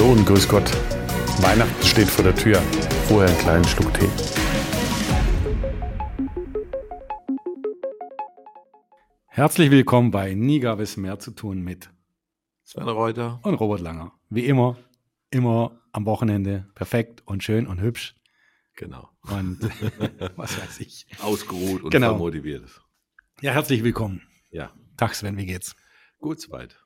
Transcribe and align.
Hallo 0.00 0.12
und 0.12 0.24
grüß 0.24 0.48
Gott. 0.48 0.64
Weihnachten 1.42 1.82
steht 1.84 2.08
vor 2.08 2.24
der 2.24 2.34
Tür. 2.34 2.56
Vorher 3.06 3.28
einen 3.28 3.38
kleinen 3.38 3.64
Schluck 3.64 3.92
Tee. 3.92 4.08
Herzlich 9.26 9.70
willkommen 9.70 10.10
bei 10.10 10.32
Nie 10.32 10.58
gab 10.58 10.80
es 10.80 10.96
mehr 10.96 11.18
zu 11.18 11.32
tun 11.32 11.60
mit 11.60 11.90
Sven 12.64 12.88
Reuter 12.88 13.40
und 13.42 13.52
Robert 13.56 13.80
Langer. 13.80 14.12
Wie 14.30 14.46
immer, 14.46 14.78
immer 15.30 15.78
am 15.92 16.06
Wochenende 16.06 16.66
perfekt 16.74 17.22
und 17.26 17.44
schön 17.44 17.66
und 17.66 17.82
hübsch. 17.82 18.16
Genau. 18.76 19.10
Und 19.24 19.60
was 20.36 20.58
weiß 20.58 20.80
ich. 20.80 21.08
Ausgeruht 21.20 21.82
und 21.82 21.90
Genau. 21.90 22.16
motiviert. 22.16 22.80
Ja, 23.42 23.52
herzlich 23.52 23.84
willkommen. 23.84 24.22
Ja, 24.50 24.72
Tag 24.96 25.14
Sven, 25.14 25.36
wie 25.36 25.44
geht's? 25.44 25.76
gut 26.20 26.40
soweit. 26.40 26.78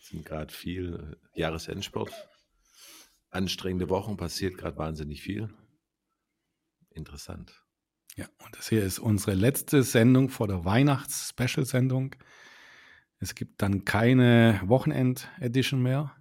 Es 0.00 0.08
sind 0.08 0.24
gerade 0.24 0.50
viel 0.50 1.18
äh, 1.34 1.38
Jahresendsport. 1.38 2.10
Anstrengende 3.32 3.88
Wochen, 3.88 4.16
passiert 4.16 4.58
gerade 4.58 4.76
wahnsinnig 4.76 5.22
viel. 5.22 5.48
Interessant. 6.90 7.64
Ja, 8.16 8.26
und 8.44 8.56
das 8.56 8.68
hier 8.68 8.84
ist 8.84 8.98
unsere 8.98 9.34
letzte 9.34 9.82
Sendung 9.82 10.28
vor 10.28 10.46
der 10.46 10.66
Weihnachts-Special-Sendung. 10.66 12.14
Es 13.18 13.34
gibt 13.34 13.62
dann 13.62 13.86
keine 13.86 14.60
Wochenend-Edition 14.66 15.82
mehr. 15.82 16.14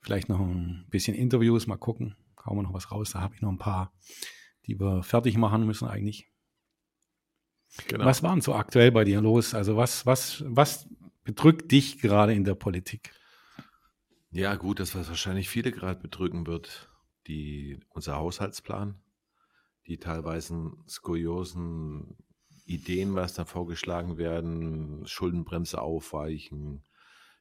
Vielleicht 0.00 0.28
noch 0.28 0.40
ein 0.40 0.86
bisschen 0.90 1.16
Interviews, 1.16 1.66
mal 1.66 1.78
gucken. 1.78 2.14
Hauen 2.44 2.58
wir 2.58 2.62
noch 2.62 2.74
was 2.74 2.92
raus. 2.92 3.12
Da 3.12 3.20
habe 3.20 3.34
ich 3.34 3.40
noch 3.40 3.50
ein 3.50 3.58
paar, 3.58 3.94
die 4.66 4.78
wir 4.78 5.02
fertig 5.02 5.38
machen 5.38 5.64
müssen 5.64 5.88
eigentlich. 5.88 6.28
Genau. 7.86 8.04
Was 8.04 8.22
war 8.22 8.32
denn 8.32 8.42
so 8.42 8.54
aktuell 8.54 8.92
bei 8.92 9.04
dir 9.04 9.22
los? 9.22 9.54
Also 9.54 9.78
was, 9.78 10.04
was, 10.04 10.44
was 10.46 10.86
bedrückt 11.24 11.72
dich 11.72 11.98
gerade 11.98 12.34
in 12.34 12.44
der 12.44 12.54
Politik? 12.54 13.14
Ja, 14.30 14.56
gut, 14.56 14.78
das, 14.78 14.94
was 14.94 15.08
wahrscheinlich 15.08 15.48
viele 15.48 15.72
gerade 15.72 16.00
bedrücken 16.00 16.46
wird, 16.46 16.90
die, 17.26 17.80
unser 17.88 18.16
Haushaltsplan, 18.16 19.00
die 19.86 19.98
teilweise 19.98 20.72
skuriosen 20.86 22.16
Ideen, 22.66 23.14
was 23.14 23.32
da 23.32 23.46
vorgeschlagen 23.46 24.18
werden, 24.18 25.06
Schuldenbremse 25.06 25.80
aufweichen, 25.80 26.84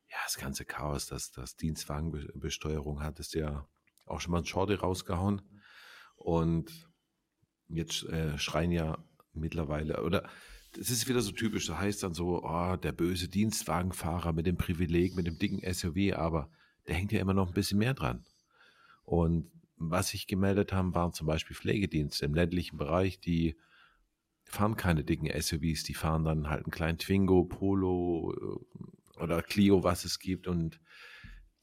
ja, 0.09 0.17
das 0.23 0.37
ganze 0.37 0.63
Chaos, 0.63 1.07
das, 1.07 1.31
das 1.31 1.57
Dienstwagenbesteuerung 1.57 3.03
hat 3.03 3.19
es 3.19 3.33
ja 3.33 3.67
auch 4.05 4.21
schon 4.21 4.31
mal 4.31 4.39
ein 4.39 4.45
Schorde 4.45 4.79
rausgehauen. 4.79 5.41
Und 6.15 6.89
jetzt 7.67 8.03
äh, 8.05 8.37
schreien 8.37 8.71
ja 8.71 8.97
mittlerweile, 9.33 10.03
oder 10.03 10.29
das 10.71 10.89
ist 10.89 11.09
wieder 11.09 11.19
so 11.19 11.31
typisch, 11.33 11.67
da 11.67 11.77
heißt 11.77 12.03
dann 12.03 12.13
so, 12.13 12.43
oh, 12.43 12.77
der 12.77 12.93
böse 12.93 13.27
Dienstwagenfahrer 13.27 14.31
mit 14.31 14.45
dem 14.45 14.55
Privileg, 14.55 15.15
mit 15.15 15.27
dem 15.27 15.37
dicken 15.37 15.61
SUV, 15.73 16.15
aber 16.15 16.49
da 16.87 16.93
hängt 16.93 17.11
ja 17.11 17.19
immer 17.19 17.33
noch 17.33 17.47
ein 17.47 17.53
bisschen 17.53 17.77
mehr 17.77 17.93
dran. 17.93 18.25
Und 19.03 19.51
was 19.77 20.09
sich 20.09 20.25
gemeldet 20.25 20.73
haben, 20.73 20.95
waren 20.95 21.13
zum 21.13 21.27
Beispiel 21.27 21.55
Pflegedienste 21.55 22.25
im 22.25 22.33
ländlichen 22.33 22.77
Bereich, 22.77 23.19
die 23.19 23.55
fahren 24.45 24.75
keine 24.75 25.03
dicken 25.03 25.29
SUVs, 25.29 25.83
die 25.83 25.93
fahren 25.93 26.23
dann 26.23 26.49
halt 26.49 26.65
einen 26.65 26.71
kleinen 26.71 26.97
Twingo, 26.97 27.43
Polo 27.43 28.33
äh, 28.33 29.21
oder 29.21 29.43
Clio, 29.43 29.83
was 29.83 30.05
es 30.05 30.19
gibt 30.19 30.47
und 30.47 30.79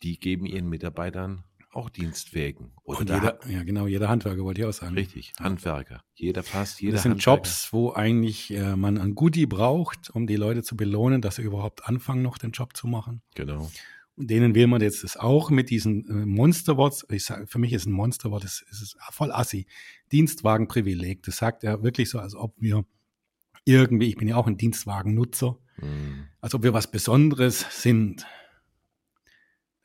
die 0.02 0.18
geben 0.20 0.46
ihren 0.46 0.68
Mitarbeitern 0.68 1.44
auch 1.72 1.90
Dienstwägen. 1.90 2.72
Oder 2.84 3.00
Und 3.00 3.10
jeder, 3.10 3.38
ja 3.48 3.64
genau, 3.64 3.86
jeder 3.86 4.08
Handwerker 4.08 4.44
wollte 4.44 4.60
ich 4.60 4.66
auch 4.66 4.72
sagen. 4.72 4.94
richtig, 4.94 5.32
Handwerker. 5.40 6.04
Jeder 6.14 6.42
fast, 6.42 6.80
jeder 6.80 6.94
Das 6.94 7.02
sind 7.02 7.12
Handwerker. 7.12 7.36
Jobs, 7.38 7.72
wo 7.72 7.92
eigentlich 7.92 8.52
äh, 8.52 8.76
man 8.76 8.98
ein 8.98 9.14
Goodie 9.14 9.46
braucht, 9.46 10.10
um 10.10 10.26
die 10.26 10.36
Leute 10.36 10.62
zu 10.62 10.76
belohnen, 10.76 11.20
dass 11.20 11.36
sie 11.36 11.42
überhaupt 11.42 11.88
anfangen, 11.88 12.22
noch 12.22 12.38
den 12.38 12.52
Job 12.52 12.76
zu 12.76 12.86
machen. 12.86 13.22
Genau. 13.34 13.70
Denen 14.16 14.54
will 14.54 14.68
man 14.68 14.80
jetzt 14.80 15.02
das 15.02 15.16
auch 15.16 15.50
mit 15.50 15.70
diesen 15.70 16.08
äh, 16.08 16.26
Monsterworts, 16.26 17.04
ich 17.10 17.24
sage, 17.24 17.46
für 17.48 17.58
mich 17.58 17.72
ist 17.72 17.86
ein 17.86 17.92
Monsterwort, 17.92 18.44
das 18.44 18.62
ist 18.70 18.96
voll 19.10 19.32
assi, 19.32 19.66
Dienstwagenprivileg. 20.12 21.22
Das 21.24 21.38
sagt 21.38 21.64
er 21.64 21.82
wirklich 21.82 22.10
so, 22.10 22.20
als 22.20 22.34
ob 22.36 22.54
wir 22.60 22.84
irgendwie, 23.64 24.08
ich 24.08 24.16
bin 24.16 24.28
ja 24.28 24.36
auch 24.36 24.46
ein 24.46 24.56
Dienstwagennutzer, 24.56 25.58
Mhm. 25.78 26.28
als 26.40 26.54
ob 26.54 26.62
wir 26.62 26.72
was 26.72 26.88
Besonderes 26.90 27.66
sind. 27.82 28.24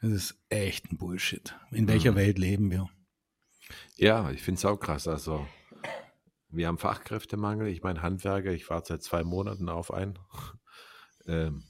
Das 0.01 0.12
ist 0.12 0.35
echt 0.50 0.91
ein 0.91 0.97
Bullshit. 0.97 1.56
In 1.72 1.88
welcher 1.88 2.12
Mhm. 2.12 2.16
Welt 2.16 2.38
leben 2.38 2.69
wir? 2.72 2.88
Ja, 3.97 4.29
ich 4.31 4.41
finde 4.44 4.59
es 4.59 4.66
auch 4.66 4.78
krass. 4.79 5.07
Also, 5.07 5.47
wir 6.50 6.68
haben 6.68 6.78
Fachkräftemangel. 6.78 7.68
Ich 7.68 7.81
meine, 7.81 8.01
Handwerker, 8.03 8.51
ich 8.51 8.69
warte 8.69 8.89
seit 8.94 9.03
zwei 9.03 9.23
Monaten 9.23 9.68
auf 9.69 9.91
einen. 9.94 10.19
ähm, 11.25 11.63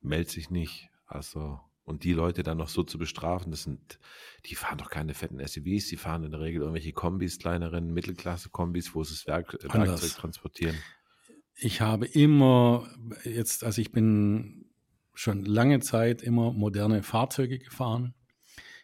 meldet 0.00 0.30
sich 0.30 0.50
nicht. 0.50 0.90
Also, 1.08 1.58
und 1.84 2.04
die 2.04 2.12
Leute 2.12 2.42
dann 2.42 2.58
noch 2.58 2.68
so 2.68 2.82
zu 2.82 2.98
bestrafen, 2.98 3.50
das 3.50 3.62
sind, 3.62 3.98
die 4.44 4.54
fahren 4.54 4.76
doch 4.78 4.90
keine 4.90 5.14
fetten 5.14 5.38
SUVs, 5.44 5.88
die 5.88 5.96
fahren 5.96 6.22
in 6.22 6.30
der 6.30 6.40
Regel 6.40 6.60
irgendwelche 6.60 6.92
Kombis, 6.92 7.38
kleineren 7.38 7.92
Mittelklasse-Kombis, 7.94 8.94
wo 8.94 9.02
sie 9.04 9.14
das 9.14 9.26
Werk, 9.26 9.54
äh, 9.54 9.68
Anders. 9.68 10.02
Werkzeug 10.02 10.20
transportieren. 10.20 10.76
Ich 11.54 11.80
habe 11.80 12.06
immer 12.06 12.88
jetzt, 13.24 13.64
also 13.64 13.80
ich 13.80 13.90
bin 13.90 14.66
schon 15.14 15.44
lange 15.44 15.80
Zeit 15.80 16.22
immer 16.22 16.52
moderne 16.52 17.02
Fahrzeuge 17.02 17.58
gefahren. 17.58 18.14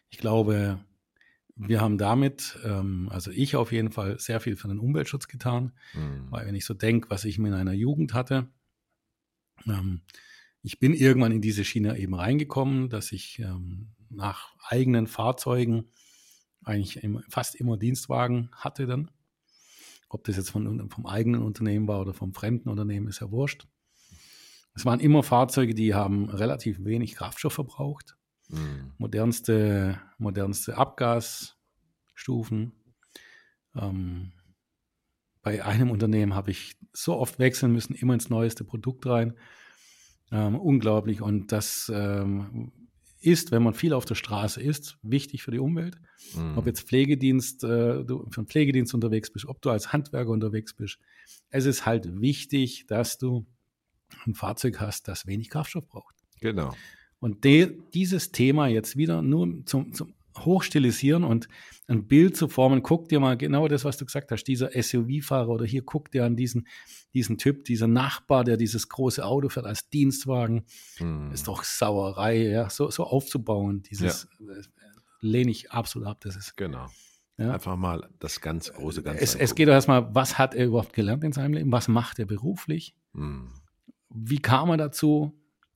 Ich 0.09 0.17
glaube, 0.17 0.83
wir 1.55 1.79
haben 1.79 1.97
damit, 1.97 2.59
ähm, 2.65 3.07
also 3.11 3.31
ich 3.31 3.55
auf 3.55 3.71
jeden 3.71 3.91
Fall, 3.91 4.19
sehr 4.19 4.41
viel 4.41 4.57
für 4.57 4.67
den 4.67 4.79
Umweltschutz 4.79 5.27
getan, 5.29 5.71
Mhm. 5.93 6.27
weil 6.31 6.47
wenn 6.47 6.55
ich 6.55 6.65
so 6.65 6.73
denke, 6.73 7.09
was 7.09 7.23
ich 7.23 7.37
in 7.37 7.49
meiner 7.49 7.71
Jugend 7.71 8.13
hatte, 8.13 8.49
ähm, 9.67 10.01
ich 10.65 10.79
bin 10.79 10.95
irgendwann 10.95 11.31
in 11.31 11.41
diese 11.41 11.63
Schiene 11.63 11.95
eben 11.99 12.15
reingekommen, 12.15 12.89
dass 12.89 13.11
ich 13.11 13.37
ähm, 13.37 13.89
nach 14.09 14.55
eigenen 14.67 15.05
Fahrzeugen 15.05 15.91
eigentlich 16.63 17.03
immer, 17.03 17.21
fast 17.29 17.53
immer 17.53 17.77
Dienstwagen 17.77 18.49
hatte 18.51 18.87
dann. 18.87 19.11
Ob 20.09 20.23
das 20.23 20.37
jetzt 20.37 20.49
von, 20.49 20.89
vom 20.89 21.05
eigenen 21.05 21.43
Unternehmen 21.43 21.87
war 21.87 22.01
oder 22.01 22.15
vom 22.15 22.33
fremden 22.33 22.69
Unternehmen, 22.69 23.07
ist 23.07 23.21
ja 23.21 23.29
wurscht. 23.29 23.67
Es 24.73 24.85
waren 24.85 24.99
immer 24.99 25.21
Fahrzeuge, 25.21 25.75
die 25.75 25.93
haben 25.93 26.29
relativ 26.29 26.83
wenig 26.83 27.13
Kraftstoff 27.13 27.53
verbraucht. 27.53 28.17
Mhm. 28.49 28.93
Modernste, 28.97 30.01
modernste 30.17 30.77
Abgasstufen. 30.77 32.71
Ähm, 33.75 34.31
bei 35.43 35.63
einem 35.63 35.91
Unternehmen 35.91 36.33
habe 36.33 36.49
ich 36.49 36.75
so 36.91 37.15
oft 37.17 37.37
wechseln 37.37 37.71
müssen, 37.71 37.93
immer 37.93 38.15
ins 38.15 38.31
neueste 38.31 38.63
Produkt 38.63 39.05
rein. 39.05 39.35
Ähm, 40.31 40.55
unglaublich. 40.55 41.21
Und 41.21 41.51
das 41.51 41.91
ähm, 41.93 42.71
ist, 43.21 43.51
wenn 43.51 43.63
man 43.63 43.73
viel 43.73 43.93
auf 43.93 44.05
der 44.05 44.15
Straße 44.15 44.61
ist, 44.61 44.97
wichtig 45.01 45.43
für 45.43 45.51
die 45.51 45.59
Umwelt. 45.59 45.97
Mhm. 46.35 46.57
Ob 46.57 46.65
jetzt 46.67 46.87
Pflegedienst, 46.87 47.63
äh, 47.63 48.03
du 48.03 48.27
für 48.29 48.41
einen 48.41 48.47
Pflegedienst 48.47 48.93
unterwegs 48.93 49.31
bist, 49.31 49.45
ob 49.45 49.61
du 49.61 49.69
als 49.69 49.93
Handwerker 49.93 50.29
unterwegs 50.29 50.73
bist. 50.73 50.99
Es 51.49 51.65
ist 51.65 51.85
halt 51.85 52.21
wichtig, 52.21 52.85
dass 52.87 53.17
du 53.17 53.45
ein 54.25 54.35
Fahrzeug 54.35 54.79
hast, 54.79 55.07
das 55.07 55.25
wenig 55.25 55.49
Kraftstoff 55.49 55.87
braucht. 55.87 56.15
Genau. 56.41 56.73
Und 57.19 57.43
de, 57.43 57.77
dieses 57.93 58.31
Thema 58.31 58.67
jetzt 58.67 58.97
wieder 58.97 59.21
nur 59.21 59.65
zum, 59.65 59.93
zum 59.93 60.13
Hochstilisieren 60.39 61.23
und 61.23 61.47
ein 61.87 62.07
Bild 62.07 62.35
zu 62.35 62.47
formen, 62.47 62.81
guck 62.83 63.09
dir 63.09 63.19
mal 63.19 63.37
genau 63.37 63.67
das, 63.67 63.85
was 63.85 63.97
du 63.97 64.05
gesagt 64.05 64.31
hast, 64.31 64.43
dieser 64.45 64.71
SUV-Fahrer 64.71 65.49
oder 65.49 65.65
hier 65.65 65.83
guck 65.83 66.09
dir 66.11 66.25
an 66.25 66.35
diesen, 66.35 66.67
diesen 67.13 67.37
Typ, 67.37 67.63
dieser 67.65 67.87
Nachbar, 67.87 68.43
der 68.43 68.57
dieses 68.57 68.89
große 68.89 69.23
Auto 69.23 69.49
fährt 69.49 69.65
als 69.67 69.89
Dienstwagen, 69.89 70.65
Mhm. 70.99 71.31
ist 71.31 71.47
doch 71.47 71.63
Sauerei, 71.63 72.47
ja, 72.49 72.69
so, 72.69 72.89
so 72.89 73.03
aufzubauen, 73.03 73.81
dieses 73.83 74.25
äh, 74.39 74.61
lehne 75.21 75.51
ich 75.51 75.71
absolut 75.71 76.07
ab, 76.07 76.21
das 76.21 76.35
ist, 76.35 76.57
Genau. 76.57 76.87
ja. 77.37 77.53
Einfach 77.53 77.75
mal 77.75 78.09
das 78.19 78.41
ganz 78.41 78.73
große 78.73 79.03
Ganze. 79.03 79.21
Es, 79.23 79.35
es 79.35 79.55
geht 79.55 79.67
doch 79.67 79.73
erstmal, 79.73 80.13
was 80.13 80.37
hat 80.37 80.55
er 80.55 80.65
überhaupt 80.65 80.93
gelernt 80.93 81.23
in 81.23 81.31
seinem 81.31 81.53
Leben, 81.53 81.71
was 81.71 81.87
macht 81.87 82.19
er 82.19 82.25
beruflich, 82.25 82.95
Mhm. 83.13 83.51
wie 84.09 84.39
kam 84.39 84.69
er 84.71 84.77
dazu, 84.77 85.33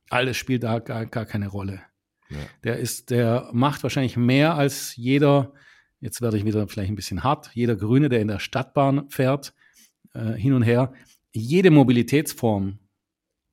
alles 0.09 0.37
spielt 0.37 0.63
da 0.63 0.79
gar, 0.79 1.05
gar 1.05 1.25
keine 1.25 1.47
Rolle. 1.49 1.81
Ja. 2.29 2.37
Der 2.63 2.77
ist, 2.77 3.09
der 3.09 3.49
macht 3.53 3.83
wahrscheinlich 3.83 4.17
mehr 4.17 4.55
als 4.55 4.95
jeder, 4.95 5.53
jetzt 5.99 6.21
werde 6.21 6.37
ich 6.37 6.45
wieder 6.45 6.67
vielleicht 6.67 6.91
ein 6.91 6.95
bisschen 6.95 7.23
hart, 7.23 7.51
jeder 7.53 7.75
Grüne, 7.75 8.09
der 8.09 8.21
in 8.21 8.27
der 8.27 8.39
Stadtbahn 8.39 9.09
fährt, 9.09 9.53
äh, 10.13 10.33
hin 10.33 10.53
und 10.53 10.63
her. 10.63 10.93
Jede 11.31 11.71
Mobilitätsform 11.71 12.79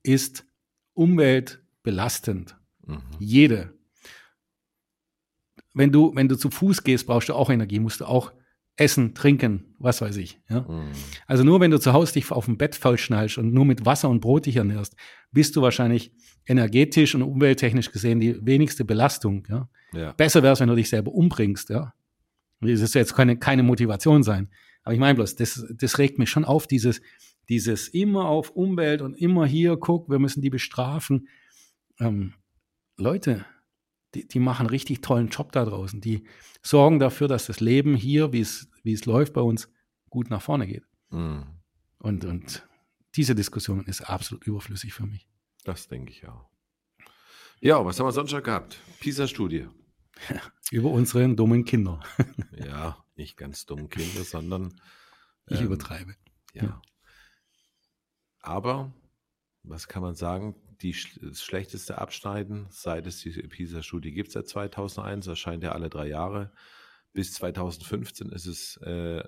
ist 0.03 0.45
umweltbelastend. 0.93 2.57
Mhm. 2.85 3.01
Jede. 3.19 3.73
Wenn 5.73 5.91
du, 5.91 6.15
wenn 6.15 6.27
du 6.27 6.35
zu 6.35 6.49
Fuß 6.49 6.83
gehst, 6.83 7.05
brauchst 7.05 7.29
du 7.29 7.33
auch 7.33 7.49
Energie, 7.49 7.79
musst 7.79 8.01
du 8.01 8.05
auch 8.05 8.31
essen, 8.77 9.15
trinken, 9.15 9.75
was 9.79 10.01
weiß 10.01 10.17
ich. 10.17 10.39
Ja? 10.49 10.61
Mhm. 10.61 10.91
Also 11.25 11.43
nur 11.43 11.59
wenn 11.59 11.71
du 11.71 11.79
zu 11.79 11.93
Hause 11.93 12.13
dich 12.13 12.31
auf 12.31 12.45
dem 12.45 12.57
Bett 12.57 12.75
vollschnallst 12.75 13.37
und 13.37 13.53
nur 13.53 13.65
mit 13.65 13.85
Wasser 13.85 14.09
und 14.09 14.21
Brot 14.21 14.45
dich 14.45 14.55
ernährst, 14.55 14.95
bist 15.31 15.55
du 15.55 15.61
wahrscheinlich 15.61 16.13
energetisch 16.45 17.15
und 17.15 17.23
umwelttechnisch 17.23 17.91
gesehen 17.91 18.19
die 18.19 18.45
wenigste 18.45 18.85
Belastung. 18.85 19.45
Ja? 19.49 19.69
Ja. 19.93 20.11
Besser 20.13 20.43
wäre 20.43 20.53
es, 20.53 20.59
wenn 20.59 20.69
du 20.69 20.75
dich 20.75 20.89
selber 20.89 21.11
umbringst. 21.11 21.69
Ja? 21.69 21.93
Das 22.61 22.81
ist 22.81 22.95
jetzt 22.95 23.15
keine, 23.15 23.37
keine 23.37 23.63
Motivation 23.63 24.23
sein. 24.23 24.49
Aber 24.83 24.93
ich 24.93 24.99
meine 24.99 25.15
bloß, 25.15 25.35
das, 25.35 25.65
das 25.75 25.97
regt 25.97 26.19
mich 26.19 26.29
schon 26.29 26.45
auf, 26.45 26.67
dieses, 26.67 27.01
dieses 27.49 27.87
immer 27.89 28.25
auf 28.25 28.51
Umwelt 28.51 29.01
und 29.01 29.15
immer 29.15 29.45
hier, 29.45 29.77
guck, 29.77 30.09
wir 30.09 30.19
müssen 30.19 30.41
die 30.41 30.49
bestrafen. 30.49 31.27
Ähm, 31.99 32.33
Leute, 32.95 33.45
die, 34.13 34.27
die 34.27 34.39
machen 34.39 34.67
richtig 34.67 35.01
tollen 35.01 35.29
Job 35.29 35.51
da 35.51 35.65
draußen. 35.65 36.01
Die 36.01 36.25
sorgen 36.61 36.99
dafür, 36.99 37.27
dass 37.27 37.47
das 37.47 37.59
Leben 37.59 37.95
hier, 37.95 38.33
wie 38.33 38.41
es, 38.41 38.69
wie 38.83 38.93
es 38.93 39.05
läuft 39.05 39.33
bei 39.33 39.41
uns, 39.41 39.69
gut 40.09 40.29
nach 40.29 40.41
vorne 40.41 40.67
geht. 40.67 40.85
Mhm. 41.09 41.45
Und, 41.99 42.25
und 42.25 42.67
diese 43.15 43.35
Diskussion 43.35 43.85
ist 43.85 44.01
absolut 44.01 44.45
überflüssig 44.45 44.93
für 44.93 45.05
mich. 45.05 45.27
Das 45.63 45.87
denke 45.87 46.11
ich 46.11 46.27
auch. 46.27 46.49
Ja, 47.59 47.83
was 47.83 47.99
haben 47.99 48.07
wir 48.07 48.11
sonst 48.11 48.31
schon 48.31 48.43
gehabt? 48.43 48.79
PISA-Studie. 48.99 49.67
Über 50.71 50.89
unsere 50.91 51.27
dummen 51.35 51.65
Kinder. 51.65 51.99
ja, 52.51 53.03
nicht 53.15 53.35
ganz 53.37 53.65
dummen 53.65 53.89
Kinder, 53.89 54.23
sondern. 54.23 54.79
Ich 55.47 55.59
ähm, 55.59 55.67
übertreibe. 55.67 56.15
Ja. 56.53 56.63
ja. 56.63 56.81
Aber, 58.41 58.93
was 59.63 59.87
kann 59.87 60.03
man 60.03 60.15
sagen? 60.15 60.55
Die, 60.81 60.95
das 61.21 61.41
schlechteste 61.41 61.97
Abschneiden, 61.97 62.67
seit 62.69 63.07
es 63.07 63.19
die 63.19 63.31
PISA-Studie 63.31 64.11
gibt, 64.11 64.31
seit 64.31 64.47
2001, 64.47 65.27
erscheint 65.27 65.63
ja 65.63 65.71
alle 65.71 65.89
drei 65.89 66.07
Jahre. 66.07 66.51
Bis 67.13 67.33
2015 67.33 68.29
ist 68.29 68.45
es 68.45 68.77
äh, 68.77 69.23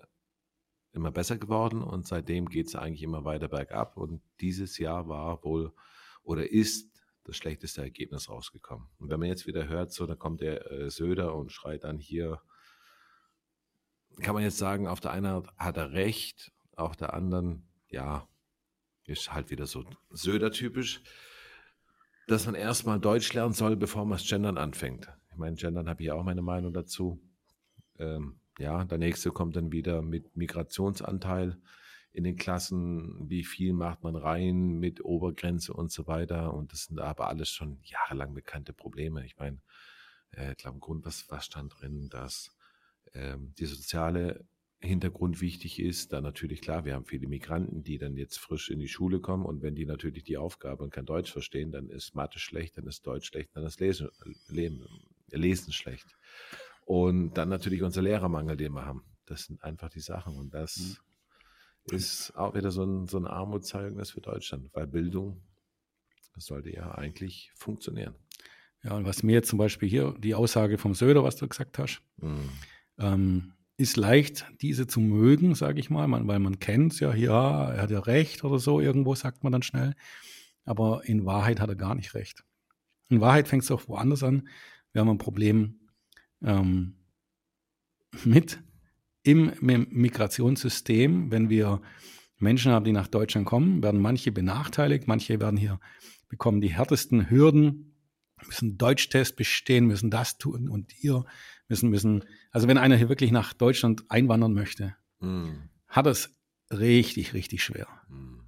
immer 0.91 1.11
besser 1.11 1.37
geworden 1.37 1.81
und 1.81 2.07
seitdem 2.07 2.49
geht 2.49 2.67
es 2.67 2.75
eigentlich 2.75 3.03
immer 3.03 3.25
weiter 3.25 3.47
bergab. 3.47 3.97
Und 3.97 4.21
dieses 4.41 4.77
Jahr 4.77 5.07
war 5.07 5.43
wohl 5.43 5.73
oder 6.23 6.49
ist 6.49 6.89
das 7.23 7.37
schlechteste 7.37 7.81
Ergebnis 7.81 8.29
rausgekommen. 8.29 8.87
Und 8.97 9.09
wenn 9.09 9.19
man 9.19 9.29
jetzt 9.29 9.47
wieder 9.47 9.67
hört, 9.67 9.91
so, 9.91 10.05
da 10.05 10.15
kommt 10.15 10.41
der 10.41 10.69
äh, 10.71 10.89
Söder 10.89 11.35
und 11.35 11.51
schreit 11.51 11.83
dann 11.83 11.99
hier, 11.99 12.41
kann 14.21 14.33
man 14.33 14.43
jetzt 14.43 14.57
sagen, 14.57 14.87
auf 14.87 14.99
der 14.99 15.11
einen 15.11 15.47
hat 15.57 15.77
er 15.77 15.91
recht, 15.91 16.51
auf 16.75 16.95
der 16.95 17.13
anderen, 17.13 17.67
ja, 17.87 18.27
ist 19.05 19.33
halt 19.33 19.49
wieder 19.49 19.65
so 19.65 19.85
Söder-typisch, 20.09 21.01
dass 22.29 22.45
man 22.45 22.55
erstmal 22.55 22.99
Deutsch 22.99 23.33
lernen 23.33 23.53
soll, 23.53 23.75
bevor 23.75 24.05
man 24.05 24.17
das 24.17 24.27
Gendern 24.27 24.57
anfängt. 24.57 25.09
Ich 25.31 25.37
meine, 25.37 25.55
Gendern 25.55 25.89
habe 25.89 26.03
ich 26.03 26.11
auch 26.11 26.23
meine 26.23 26.41
Meinung 26.41 26.73
dazu. 26.73 27.19
Ähm, 27.97 28.39
ja, 28.59 28.83
der 28.85 28.97
nächste 28.97 29.31
kommt 29.31 29.55
dann 29.55 29.71
wieder 29.71 30.01
mit 30.01 30.35
Migrationsanteil 30.35 31.57
in 32.11 32.23
den 32.23 32.35
Klassen, 32.35 33.29
wie 33.29 33.43
viel 33.43 33.73
macht 33.73 34.03
man 34.03 34.15
rein 34.15 34.79
mit 34.79 35.03
Obergrenze 35.03 35.73
und 35.73 35.91
so 35.91 36.07
weiter. 36.07 36.53
Und 36.53 36.71
das 36.71 36.85
sind 36.85 36.99
aber 36.99 37.27
alles 37.27 37.49
schon 37.49 37.79
jahrelang 37.83 38.33
bekannte 38.33 38.73
Probleme. 38.73 39.25
Ich 39.25 39.37
meine, 39.37 39.59
äh, 40.31 40.51
ich 40.51 40.57
glaube, 40.57 40.75
im 40.75 40.81
Grund, 40.81 41.05
was, 41.05 41.29
was 41.29 41.45
stand 41.45 41.73
drin, 41.79 42.09
dass 42.09 42.55
ähm, 43.13 43.53
die 43.57 43.65
soziale 43.65 44.45
Hintergrund 44.81 45.41
wichtig 45.41 45.79
ist. 45.79 46.13
Dann 46.13 46.23
natürlich 46.23 46.61
klar, 46.61 46.85
wir 46.85 46.95
haben 46.95 47.05
viele 47.05 47.27
Migranten, 47.27 47.83
die 47.83 47.97
dann 47.97 48.15
jetzt 48.15 48.39
frisch 48.39 48.69
in 48.69 48.79
die 48.79 48.87
Schule 48.87 49.19
kommen 49.19 49.45
und 49.45 49.61
wenn 49.61 49.75
die 49.75 49.85
natürlich 49.85 50.23
die 50.23 50.37
Aufgabe 50.37 50.83
und 50.83 50.91
kein 50.91 51.05
Deutsch 51.05 51.31
verstehen, 51.31 51.71
dann 51.71 51.89
ist 51.89 52.15
Mathe 52.15 52.39
schlecht, 52.39 52.77
dann 52.77 52.87
ist 52.87 53.05
Deutsch 53.05 53.27
schlecht, 53.27 53.49
dann 53.55 53.65
ist 53.65 53.79
Lesen, 53.79 54.09
Lesen, 55.31 55.73
schlecht. 55.73 56.17
Und 56.85 57.33
dann 57.33 57.49
natürlich 57.49 57.83
unser 57.83 58.01
Lehrermangel, 58.01 58.57
den 58.57 58.73
wir 58.73 58.85
haben. 58.85 59.03
Das 59.25 59.43
sind 59.43 59.63
einfach 59.63 59.89
die 59.89 59.99
Sachen 59.99 60.37
und 60.37 60.53
das 60.53 60.99
mhm. 61.91 61.95
ist 61.97 62.35
auch 62.35 62.55
wieder 62.55 62.71
so 62.71 62.83
ein, 62.83 63.07
so 63.07 63.17
ein 63.17 63.27
Armutszeugnis 63.27 64.11
für 64.11 64.21
Deutschland, 64.21 64.69
weil 64.73 64.87
Bildung, 64.87 65.41
das 66.33 66.45
sollte 66.45 66.71
ja 66.71 66.91
eigentlich 66.95 67.51
funktionieren. 67.53 68.15
Ja, 68.81 68.95
und 68.95 69.05
was 69.05 69.23
mir 69.23 69.33
jetzt 69.33 69.49
zum 69.49 69.59
Beispiel 69.59 69.89
hier 69.89 70.15
die 70.17 70.35
Aussage 70.35 70.77
vom 70.77 70.95
Söder, 70.95 71.23
was 71.23 71.35
du 71.35 71.47
gesagt 71.47 71.77
hast, 71.77 72.01
mhm. 72.17 72.49
ähm, 72.97 73.53
ist 73.79 73.95
leicht, 73.95 74.45
diese 74.59 74.87
zu 74.87 74.99
mögen, 74.99 75.55
sage 75.55 75.79
ich 75.79 75.89
mal, 75.89 76.11
weil 76.27 76.39
man 76.39 76.59
kennt 76.59 76.91
es 76.93 76.99
ja, 76.99 77.13
ja, 77.15 77.71
er 77.71 77.81
hat 77.81 77.91
ja 77.91 77.99
recht 77.99 78.43
oder 78.43 78.59
so, 78.59 78.81
irgendwo 78.81 79.15
sagt 79.15 79.43
man 79.43 79.53
dann 79.53 79.63
schnell. 79.63 79.95
Aber 80.65 81.05
in 81.05 81.25
Wahrheit 81.25 81.61
hat 81.61 81.69
er 81.69 81.77
gar 81.77 81.95
nicht 81.95 82.13
recht. 82.13 82.43
In 83.07 83.21
Wahrheit 83.21 83.47
fängt 83.47 83.63
es 83.63 83.71
auch 83.71 83.87
woanders 83.87 84.21
an. 84.21 84.49
Wir 84.91 84.99
haben 84.99 85.09
ein 85.09 85.17
Problem 85.17 85.79
ähm, 86.43 86.95
mit 88.25 88.61
im, 89.23 89.49
im 89.61 89.87
Migrationssystem, 89.89 91.31
wenn 91.31 91.49
wir 91.49 91.81
Menschen 92.37 92.73
haben, 92.73 92.83
die 92.83 92.91
nach 92.91 93.07
Deutschland 93.07 93.47
kommen, 93.47 93.81
werden 93.81 94.01
manche 94.01 94.33
benachteiligt, 94.33 95.07
manche 95.07 95.39
werden 95.39 95.57
hier, 95.57 95.79
bekommen 96.27 96.59
die 96.59 96.73
härtesten 96.73 97.29
Hürden, 97.29 97.95
müssen 98.45 98.77
Deutschtest 98.77 99.37
bestehen, 99.37 99.87
müssen 99.87 100.11
das 100.11 100.37
tun 100.37 100.67
und 100.67 100.91
hier 100.91 101.23
müssen, 101.69 101.89
müssen, 101.89 102.25
also 102.51 102.67
wenn 102.67 102.77
einer 102.77 102.97
hier 102.97 103.09
wirklich 103.09 103.31
nach 103.31 103.53
Deutschland 103.53 104.03
einwandern 104.09 104.53
möchte, 104.53 104.95
mhm. 105.19 105.69
hat 105.87 106.07
es 106.07 106.31
richtig, 106.71 107.33
richtig 107.33 107.63
schwer. 107.63 107.87
Mhm. 108.09 108.41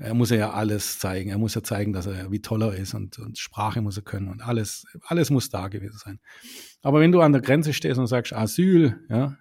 Er 0.00 0.14
muss 0.14 0.30
ja 0.30 0.52
alles 0.52 1.00
zeigen. 1.00 1.30
Er 1.30 1.38
muss 1.38 1.56
ja 1.56 1.62
zeigen, 1.62 1.92
dass 1.92 2.06
er, 2.06 2.30
wie 2.30 2.40
toll 2.40 2.62
er 2.62 2.74
ist 2.74 2.94
und, 2.94 3.18
und 3.18 3.36
Sprache 3.36 3.82
muss 3.82 3.96
er 3.96 4.04
können 4.04 4.28
und 4.28 4.42
alles, 4.42 4.86
alles 5.02 5.30
muss 5.30 5.50
da 5.50 5.66
gewesen 5.66 5.98
sein. 5.98 6.20
Aber 6.82 7.00
wenn 7.00 7.10
du 7.10 7.20
an 7.20 7.32
der 7.32 7.42
Grenze 7.42 7.72
stehst 7.72 7.98
und 7.98 8.06
sagst 8.06 8.32
Asyl, 8.32 9.00
ja, 9.08 9.36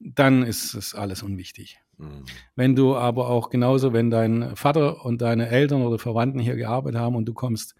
dann 0.00 0.42
ist 0.42 0.74
es 0.74 0.94
alles 0.94 1.22
unwichtig. 1.22 1.78
Mhm. 1.98 2.24
Wenn 2.56 2.74
du 2.74 2.96
aber 2.96 3.28
auch 3.28 3.48
genauso, 3.48 3.92
wenn 3.92 4.10
dein 4.10 4.56
Vater 4.56 5.04
und 5.04 5.22
deine 5.22 5.48
Eltern 5.48 5.82
oder 5.82 6.00
Verwandten 6.00 6.40
hier 6.40 6.56
gearbeitet 6.56 7.00
haben 7.00 7.14
und 7.14 7.26
du 7.26 7.32
kommst 7.32 7.76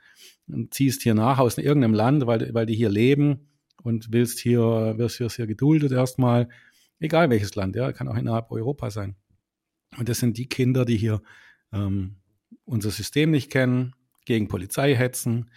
und 0.46 0.72
ziehst 0.72 1.02
hier 1.02 1.14
nach 1.14 1.40
aus 1.40 1.58
irgendeinem 1.58 1.94
Land, 1.94 2.26
weil, 2.28 2.54
weil 2.54 2.66
die 2.66 2.76
hier 2.76 2.88
leben, 2.90 3.48
und 3.82 4.12
willst 4.12 4.38
hier, 4.38 4.94
wirst, 4.96 5.20
wirst 5.20 5.36
hier 5.36 5.46
geduldet 5.46 5.92
erstmal, 5.92 6.48
egal 7.00 7.30
welches 7.30 7.54
Land, 7.54 7.76
ja, 7.76 7.92
kann 7.92 8.08
auch 8.08 8.16
innerhalb 8.16 8.50
Europa 8.50 8.90
sein. 8.90 9.16
Und 9.98 10.08
das 10.08 10.18
sind 10.18 10.38
die 10.38 10.48
Kinder, 10.48 10.84
die 10.84 10.96
hier 10.96 11.22
ähm, 11.72 12.16
unser 12.64 12.90
System 12.90 13.30
nicht 13.30 13.50
kennen, 13.50 13.94
gegen 14.24 14.48
Polizei 14.48 14.94
hetzen, 14.94 15.50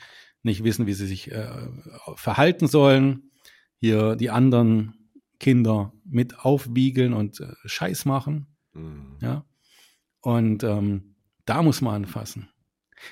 nicht 0.44 0.64
wissen, 0.64 0.88
wie 0.88 0.94
sie 0.94 1.08
sich 1.08 1.32
äh, 1.32 1.70
verhalten 2.16 2.68
sollen, 2.68 3.32
hier 3.78 4.16
die 4.16 4.30
anderen 4.30 4.94
Kinder 5.40 5.94
mit 6.04 6.40
aufwiegeln 6.40 7.14
und 7.14 7.40
äh, 7.40 7.54
Scheiß 7.66 8.06
machen. 8.06 8.48
Mhm. 8.74 9.18
Ja. 9.22 9.46
Und 10.22 10.64
ähm, 10.64 11.16
da 11.46 11.64
muss 11.64 11.82
man 11.82 12.04
anfassen. 12.04 12.50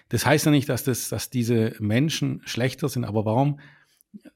Das 0.09 0.25
heißt 0.25 0.45
ja 0.45 0.51
nicht, 0.51 0.67
dass, 0.67 0.83
das, 0.83 1.09
dass 1.09 1.29
diese 1.29 1.75
Menschen 1.79 2.41
schlechter 2.45 2.89
sind, 2.89 3.05
aber 3.05 3.25
warum 3.25 3.59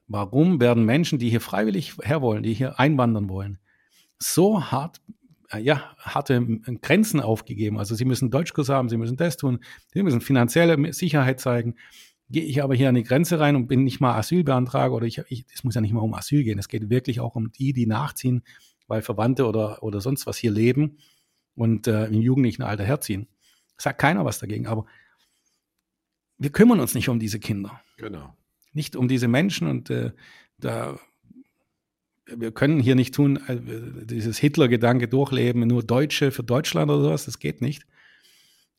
Warum 0.06 0.60
werden 0.60 0.84
Menschen, 0.84 1.18
die 1.18 1.30
hier 1.30 1.40
freiwillig 1.40 1.96
herwollen, 2.02 2.42
die 2.42 2.54
hier 2.54 2.78
einwandern 2.78 3.28
wollen, 3.28 3.58
so 4.18 4.64
hart, 4.70 5.00
äh, 5.50 5.58
ja, 5.58 5.94
harte 5.98 6.44
Grenzen 6.82 7.20
aufgegeben? 7.20 7.78
Also 7.78 7.94
sie 7.94 8.04
müssen 8.04 8.30
Deutschkurs 8.30 8.68
haben, 8.68 8.88
sie 8.88 8.96
müssen 8.96 9.16
das 9.16 9.36
tun, 9.36 9.60
sie 9.92 10.02
müssen 10.02 10.20
finanzielle 10.20 10.92
Sicherheit 10.92 11.40
zeigen. 11.40 11.76
Gehe 12.28 12.44
ich 12.44 12.62
aber 12.62 12.74
hier 12.74 12.88
an 12.88 12.94
die 12.94 13.02
Grenze 13.02 13.40
rein 13.40 13.56
und 13.56 13.66
bin 13.66 13.82
nicht 13.82 14.00
mal 14.00 14.16
Asylbeantrager 14.16 14.94
oder 14.94 15.06
ich, 15.06 15.20
ich, 15.28 15.46
es 15.52 15.64
muss 15.64 15.74
ja 15.74 15.80
nicht 15.80 15.92
mal 15.92 16.00
um 16.00 16.14
Asyl 16.14 16.44
gehen. 16.44 16.58
Es 16.58 16.68
geht 16.68 16.88
wirklich 16.88 17.20
auch 17.20 17.34
um 17.34 17.50
die, 17.50 17.72
die 17.72 17.86
nachziehen, 17.86 18.42
weil 18.86 19.02
Verwandte 19.02 19.46
oder, 19.46 19.82
oder 19.82 20.00
sonst 20.00 20.26
was 20.26 20.36
hier 20.36 20.52
leben 20.52 20.98
und 21.56 21.88
äh, 21.88 22.06
im 22.06 22.20
jugendlichen 22.20 22.62
Alter 22.62 22.84
herziehen. 22.84 23.26
Sagt 23.76 24.00
keiner 24.00 24.24
was 24.24 24.38
dagegen, 24.38 24.66
aber 24.66 24.86
wir 26.38 26.50
kümmern 26.50 26.80
uns 26.80 26.94
nicht 26.94 27.08
um 27.08 27.18
diese 27.18 27.40
Kinder. 27.40 27.80
Genau 27.96 28.34
nicht 28.72 28.96
um 28.96 29.08
diese 29.08 29.28
Menschen 29.28 29.68
und 29.68 29.90
äh, 29.90 30.12
da 30.58 30.98
wir 32.36 32.52
können 32.52 32.80
hier 32.80 32.94
nicht 32.94 33.14
tun, 33.14 33.36
äh, 33.48 34.06
dieses 34.06 34.38
Hitler-Gedanke 34.38 35.08
durchleben, 35.08 35.66
nur 35.66 35.82
Deutsche 35.82 36.30
für 36.30 36.42
Deutschland 36.42 36.90
oder 36.90 37.02
sowas, 37.02 37.24
das 37.24 37.38
geht 37.38 37.60
nicht. 37.60 37.86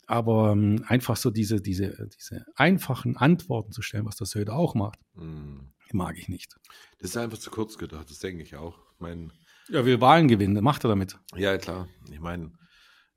Aber 0.07 0.51
ähm, 0.51 0.83
einfach 0.87 1.15
so 1.15 1.31
diese, 1.31 1.61
diese, 1.61 2.09
diese 2.17 2.45
einfachen 2.55 3.17
Antworten 3.17 3.71
zu 3.71 3.81
stellen, 3.81 4.05
was 4.05 4.17
der 4.17 4.27
Söder 4.27 4.55
auch 4.55 4.75
macht, 4.75 4.99
mm. 5.15 5.59
mag 5.93 6.17
ich 6.17 6.27
nicht. 6.27 6.57
Das 6.99 7.11
ist 7.11 7.17
einfach 7.17 7.37
zu 7.37 7.49
kurz 7.49 7.77
gedacht, 7.77 8.09
das 8.09 8.19
denke 8.19 8.43
ich 8.43 8.55
auch. 8.55 8.77
Ich 8.93 8.99
mein, 8.99 9.31
ja, 9.69 9.85
will 9.85 10.01
Wahlen 10.01 10.27
gewinnen, 10.27 10.61
macht 10.63 10.83
er 10.83 10.89
damit. 10.89 11.17
Ja, 11.35 11.57
klar. 11.57 11.87
Ich 12.11 12.19
meine, 12.19 12.51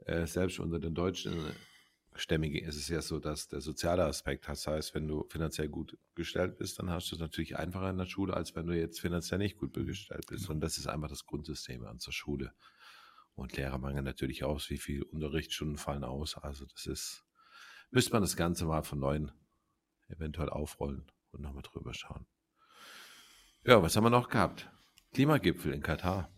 äh, 0.07 0.27
selbst 0.27 0.61
unter 0.61 0.79
den 0.79 0.95
Deutschen 0.95 1.35
Stämmige 2.17 2.61
ist 2.61 2.77
es 2.77 2.89
ja 2.89 3.03
so, 3.03 3.19
dass 3.19 3.49
der 3.49 3.61
soziale 3.61 4.05
Aspekt, 4.05 4.47
das 4.49 4.67
heißt, 4.67 4.95
wenn 4.95 5.09
du 5.09 5.27
finanziell 5.29 5.69
gut 5.69 5.99
gestellt 6.15 6.59
bist, 6.59 6.79
dann 6.79 6.89
hast 6.91 7.11
du 7.11 7.17
es 7.17 7.21
natürlich 7.21 7.57
einfacher 7.57 7.91
in 7.91 7.99
der 7.99 8.07
Schule, 8.07 8.35
als 8.35 8.55
wenn 8.55 8.67
du 8.67 8.73
jetzt 8.73 9.01
finanziell 9.01 9.39
nicht 9.39 9.57
gut 9.57 9.75
gestellt 9.75 10.27
bist. 10.29 10.49
Und 10.49 10.61
das 10.61 10.79
ist 10.79 10.87
einfach 10.87 11.09
das 11.09 11.27
Grundsystem 11.27 11.85
an 11.85 11.99
zur 11.99 12.13
Schule. 12.13 12.53
Und 13.35 13.57
Lehrermangel 13.57 14.03
natürlich 14.03 14.45
aus, 14.45 14.71
wie 14.71 14.79
viel 14.79 15.03
Unterrichtsstunden 15.03 15.77
fallen 15.77 16.05
aus. 16.05 16.37
Also 16.37 16.67
das 16.67 16.87
ist, 16.87 17.25
müsste 17.91 18.13
man 18.13 18.23
das 18.23 18.37
Ganze 18.37 18.65
mal 18.65 18.85
von 18.85 19.01
neuem 19.01 19.33
eventuell 20.09 20.51
aufrollen 20.51 21.11
und 21.33 21.43
nochmal 21.43 21.63
drüber 21.63 21.95
schauen. 21.95 22.27
Ja, 23.65 23.83
was 23.83 23.97
haben 23.97 24.05
wir 24.05 24.11
noch 24.11 24.29
gehabt? 24.29 24.71
Klimagipfel 25.15 25.73
in 25.73 25.83
Katar. 25.83 26.31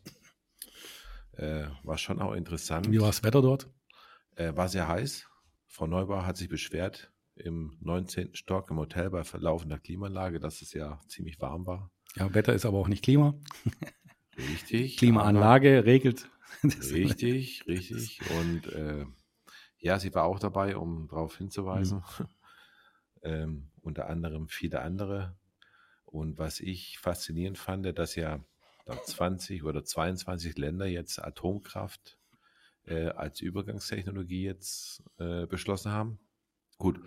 Äh, 1.33 1.67
war 1.83 1.99
schon 1.99 2.23
auch 2.23 2.33
interessant. 2.33 2.91
Wie 2.91 3.01
war 3.01 3.09
das 3.09 3.23
Wetter 3.23 3.43
dort? 3.43 3.69
Äh, 4.37 4.57
war 4.57 4.69
sehr 4.69 4.89
heiß. 4.89 5.27
Frau 5.77 5.87
Neubauer 5.87 6.25
hat 6.25 6.39
sich 6.39 6.49
beschwert 6.49 7.13
im 7.35 7.77
19. 7.83 8.35
Stock 8.35 8.71
im 8.71 8.79
Hotel 8.79 9.11
bei 9.11 9.25
verlaufender 9.25 9.79
Klimaanlage, 9.79 10.41
dass 10.41 10.63
es 10.63 10.73
ja 10.73 11.03
ziemlich 11.07 11.39
warm 11.39 11.67
war. 11.67 11.91
Ja, 12.15 12.33
Wetter 12.33 12.55
ist 12.55 12.65
aber 12.65 12.79
auch 12.79 12.89
nicht 12.89 13.05
Klima. 13.05 13.35
Richtig. 14.39 14.97
Klimaanlage 14.97 15.85
regelt. 15.85 16.31
Richtig, 16.65 17.67
richtig. 17.67 18.21
Und 18.41 18.73
äh, 18.73 19.05
ja, 19.77 19.99
sie 19.99 20.15
war 20.15 20.25
auch 20.25 20.39
dabei, 20.39 20.79
um 20.79 21.09
darauf 21.09 21.37
hinzuweisen. 21.37 21.99
Mhm. 21.99 22.27
ähm, 23.23 23.71
unter 23.83 24.09
anderem 24.09 24.49
viele 24.49 24.81
andere. 24.81 25.37
Und 26.07 26.39
was 26.39 26.61
ich 26.61 26.99
faszinierend 27.01 27.59
fand, 27.59 27.99
dass 27.99 28.15
ja 28.15 28.41
20 28.87 29.63
oder 29.63 29.85
22 29.85 30.57
Länder 30.57 30.87
jetzt 30.87 31.23
Atomkraft 31.23 32.19
äh, 32.87 33.09
als 33.09 33.41
Übergangstechnologie 33.41 34.45
jetzt 34.45 35.03
äh, 35.19 35.47
beschlossen 35.47 35.93
haben. 35.93 36.19
Gut, 36.79 37.01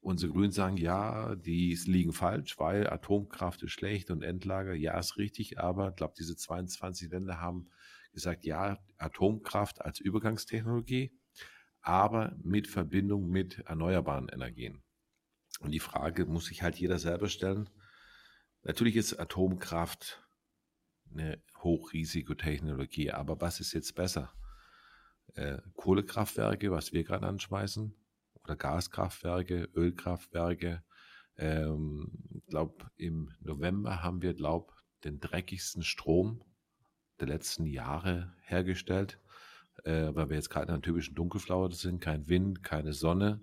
unsere 0.00 0.32
Grünen 0.32 0.52
sagen, 0.52 0.76
ja, 0.76 1.34
die 1.36 1.74
liegen 1.86 2.12
falsch, 2.12 2.58
weil 2.58 2.88
Atomkraft 2.88 3.62
ist 3.62 3.72
schlecht 3.72 4.10
und 4.10 4.22
Endlager, 4.22 4.74
ja, 4.74 4.98
ist 4.98 5.16
richtig, 5.16 5.58
aber 5.58 5.90
ich 5.90 5.96
glaube, 5.96 6.14
diese 6.18 6.36
22 6.36 7.10
Länder 7.10 7.40
haben 7.40 7.68
gesagt, 8.12 8.44
ja, 8.44 8.78
Atomkraft 8.98 9.80
als 9.80 10.00
Übergangstechnologie, 10.00 11.12
aber 11.80 12.36
mit 12.42 12.66
Verbindung 12.66 13.28
mit 13.28 13.60
erneuerbaren 13.60 14.28
Energien. 14.28 14.82
Und 15.60 15.70
die 15.70 15.80
Frage 15.80 16.26
muss 16.26 16.46
sich 16.46 16.62
halt 16.62 16.76
jeder 16.76 16.98
selber 16.98 17.28
stellen. 17.28 17.70
Natürlich 18.62 18.96
ist 18.96 19.18
Atomkraft 19.18 20.22
eine 21.10 21.42
Hochrisikotechnologie, 21.58 23.10
aber 23.10 23.40
was 23.40 23.60
ist 23.60 23.72
jetzt 23.72 23.94
besser? 23.94 24.32
Äh, 25.34 25.58
Kohlekraftwerke, 25.74 26.70
was 26.70 26.92
wir 26.92 27.04
gerade 27.04 27.26
anschmeißen, 27.26 27.94
oder 28.44 28.56
Gaskraftwerke, 28.56 29.68
Ölkraftwerke. 29.74 30.82
Ähm, 31.36 32.42
glaube, 32.48 32.90
im 32.96 33.30
November 33.40 34.02
haben 34.02 34.22
wir, 34.22 34.34
glaube 34.34 34.72
den 35.04 35.20
dreckigsten 35.20 35.82
Strom 35.82 36.44
der 37.18 37.28
letzten 37.28 37.66
Jahre 37.66 38.34
hergestellt, 38.42 39.18
äh, 39.84 40.14
weil 40.14 40.28
wir 40.28 40.36
jetzt 40.36 40.50
gerade 40.50 40.66
in 40.66 40.74
einer 40.74 40.82
typischen 40.82 41.14
Dunkelflaute 41.14 41.74
sind, 41.74 42.00
kein 42.00 42.28
Wind, 42.28 42.62
keine 42.62 42.92
Sonne. 42.92 43.40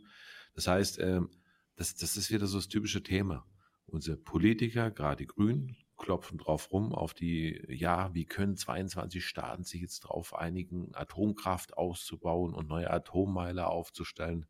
Das 0.54 0.68
heißt, 0.68 1.00
ähm, 1.00 1.30
das, 1.76 1.96
das 1.96 2.18
ist 2.18 2.32
wieder 2.32 2.48
so 2.48 2.58
das 2.58 2.68
typische 2.68 3.04
Thema. 3.04 3.46
Unsere 3.86 4.18
Politiker, 4.18 4.92
gerade 4.92 5.24
die 5.24 5.28
Grünen, 5.28 5.78
klopfen 6.00 6.38
drauf 6.38 6.72
rum, 6.72 6.94
auf 6.94 7.14
die, 7.14 7.64
ja, 7.68 8.14
wie 8.14 8.26
können 8.26 8.58
22 8.58 9.26
Staaten 9.26 9.64
sich 9.64 9.82
jetzt 9.82 10.06
darauf 10.06 10.34
einigen, 10.34 10.96
Atomkraft 10.96 11.78
auszubauen 11.78 12.54
und 12.54 12.68
neue 12.68 12.90
Atommeiler 12.90 13.70
aufzustellen. 13.70 14.48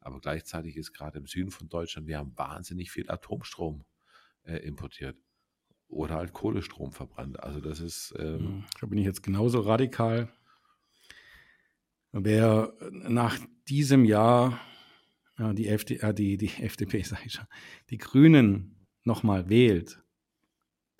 Aber 0.00 0.20
gleichzeitig 0.20 0.76
ist 0.76 0.92
gerade 0.92 1.18
im 1.18 1.26
Süden 1.26 1.50
von 1.50 1.68
Deutschland, 1.68 2.06
wir 2.06 2.18
haben 2.18 2.36
wahnsinnig 2.36 2.92
viel 2.92 3.10
Atomstrom 3.10 3.84
äh, 4.44 4.58
importiert 4.58 5.16
oder 5.88 6.16
halt 6.16 6.32
Kohlestrom 6.32 6.92
verbrannt. 6.92 7.42
Also 7.42 7.60
das 7.60 7.80
ist. 7.80 8.14
Ähm, 8.18 8.38
hm, 8.38 8.64
da 8.80 8.86
bin 8.86 8.98
ich 8.98 9.04
jetzt 9.04 9.22
genauso 9.22 9.60
radikal. 9.60 10.28
Wer 12.12 12.72
nach 12.90 13.38
diesem 13.68 14.04
Jahr 14.04 14.60
ja, 15.38 15.52
die, 15.52 15.68
FD, 15.68 15.98
äh, 16.00 16.14
die, 16.14 16.36
die 16.36 16.50
FDP, 16.62 17.02
sage 17.02 17.22
ich 17.26 17.32
schon, 17.32 17.46
die 17.90 17.98
Grünen 17.98 18.86
nochmal 19.04 19.48
wählt, 19.48 20.02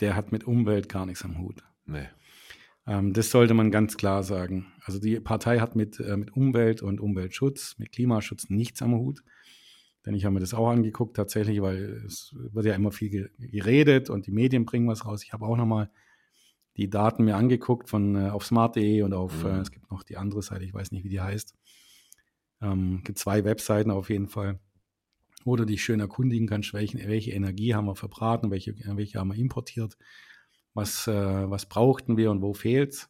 der 0.01 0.17
hat 0.17 0.33
mit 0.33 0.45
Umwelt 0.45 0.89
gar 0.89 1.07
nichts 1.07 1.25
am 1.25 1.39
Hut. 1.39 1.63
Nee. 1.87 2.09
Ähm, 2.87 3.13
das 3.13 3.31
sollte 3.31 3.55
man 3.55 3.71
ganz 3.71 3.97
klar 3.97 4.23
sagen. 4.23 4.73
Also 4.85 4.99
die 4.99 5.19
Partei 5.21 5.59
hat 5.59 5.77
mit, 5.77 5.99
äh, 6.01 6.17
mit 6.17 6.37
Umwelt 6.37 6.83
und 6.83 7.01
Umweltschutz, 7.01 7.77
mit 7.79 7.93
Klimaschutz 7.93 8.49
nichts 8.49 8.83
am 8.83 8.95
Hut. 8.95 9.23
Denn 10.05 10.15
ich 10.15 10.25
habe 10.25 10.35
mir 10.35 10.41
das 10.41 10.55
auch 10.55 10.69
angeguckt 10.69 11.17
tatsächlich, 11.17 11.61
weil 11.61 12.05
es 12.07 12.33
wird 12.37 12.67
ja 12.67 12.75
immer 12.75 12.93
viel 12.93 13.31
geredet 13.39 14.09
und 14.09 14.27
die 14.27 14.31
Medien 14.31 14.65
bringen 14.65 14.87
was 14.87 15.05
raus. 15.05 15.25
Ich 15.25 15.33
habe 15.33 15.45
auch 15.45 15.57
nochmal 15.57 15.91
die 16.77 16.89
Daten 16.89 17.25
mir 17.25 17.37
angeguckt 17.37 17.89
von 17.89 18.15
äh, 18.15 18.29
auf 18.29 18.45
smart.de 18.45 19.03
und 19.03 19.15
auf, 19.15 19.43
mhm. 19.43 19.51
äh, 19.51 19.61
es 19.61 19.71
gibt 19.73 19.91
noch 19.91 20.05
die 20.05 20.17
andere 20.17 20.43
Seite, 20.43 20.65
ich 20.65 20.75
weiß 20.75 20.93
nicht, 20.93 21.05
wie 21.05 21.09
die 21.09 21.21
heißt. 21.21 21.55
Ähm, 22.63 23.03
gibt 23.03 23.19
zwei 23.19 23.45
Webseiten 23.45 23.91
auf 23.91 24.09
jeden 24.09 24.29
Fall, 24.29 24.61
wo 25.47 25.57
du 25.57 25.65
dich 25.65 25.83
schön 25.83 26.01
erkundigen 26.01 26.47
kannst, 26.47 26.75
welche, 26.75 26.99
welche 27.09 27.31
Energie 27.31 27.75
haben 27.75 27.87
wir 27.87 27.97
verbraten, 27.97 28.51
welche, 28.51 28.75
welche 28.97 29.19
haben 29.19 29.29
wir 29.29 29.39
importiert 29.39 29.97
was, 30.77 31.09
äh, 31.09 31.51
was 31.51 31.67
brauchten 31.67 32.17
wir 32.17 32.31
und 32.31 32.43
wo 32.43 32.53
fehlt's. 32.53 33.09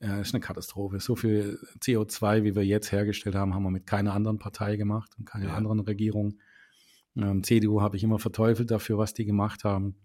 Äh, 0.00 0.20
ist 0.20 0.34
eine 0.34 0.40
Katastrophe. 0.40 1.00
So 1.00 1.16
viel 1.16 1.58
CO2, 1.80 2.44
wie 2.44 2.54
wir 2.54 2.64
jetzt 2.64 2.92
hergestellt 2.92 3.34
haben, 3.34 3.54
haben 3.54 3.64
wir 3.64 3.70
mit 3.70 3.86
keiner 3.86 4.14
anderen 4.14 4.38
Partei 4.38 4.76
gemacht 4.76 5.10
und 5.18 5.26
keiner 5.26 5.48
ja. 5.48 5.56
anderen 5.56 5.80
Regierung. 5.80 6.38
Ähm, 7.16 7.42
CDU 7.42 7.80
habe 7.80 7.96
ich 7.96 8.04
immer 8.04 8.20
verteufelt 8.20 8.70
dafür, 8.70 8.98
was 8.98 9.14
die 9.14 9.24
gemacht 9.24 9.64
haben. 9.64 9.96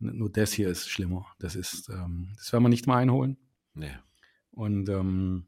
Nur 0.00 0.30
das 0.30 0.52
hier 0.52 0.68
ist 0.68 0.88
schlimmer. 0.88 1.26
Das 1.38 1.56
ist, 1.56 1.88
ähm, 1.88 2.32
das 2.36 2.52
werden 2.52 2.64
wir 2.64 2.68
nicht 2.68 2.86
mal 2.86 2.98
einholen. 2.98 3.38
Nee. 3.74 3.96
Und 4.50 4.88
ähm, 4.90 5.46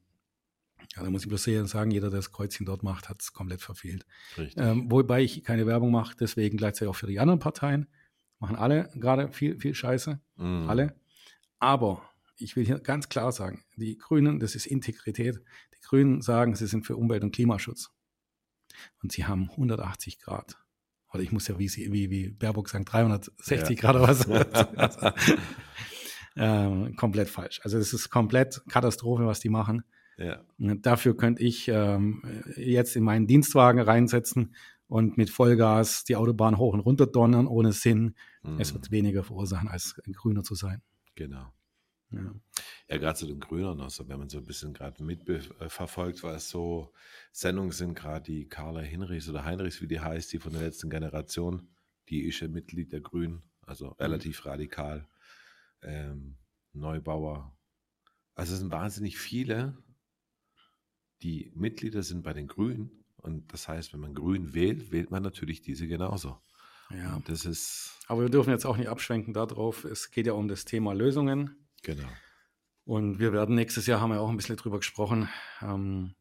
ja, 0.97 1.05
da 1.05 1.11
muss 1.11 1.23
ich 1.23 1.29
bloß 1.29 1.45
sagen, 1.71 1.91
jeder, 1.91 2.11
der 2.11 2.19
das 2.19 2.33
Kreuzchen 2.33 2.67
dort 2.67 2.83
macht, 2.83 3.09
hat 3.09 3.23
es 3.23 3.33
komplett 3.33 3.63
verfehlt. 3.63 4.05
Ähm, 4.57 4.91
wobei 4.91 5.23
ich 5.23 5.45
keine 5.45 5.67
Werbung 5.67 5.93
mache, 5.93 6.17
deswegen 6.19 6.57
gleichzeitig 6.57 6.89
auch 6.89 6.97
für 6.97 7.07
die 7.07 7.21
anderen 7.21 7.39
Parteien. 7.39 7.87
Machen 8.41 8.57
alle 8.57 8.89
gerade 8.95 9.31
viel, 9.33 9.59
viel 9.59 9.75
Scheiße. 9.75 10.21
Mhm. 10.37 10.69
Alle. 10.69 10.97
Aber 11.59 12.03
ich 12.37 12.57
will 12.57 12.65
hier 12.65 12.79
ganz 12.81 13.09
klar 13.09 13.31
sagen, 13.33 13.63
die 13.77 13.99
Grünen, 13.99 14.41
das 14.41 14.55
ist 14.55 14.67
Integrität. 14.67 15.41
Die 15.75 15.81
Grünen 15.81 16.23
sagen, 16.23 16.57
sie 16.57 16.67
sind 16.67 16.87
für 16.87 16.97
Umwelt- 16.97 17.23
und 17.23 17.35
Klimaschutz. 17.35 17.91
Und 19.03 19.13
sie 19.13 19.27
haben 19.27 19.51
180 19.51 20.21
Grad. 20.21 20.57
Oder 21.13 21.23
ich 21.23 21.33
muss 21.33 21.49
ja 21.49 21.59
wie, 21.59 21.69
sie, 21.69 21.93
wie, 21.93 22.09
wie 22.11 22.31
Baerbock 22.31 22.69
sagen, 22.69 22.85
360 22.85 23.69
ja. 23.69 23.81
Grad 23.81 23.97
oder 23.97 24.09
was. 24.09 25.05
ähm, 26.37 26.97
komplett 26.97 27.29
falsch. 27.29 27.61
Also 27.63 27.79
es 27.79 27.93
ist 27.93 28.11
komplett 28.11 28.63
Katastrophe, 28.69 29.27
was 29.27 29.41
die 29.41 29.49
machen. 29.49 29.85
Ja. 30.21 30.45
Dafür 30.59 31.17
könnte 31.17 31.43
ich 31.43 31.69
ähm, 31.69 32.23
jetzt 32.57 32.95
in 32.95 33.03
meinen 33.03 33.27
Dienstwagen 33.27 33.81
reinsetzen 33.81 34.55
und 34.87 35.17
mit 35.17 35.31
Vollgas 35.31 36.05
die 36.05 36.17
Autobahn 36.17 36.59
hoch 36.59 36.75
und 36.75 36.81
runter 36.81 37.07
donnern 37.07 37.47
ohne 37.47 37.73
Sinn. 37.73 38.15
Mhm. 38.43 38.61
Es 38.61 38.75
wird 38.75 38.91
weniger 38.91 39.25
verursachen, 39.25 39.69
als 39.69 39.99
ein 40.07 40.13
Grüner 40.13 40.43
zu 40.43 40.55
sein. 40.55 40.83
Genau. 41.15 41.51
Ja, 42.11 42.35
ja 42.89 42.99
gerade 42.99 43.19
zu 43.19 43.27
den 43.27 43.41
Grünern, 43.41 43.81
also 43.81 44.09
wenn 44.09 44.19
man 44.19 44.29
so 44.29 44.39
ein 44.39 44.45
bisschen 44.45 44.75
gerade 44.75 45.03
mitverfolgt, 45.03 46.23
was 46.23 46.51
so 46.51 46.93
Sendungen 47.33 47.71
sind, 47.71 47.95
gerade 47.95 48.25
die 48.25 48.49
Carla 48.49 48.81
Hinrichs 48.81 49.29
oder 49.29 49.45
Heinrichs, 49.45 49.81
wie 49.81 49.87
die 49.87 50.01
heißt, 50.01 50.33
die 50.33 50.39
von 50.39 50.53
der 50.53 50.63
letzten 50.63 50.91
Generation, 50.91 51.69
die 52.09 52.23
ist 52.27 52.41
ja 52.41 52.49
Mitglied 52.49 52.93
der 52.93 53.01
Grünen, 53.01 53.43
also 53.63 53.87
mhm. 53.87 53.95
relativ 54.01 54.45
mhm. 54.45 54.51
radikal. 54.51 55.09
Ähm, 55.83 56.37
Neubauer. 56.73 57.57
Also 58.35 58.55
es 58.55 58.61
sind 58.61 58.71
wahnsinnig 58.71 59.19
viele, 59.19 59.77
die 61.23 61.51
Mitglieder 61.55 62.03
sind 62.03 62.23
bei 62.23 62.33
den 62.33 62.47
Grünen 62.47 63.05
und 63.17 63.53
das 63.53 63.69
heißt, 63.69 63.93
wenn 63.93 64.01
man 64.01 64.15
Grün 64.15 64.55
wählt, 64.55 64.93
wählt 64.93 65.11
man 65.11 65.23
natürlich 65.23 65.61
diese 65.61 65.87
genauso. 65.87 66.39
Ja. 66.91 67.17
Und 67.17 67.29
das 67.29 67.45
ist. 67.45 67.99
Aber 68.09 68.23
wir 68.23 68.31
dürfen 68.31 68.51
jetzt 68.51 68.65
auch 68.65 68.77
nicht 68.77 68.89
abschwenken 68.89 69.33
darauf. 69.33 69.85
Es 69.85 70.11
geht 70.11 70.27
ja 70.27 70.33
um 70.33 70.49
das 70.49 70.65
Thema 70.65 70.93
Lösungen. 70.93 71.57
Genau. 71.83 72.09
Und 72.85 73.21
wir 73.21 73.33
werden 73.33 73.55
nächstes 73.55 73.87
Jahr, 73.87 74.01
haben 74.01 74.11
wir 74.11 74.21
auch 74.21 74.31
ein 74.31 74.37
bisschen 74.37 74.57
drüber 74.57 74.79
gesprochen, 74.79 75.29
ähm, 75.63 76.15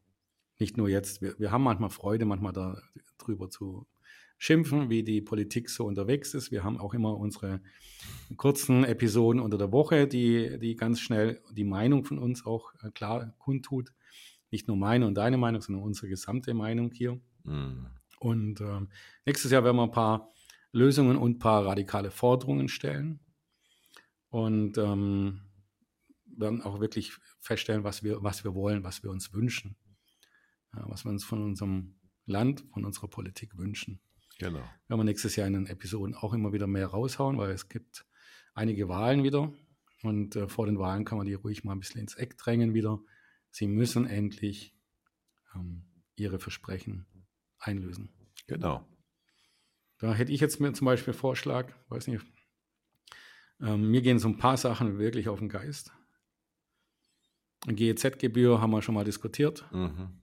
nicht 0.59 0.77
nur 0.77 0.89
jetzt, 0.89 1.21
wir, 1.21 1.39
wir 1.39 1.51
haben 1.51 1.63
manchmal 1.63 1.89
Freude, 1.89 2.25
manchmal 2.25 2.53
darüber 3.17 3.49
zu 3.49 3.87
schimpfen, 4.37 4.89
wie 4.89 5.03
die 5.03 5.21
Politik 5.21 5.69
so 5.69 5.85
unterwegs 5.85 6.33
ist. 6.33 6.51
Wir 6.51 6.63
haben 6.63 6.77
auch 6.77 6.93
immer 6.93 7.17
unsere 7.17 7.61
kurzen 8.37 8.83
Episoden 8.83 9.41
unter 9.41 9.57
der 9.57 9.71
Woche, 9.71 10.07
die, 10.07 10.59
die 10.59 10.75
ganz 10.75 10.99
schnell 10.99 11.41
die 11.51 11.63
Meinung 11.63 12.03
von 12.03 12.19
uns 12.19 12.45
auch 12.45 12.73
äh, 12.83 12.91
klar 12.91 13.33
kundtut 13.39 13.93
nicht 14.51 14.67
nur 14.67 14.77
meine 14.77 15.05
und 15.07 15.15
deine 15.15 15.37
Meinung, 15.37 15.61
sondern 15.61 15.83
unsere 15.83 16.07
gesamte 16.07 16.53
Meinung 16.53 16.91
hier. 16.91 17.19
Mhm. 17.43 17.87
Und 18.19 18.61
ähm, 18.61 18.89
nächstes 19.25 19.51
Jahr 19.51 19.63
werden 19.63 19.77
wir 19.77 19.83
ein 19.83 19.91
paar 19.91 20.29
Lösungen 20.71 21.17
und 21.17 21.37
ein 21.37 21.39
paar 21.39 21.65
radikale 21.65 22.11
Forderungen 22.11 22.67
stellen 22.67 23.19
und 24.29 24.77
ähm, 24.77 25.41
werden 26.25 26.61
auch 26.61 26.79
wirklich 26.79 27.13
feststellen, 27.39 27.83
was 27.83 28.03
wir, 28.03 28.23
was 28.23 28.43
wir 28.43 28.53
wollen, 28.53 28.83
was 28.83 29.03
wir 29.03 29.09
uns 29.09 29.33
wünschen, 29.33 29.75
ja, 30.75 30.83
was 30.89 31.05
wir 31.05 31.11
uns 31.11 31.23
von 31.23 31.43
unserem 31.43 31.95
Land, 32.25 32.63
von 32.71 32.85
unserer 32.85 33.07
Politik 33.07 33.57
wünschen. 33.57 33.99
Genau. 34.37 34.59
Werden 34.59 34.99
wir 34.99 35.03
nächstes 35.03 35.35
Jahr 35.35 35.47
in 35.47 35.53
den 35.53 35.65
Episoden 35.67 36.15
auch 36.15 36.33
immer 36.33 36.53
wieder 36.53 36.67
mehr 36.67 36.87
raushauen, 36.87 37.37
weil 37.37 37.51
es 37.51 37.67
gibt 37.67 38.05
einige 38.53 38.87
Wahlen 38.87 39.23
wieder 39.23 39.51
und 40.03 40.35
äh, 40.35 40.47
vor 40.47 40.65
den 40.65 40.79
Wahlen 40.79 41.03
kann 41.03 41.17
man 41.17 41.27
die 41.27 41.33
ruhig 41.33 41.63
mal 41.63 41.73
ein 41.73 41.79
bisschen 41.79 42.01
ins 42.01 42.15
Eck 42.15 42.37
drängen 42.37 42.73
wieder 42.73 42.99
Sie 43.51 43.67
müssen 43.67 44.05
endlich 44.05 44.75
ähm, 45.55 45.85
ihre 46.15 46.39
Versprechen 46.39 47.05
einlösen. 47.59 48.09
Genau. 48.47 48.87
Da 49.99 50.13
hätte 50.13 50.31
ich 50.31 50.39
jetzt 50.39 50.59
mir 50.59 50.73
zum 50.73 50.85
Beispiel 50.85 51.13
Vorschlag, 51.13 51.73
weiß 51.89 52.07
nicht, 52.07 52.25
ähm, 53.61 53.91
mir 53.91 54.01
gehen 54.01 54.19
so 54.19 54.29
ein 54.29 54.37
paar 54.37 54.57
Sachen 54.57 54.97
wirklich 54.97 55.27
auf 55.27 55.39
den 55.39 55.49
Geist. 55.49 55.91
GEZ-Gebühr 57.67 58.61
haben 58.61 58.71
wir 58.71 58.81
schon 58.81 58.95
mal 58.95 59.03
diskutiert. 59.03 59.65
Mhm. 59.73 60.21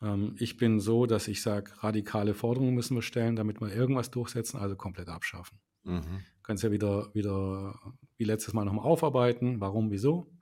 Ähm, 0.00 0.36
ich 0.38 0.56
bin 0.56 0.78
so, 0.78 1.06
dass 1.06 1.26
ich 1.26 1.42
sage, 1.42 1.72
radikale 1.82 2.34
Forderungen 2.34 2.74
müssen 2.74 2.94
wir 2.94 3.02
stellen, 3.02 3.34
damit 3.34 3.60
wir 3.60 3.74
irgendwas 3.74 4.10
durchsetzen, 4.10 4.58
also 4.58 4.76
komplett 4.76 5.08
abschaffen. 5.08 5.58
Mhm. 5.82 6.24
Kannst 6.42 6.62
ja 6.62 6.70
wieder, 6.70 7.12
wieder 7.14 7.74
wie 8.16 8.24
letztes 8.24 8.54
Mal 8.54 8.64
nochmal 8.64 8.84
aufarbeiten, 8.84 9.60
warum, 9.60 9.90
wieso. 9.90 10.32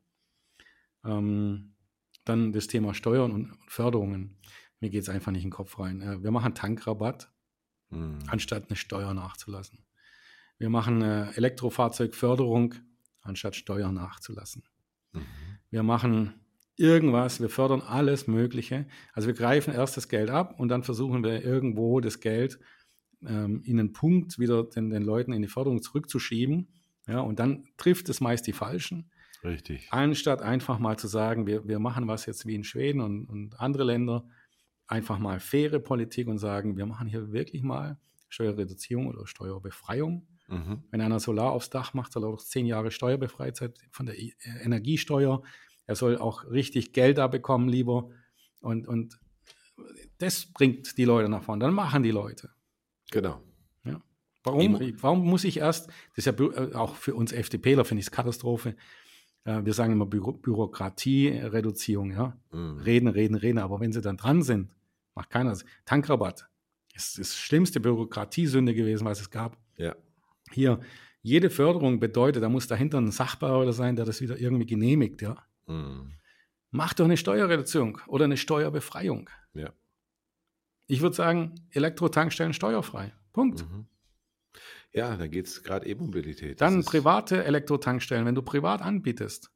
Ähm, 1.05 1.74
dann 2.25 2.53
das 2.53 2.67
Thema 2.67 2.95
Steuern 2.95 3.33
und 3.33 3.57
Förderungen. 3.67 4.37
Mir 4.81 4.91
geht 4.91 5.03
es 5.03 5.09
einfach 5.09 5.33
nicht 5.33 5.45
in 5.45 5.51
den 5.51 5.57
Kopf 5.57 5.79
rein. 5.79 6.01
Äh, 6.01 6.23
wir 6.23 6.31
machen 6.31 6.55
Tankrabatt, 6.55 7.31
mhm. 7.91 8.19
anstatt 8.27 8.69
eine 8.69 8.77
Steuer 8.77 9.15
nachzulassen. 9.15 9.85
wir 10.59 10.71
machen 10.71 11.03
äh, 11.03 11.31
Elektrofahrzeugförderung, 11.33 12.75
anstatt 13.23 13.57
Steuern 13.57 13.95
nachzulassen. 13.95 14.65
Mhm. 15.13 15.27
Wir 15.71 15.83
machen 15.83 16.35
irgendwas, 16.77 17.41
wir 17.41 17.49
fördern 17.49 17.81
alles 17.81 18.27
Mögliche. 18.27 18.87
Also 19.13 19.29
wir 19.29 19.35
greifen 19.35 19.73
erst 19.73 19.97
das 19.97 20.09
Geld 20.09 20.31
ab 20.31 20.59
und 20.59 20.69
dann 20.69 20.83
versuchen 20.83 21.23
wir 21.23 21.45
irgendwo 21.45 22.01
das 22.01 22.21
Geld 22.21 22.59
ähm, 23.27 23.63
in 23.65 23.79
einen 23.79 23.93
Punkt 23.93 24.39
wieder 24.39 24.65
den, 24.65 24.91
den 24.91 25.03
Leuten 25.03 25.33
in 25.33 25.43
die 25.43 25.49
Förderung 25.49 25.83
zurückzuschieben. 25.83 26.69
Ja, 27.07 27.21
und 27.21 27.39
dann 27.39 27.69
trifft 27.77 28.09
es 28.09 28.21
meist 28.21 28.47
die 28.47 28.53
Falschen. 28.53 29.11
Richtig. 29.45 29.89
Anstatt 29.91 30.43
einfach 30.43 30.79
mal 30.79 30.99
zu 30.99 31.07
sagen, 31.07 31.47
wir, 31.47 31.69
wir 31.69 31.79
machen 31.79 32.09
was 32.09 32.27
jetzt 32.27 32.47
wie 32.47 32.55
in 32.55 32.65
Schweden 32.65 33.01
und, 33.01 33.27
und 33.27 33.61
andere 33.61 33.85
Länder, 33.85 34.27
einfach 34.87 35.19
mal 35.19 35.39
faire 35.39 35.79
Politik 35.81 36.29
und 36.29 36.39
sagen, 36.39 36.77
wir 36.77 36.87
machen 36.87 37.07
hier 37.07 37.33
wirklich 37.33 37.63
mal 37.63 37.99
Steuerreduzierung 38.29 39.07
oder 39.09 39.27
Steuerbefreiung. 39.27 40.27
Mhm. 40.49 40.85
Wenn 40.91 41.01
einer 41.01 41.21
Solar 41.21 41.53
aufs 41.53 41.71
Dach 41.71 41.95
macht, 41.95 42.13
soll 42.13 42.25
er 42.25 42.29
auch 42.29 42.43
zehn 42.43 42.67
Jahre 42.67 42.91
steuerbefreit 42.91 43.57
sein 43.57 43.73
von 43.91 44.07
der 44.07 44.17
Energiesteuer. 44.63 45.43
Er 45.87 45.95
soll 45.95 46.19
auch 46.19 46.51
richtig 46.51 46.93
Geld 46.93 47.19
da 47.19 47.27
bekommen, 47.27 47.69
lieber. 47.69 48.11
Und, 48.61 48.87
und 48.89 49.19
das 50.19 50.47
bringt 50.53 50.97
die 50.97 51.05
Leute 51.05 51.29
nach 51.29 51.43
vorne. 51.43 51.65
Dann 51.65 51.75
machen 51.75 52.03
die 52.03 52.11
Leute. 52.11 52.51
Genau. 53.11 53.43
Ja. 53.85 54.01
Warum, 54.43 54.79
warum 55.01 55.27
muss 55.27 55.45
ich 55.45 55.59
erst, 55.59 55.89
das 56.15 56.27
ist 56.27 56.27
ja 56.27 56.33
äh, 56.33 56.75
auch 56.75 56.97
für 56.97 57.15
uns 57.15 57.33
FDPler, 57.33 57.85
finde 57.85 58.01
ich 58.01 58.07
es 58.07 58.11
Katastrophe. 58.11 58.77
Äh, 59.45 59.65
wir 59.65 59.75
sagen 59.75 59.93
immer 59.93 60.07
Bü 60.07 60.21
Bürokratiereduzierung, 60.21 62.11
ja. 62.13 62.37
Mhm. 62.53 62.79
Reden, 62.79 63.09
reden, 63.09 63.37
reden. 63.37 63.59
Aber 63.59 63.81
wenn 63.81 63.93
sie 63.93 64.01
dann 64.01 64.17
dran 64.17 64.43
sind, 64.43 64.71
macht 65.15 65.31
keiner. 65.31 65.57
Tankrabatt 65.85 66.49
ist 66.95 67.19
das 67.19 67.37
schlimmste 67.37 67.81
Bürokratiesünde 67.81 68.75
gewesen, 68.75 69.05
was 69.05 69.21
es 69.21 69.31
gab. 69.31 69.57
Ja. 69.77 69.95
Hier, 70.53 70.81
jede 71.23 71.51
Förderung 71.51 72.01
bedeutet, 72.01 72.43
da 72.43 72.49
muss 72.49 72.67
dahinter 72.67 72.99
ein 72.99 73.11
Sachbearbeiter 73.11 73.73
sein, 73.73 73.97
der 73.97 74.05
das 74.05 74.21
wieder 74.21 74.39
irgendwie 74.39 74.67
genehmigt, 74.67 75.23
ja. 75.23 75.37
Mhm. 75.67 76.13
Mach 76.71 76.93
doch 76.93 77.05
eine 77.05 77.17
Steuerreduzierung 77.17 78.01
oder 78.09 78.25
eine 78.25 78.37
Steuerbefreiung. 78.37 79.31
Ja. 79.55 79.73
Ich 80.87 81.01
würde 81.01 81.17
sagen, 81.17 81.55
Elektrotankstellen 81.71 82.53
steuerfrei. 82.53 83.13
Punkt. 83.33 83.63
Mhm. 83.63 83.87
Ja, 84.95 85.17
da 85.17 85.27
geht 85.27 85.47
es 85.47 85.63
gerade 85.63 85.87
E-Mobilität. 85.89 86.61
Dann 86.61 86.85
private 86.85 87.45
Elektrotankstellen, 87.45 88.25
wenn 88.27 88.37
du 88.37 88.43
privat 88.43 88.81
anbietest. 88.81 89.51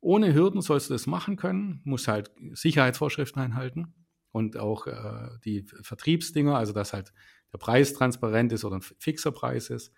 Ohne 0.00 0.32
Hürden 0.34 0.60
sollst 0.60 0.88
du 0.88 0.94
das 0.94 1.06
machen 1.06 1.36
können, 1.36 1.80
musst 1.84 2.06
halt 2.06 2.30
Sicherheitsvorschriften 2.52 3.42
einhalten 3.42 3.94
und 4.30 4.56
auch 4.56 4.86
äh, 4.86 5.30
die 5.44 5.66
Vertriebsdinger, 5.82 6.56
also 6.56 6.72
dass 6.72 6.92
halt 6.92 7.12
der 7.52 7.58
Preis 7.58 7.92
transparent 7.92 8.52
ist 8.52 8.64
oder 8.64 8.76
ein 8.76 8.82
fixer 8.82 9.32
Preis 9.32 9.70
ist. 9.70 9.92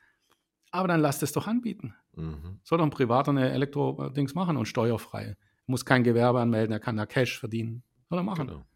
Aber 0.71 0.89
dann 0.89 1.01
lass 1.01 1.19
das 1.19 1.33
doch 1.33 1.47
anbieten. 1.47 1.95
Mhm. 2.15 2.61
Soll 2.63 2.79
doch 2.79 2.85
ein 2.85 2.91
Privater 2.91 3.31
eine 3.31 3.51
Elektro-Dings 3.51 4.35
machen 4.35 4.57
und 4.57 4.67
steuerfrei. 4.67 5.37
Muss 5.67 5.85
kein 5.85 6.05
Gewerbe 6.05 6.41
anmelden, 6.41 6.73
er 6.73 6.81
kann 6.81 6.97
da 6.97 7.05
Cash 7.05 7.39
verdienen. 7.39 7.83
Soll 8.09 8.21
er 8.21 8.23
machen. 8.23 8.47
Genau. 8.47 8.67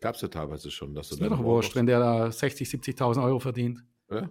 Gab 0.00 0.14
es 0.14 0.20
ja 0.20 0.28
teilweise 0.28 0.70
schon. 0.70 0.94
Dass 0.94 1.08
das 1.08 1.18
ist 1.18 1.30
doch 1.30 1.42
wurscht, 1.42 1.74
wenn 1.74 1.86
der 1.86 1.98
da 1.98 2.30
60, 2.30 2.68
70.000 2.68 3.22
Euro 3.22 3.40
verdient. 3.40 3.84
Ja. 4.10 4.30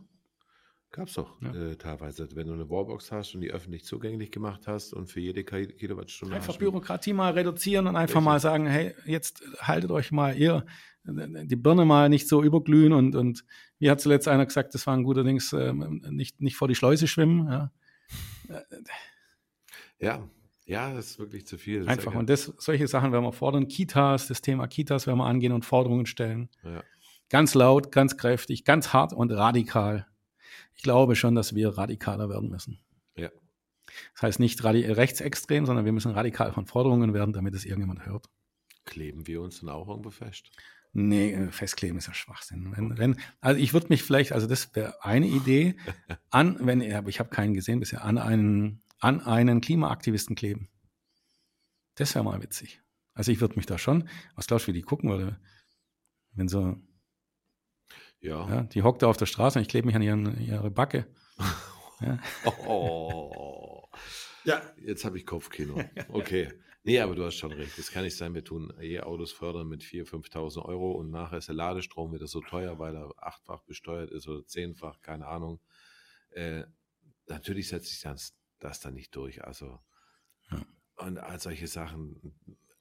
Gab 0.95 1.09
es 1.09 1.15
doch 1.15 1.29
ja. 1.41 1.53
äh, 1.53 1.75
teilweise, 1.75 2.29
wenn 2.35 2.47
du 2.47 2.53
eine 2.53 2.69
Wallbox 2.69 3.11
hast 3.11 3.35
und 3.35 3.41
die 3.41 3.51
öffentlich 3.51 3.83
zugänglich 3.83 4.31
gemacht 4.31 4.61
hast 4.65 4.93
und 4.93 5.07
für 5.11 5.19
jede 5.19 5.43
Kilowattstunde. 5.43 6.33
Einfach 6.33 6.55
Bürokratie 6.55 7.11
mal 7.11 7.33
reduzieren 7.33 7.87
und 7.87 7.97
einfach 7.97 8.15
Richtig. 8.15 8.25
mal 8.25 8.39
sagen, 8.39 8.65
hey, 8.65 8.95
jetzt 9.05 9.43
haltet 9.59 9.91
euch 9.91 10.13
mal 10.13 10.37
ihr 10.37 10.65
die 11.03 11.57
Birne 11.57 11.83
mal 11.83 12.07
nicht 12.07 12.29
so 12.29 12.41
überglühen 12.41 12.93
und, 12.93 13.13
und 13.13 13.43
wie 13.77 13.91
hat 13.91 13.99
zuletzt 13.99 14.29
einer 14.29 14.45
gesagt, 14.45 14.73
das 14.73 14.87
war 14.87 14.95
ein 14.95 15.03
guter 15.03 15.25
Dings, 15.25 15.51
äh, 15.51 15.73
nicht, 15.73 16.39
nicht 16.39 16.55
vor 16.55 16.69
die 16.69 16.75
Schleuse 16.75 17.07
schwimmen. 17.07 17.45
Ja. 17.47 17.71
ja, 19.99 20.29
ja, 20.65 20.93
das 20.93 21.11
ist 21.11 21.19
wirklich 21.19 21.45
zu 21.45 21.57
viel. 21.57 21.89
Einfach. 21.89 22.15
Und 22.15 22.29
das, 22.29 22.53
solche 22.57 22.87
Sachen 22.87 23.11
werden 23.11 23.25
wir 23.25 23.33
fordern. 23.33 23.67
Kitas, 23.67 24.29
das 24.29 24.41
Thema 24.41 24.67
Kitas 24.67 25.07
werden 25.07 25.19
wir 25.19 25.25
angehen 25.25 25.51
und 25.51 25.65
Forderungen 25.65 26.05
stellen. 26.05 26.47
Ganz 27.27 27.53
laut, 27.53 27.91
ganz 27.91 28.15
kräftig, 28.15 28.63
ganz 28.63 28.93
hart 28.93 29.11
und 29.11 29.31
radikal. 29.33 30.07
Ich 30.75 30.83
glaube 30.83 31.15
schon, 31.15 31.35
dass 31.35 31.55
wir 31.55 31.77
radikaler 31.77 32.29
werden 32.29 32.49
müssen. 32.49 32.79
Ja. 33.15 33.29
Das 34.13 34.23
heißt 34.23 34.39
nicht 34.39 34.63
rechtsextrem, 34.63 35.65
sondern 35.65 35.85
wir 35.85 35.91
müssen 35.91 36.11
radikal 36.11 36.51
von 36.51 36.65
Forderungen 36.65 37.13
werden, 37.13 37.33
damit 37.33 37.53
es 37.53 37.65
irgendjemand 37.65 38.05
hört. 38.05 38.29
Kleben 38.83 39.25
wir 39.27 39.41
uns 39.41 39.61
dann 39.61 39.69
auch 39.69 39.87
irgendwo 39.87 40.11
fest? 40.11 40.51
Nee, 40.93 41.33
äh, 41.33 41.51
festkleben 41.51 41.97
ist 41.97 42.07
ja 42.07 42.13
Schwachsinn. 42.13 42.73
Wenn, 42.75 42.97
wenn, 42.97 43.19
also 43.41 43.59
ich 43.59 43.73
würde 43.73 43.87
mich 43.89 44.03
vielleicht, 44.03 44.31
also 44.31 44.47
das 44.47 44.75
wäre 44.75 45.03
eine 45.03 45.27
Idee, 45.27 45.75
an, 46.29 46.57
wenn, 46.61 46.93
aber 46.93 47.09
ich 47.09 47.19
habe 47.19 47.29
keinen 47.29 47.53
gesehen 47.53 47.79
bisher, 47.79 48.03
an 48.03 48.17
einen 48.17 48.81
an 48.99 49.21
einen 49.21 49.61
Klimaaktivisten 49.61 50.35
kleben. 50.35 50.69
Das 51.95 52.15
wäre 52.15 52.25
mal 52.25 52.41
witzig. 52.41 52.81
Also 53.13 53.31
ich 53.31 53.39
würde 53.39 53.55
mich 53.55 53.65
da 53.65 53.77
schon, 53.77 54.09
was 54.35 54.47
glaubst 54.47 54.67
du, 54.67 54.69
wie 54.69 54.77
die 54.77 54.81
gucken 54.81 55.09
würde, 55.09 55.39
wenn 56.33 56.47
so, 56.47 56.75
ja. 58.25 58.47
ja 58.49 58.63
die 58.63 58.83
hockt 58.83 59.01
da 59.01 59.07
auf 59.07 59.17
der 59.17 59.25
Straße 59.25 59.59
und 59.59 59.63
ich 59.63 59.69
klebe 59.69 59.87
mich 59.87 59.95
an 59.95 60.01
ihren, 60.01 60.39
ihre 60.39 60.71
Backe. 60.71 61.07
ja. 62.01 62.19
Oh. 62.67 63.87
ja, 64.43 64.61
jetzt 64.77 65.05
habe 65.05 65.17
ich 65.17 65.25
Kopfkino. 65.25 65.81
Okay. 66.09 66.51
Nee, 66.83 66.99
aber 66.99 67.15
du 67.15 67.25
hast 67.25 67.35
schon 67.35 67.51
recht. 67.51 67.79
Das 67.79 67.89
kann 67.89 68.03
nicht 68.03 68.15
sein, 68.15 68.35
wir 68.35 68.43
tun 68.43 68.71
E-Autos 68.79 69.31
fördern 69.31 69.67
mit 69.67 69.81
4.000, 69.81 70.29
5.000 70.29 70.65
Euro 70.65 70.91
und 70.91 71.09
nachher 71.09 71.39
ist 71.39 71.47
der 71.47 71.55
Ladestrom 71.55 72.13
wieder 72.13 72.27
so 72.27 72.41
teuer, 72.41 72.77
weil 72.77 72.95
er 72.95 73.11
achtfach 73.17 73.63
besteuert 73.63 74.11
ist 74.11 74.27
oder 74.27 74.45
zehnfach, 74.45 75.01
keine 75.01 75.25
Ahnung. 75.25 75.61
Äh, 76.29 76.65
natürlich 77.25 77.69
setzt 77.69 77.89
sich 77.89 78.01
das 78.01 78.35
das 78.59 78.79
dann 78.79 78.93
nicht 78.93 79.15
durch. 79.15 79.43
Also, 79.43 79.79
ja. 80.51 80.65
und 80.97 81.17
all 81.17 81.39
solche 81.39 81.67
Sachen. 81.67 82.35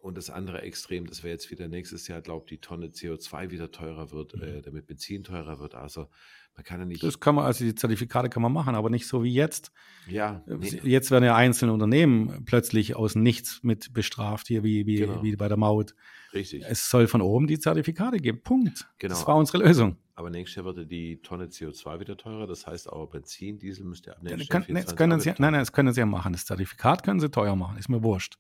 Und 0.04 0.18
das 0.18 0.28
andere 0.28 0.60
Extrem, 0.60 1.06
das 1.06 1.22
wäre 1.22 1.32
jetzt 1.32 1.50
wieder 1.50 1.66
nächstes 1.66 2.08
Jahr, 2.08 2.20
glaube 2.20 2.44
die 2.46 2.58
Tonne 2.58 2.88
CO2 2.88 3.50
wieder 3.50 3.70
teurer 3.70 4.12
wird, 4.12 4.36
mhm. 4.36 4.42
äh, 4.42 4.60
damit 4.60 4.86
Benzin 4.86 5.24
teurer 5.24 5.60
wird. 5.60 5.74
Also 5.74 6.08
man 6.54 6.62
kann 6.62 6.78
ja 6.78 6.84
nicht. 6.84 7.02
Das 7.02 7.20
kann 7.20 7.34
man, 7.34 7.46
also 7.46 7.64
die 7.64 7.74
Zertifikate 7.74 8.28
kann 8.28 8.42
man 8.42 8.52
machen, 8.52 8.74
aber 8.74 8.90
nicht 8.90 9.06
so 9.06 9.24
wie 9.24 9.32
jetzt. 9.32 9.72
Ja. 10.06 10.44
Äh, 10.46 10.56
nee. 10.56 10.78
Jetzt 10.82 11.10
werden 11.10 11.24
ja 11.24 11.34
einzelne 11.34 11.72
Unternehmen 11.72 12.44
plötzlich 12.44 12.94
aus 12.94 13.14
nichts 13.14 13.62
mit 13.62 13.94
bestraft, 13.94 14.46
hier 14.46 14.62
wie, 14.62 14.84
wie, 14.84 14.96
genau. 14.96 15.22
wie 15.22 15.36
bei 15.36 15.48
der 15.48 15.56
Maut. 15.56 15.94
Richtig. 16.34 16.62
Es 16.68 16.90
soll 16.90 17.06
von 17.06 17.22
oben 17.22 17.46
die 17.46 17.58
Zertifikate 17.58 18.18
geben. 18.18 18.42
Punkt. 18.42 18.86
Genau. 18.98 19.14
Das 19.14 19.26
war 19.26 19.36
unsere 19.36 19.64
Lösung. 19.64 19.96
Aber 20.16 20.28
nächstes 20.28 20.56
Jahr 20.56 20.66
würde 20.66 20.84
die 20.86 21.22
Tonne 21.22 21.46
CO2 21.46 22.00
wieder 22.00 22.18
teurer. 22.18 22.46
Das 22.46 22.66
heißt 22.66 22.90
auch 22.90 23.08
Benzin, 23.08 23.58
Diesel 23.58 23.86
müsste 23.86 24.14
ab 24.14 24.22
nächstes 24.22 24.48
Jahr. 24.48 24.60
Kann, 24.64 24.74
das 24.74 24.96
können 24.96 25.18
Sie, 25.18 25.30
nein, 25.30 25.52
nein, 25.52 25.54
das 25.54 25.72
können 25.72 25.94
Sie 25.94 26.00
ja 26.00 26.06
machen. 26.06 26.34
Das 26.34 26.44
Zertifikat 26.44 27.02
können 27.02 27.20
Sie 27.20 27.30
teuer 27.30 27.56
machen. 27.56 27.78
Ist 27.78 27.88
mir 27.88 28.02
wurscht. 28.02 28.36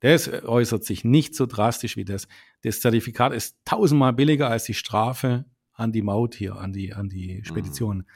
Das 0.00 0.28
äußert 0.28 0.84
sich 0.84 1.04
nicht 1.04 1.34
so 1.34 1.46
drastisch 1.46 1.96
wie 1.96 2.04
das. 2.04 2.28
Das 2.62 2.80
Zertifikat 2.80 3.32
ist 3.32 3.56
tausendmal 3.64 4.12
billiger 4.12 4.48
als 4.48 4.64
die 4.64 4.74
Strafe 4.74 5.44
an 5.72 5.92
die 5.92 6.02
Maut 6.02 6.34
hier, 6.34 6.56
an 6.56 6.72
die, 6.72 6.94
an 6.94 7.08
die 7.08 7.42
Spedition. 7.44 7.98
Mhm. 7.98 8.06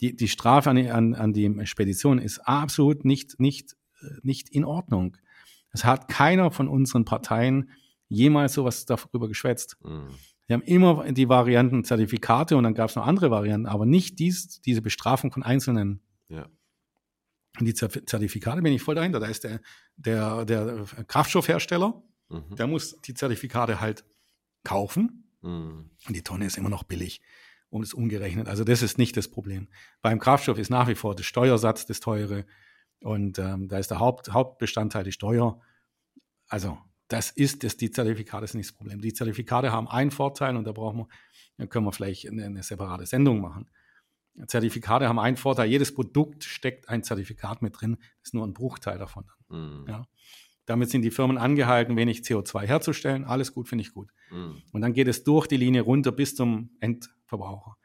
Die, 0.00 0.16
die 0.16 0.28
Strafe 0.28 0.70
an 0.70 0.76
die, 0.76 0.90
an, 0.90 1.14
an 1.14 1.32
die 1.32 1.66
Spedition 1.66 2.18
ist 2.18 2.40
absolut 2.40 3.04
nicht, 3.04 3.38
nicht, 3.40 3.76
nicht 4.22 4.50
in 4.50 4.64
Ordnung. 4.64 5.16
Es 5.70 5.84
hat 5.84 6.08
keiner 6.08 6.50
von 6.50 6.68
unseren 6.68 7.04
Parteien 7.04 7.70
jemals 8.08 8.54
sowas 8.54 8.84
darüber 8.84 9.28
geschwätzt. 9.28 9.76
Mhm. 9.82 10.08
Wir 10.46 10.54
haben 10.54 10.62
immer 10.62 11.10
die 11.10 11.28
Varianten 11.28 11.84
Zertifikate 11.84 12.56
und 12.56 12.64
dann 12.64 12.74
gab 12.74 12.90
es 12.90 12.96
noch 12.96 13.06
andere 13.06 13.30
Varianten, 13.30 13.66
aber 13.66 13.86
nicht 13.86 14.18
dies, 14.18 14.60
diese 14.60 14.82
Bestrafung 14.82 15.32
von 15.32 15.42
Einzelnen. 15.42 16.02
Ja. 16.28 16.46
Und 17.58 17.66
die 17.66 17.74
Zertifikate 17.74 18.62
bin 18.62 18.72
ich 18.72 18.82
voll 18.82 18.96
dahinter. 18.96 19.20
Da 19.20 19.26
ist 19.26 19.44
der, 19.44 19.60
der, 19.96 20.44
der 20.44 20.84
Kraftstoffhersteller, 21.06 22.02
mhm. 22.28 22.56
der 22.56 22.66
muss 22.66 23.00
die 23.00 23.14
Zertifikate 23.14 23.80
halt 23.80 24.04
kaufen. 24.64 25.30
Mhm. 25.42 25.90
Und 26.06 26.16
die 26.16 26.22
Tonne 26.22 26.46
ist 26.46 26.58
immer 26.58 26.68
noch 26.68 26.82
billig, 26.82 27.20
um 27.70 27.82
es 27.82 27.94
umgerechnet. 27.94 28.48
Also 28.48 28.64
das 28.64 28.82
ist 28.82 28.98
nicht 28.98 29.16
das 29.16 29.28
Problem. 29.28 29.68
Beim 30.02 30.18
Kraftstoff 30.18 30.58
ist 30.58 30.70
nach 30.70 30.88
wie 30.88 30.96
vor 30.96 31.14
der 31.14 31.22
Steuersatz 31.22 31.86
das 31.86 32.00
teure. 32.00 32.44
Und 33.00 33.38
ähm, 33.38 33.68
da 33.68 33.78
ist 33.78 33.90
der 33.90 34.00
Haupt, 34.00 34.32
Hauptbestandteil 34.32 35.04
die 35.04 35.12
Steuer. 35.12 35.60
Also 36.48 36.78
das 37.08 37.30
ist 37.30 37.62
das, 37.62 37.76
die 37.76 37.90
Zertifikate 37.90 38.46
sind 38.46 38.58
nicht 38.58 38.70
das 38.70 38.76
Problem. 38.76 39.00
Die 39.00 39.12
Zertifikate 39.12 39.70
haben 39.70 39.86
einen 39.88 40.10
Vorteil 40.10 40.56
und 40.56 40.64
da 40.64 40.72
brauchen 40.72 41.00
wir, 41.00 41.08
dann 41.58 41.68
können 41.68 41.84
wir 41.84 41.92
vielleicht 41.92 42.28
eine, 42.28 42.46
eine 42.46 42.62
separate 42.62 43.06
Sendung 43.06 43.40
machen. 43.40 43.70
Zertifikate 44.46 45.08
haben 45.08 45.18
einen 45.18 45.36
Vorteil. 45.36 45.68
Jedes 45.68 45.94
Produkt 45.94 46.44
steckt 46.44 46.88
ein 46.88 47.02
Zertifikat 47.02 47.62
mit 47.62 47.80
drin. 47.80 47.96
Das 47.98 48.28
ist 48.28 48.34
nur 48.34 48.46
ein 48.46 48.52
Bruchteil 48.52 48.98
davon. 48.98 49.24
Mhm. 49.48 49.84
Ja. 49.88 50.06
Damit 50.66 50.90
sind 50.90 51.02
die 51.02 51.10
Firmen 51.10 51.38
angehalten, 51.38 51.96
wenig 51.96 52.20
CO2 52.20 52.66
herzustellen. 52.66 53.24
Alles 53.24 53.52
gut, 53.52 53.68
finde 53.68 53.82
ich 53.82 53.92
gut. 53.92 54.10
Mhm. 54.30 54.62
Und 54.72 54.80
dann 54.80 54.92
geht 54.92 55.08
es 55.08 55.24
durch 55.24 55.46
die 55.46 55.56
Linie 55.56 55.82
runter 55.82 56.10
bis 56.10 56.34
zum 56.34 56.70
Endverbraucher. 56.80 57.76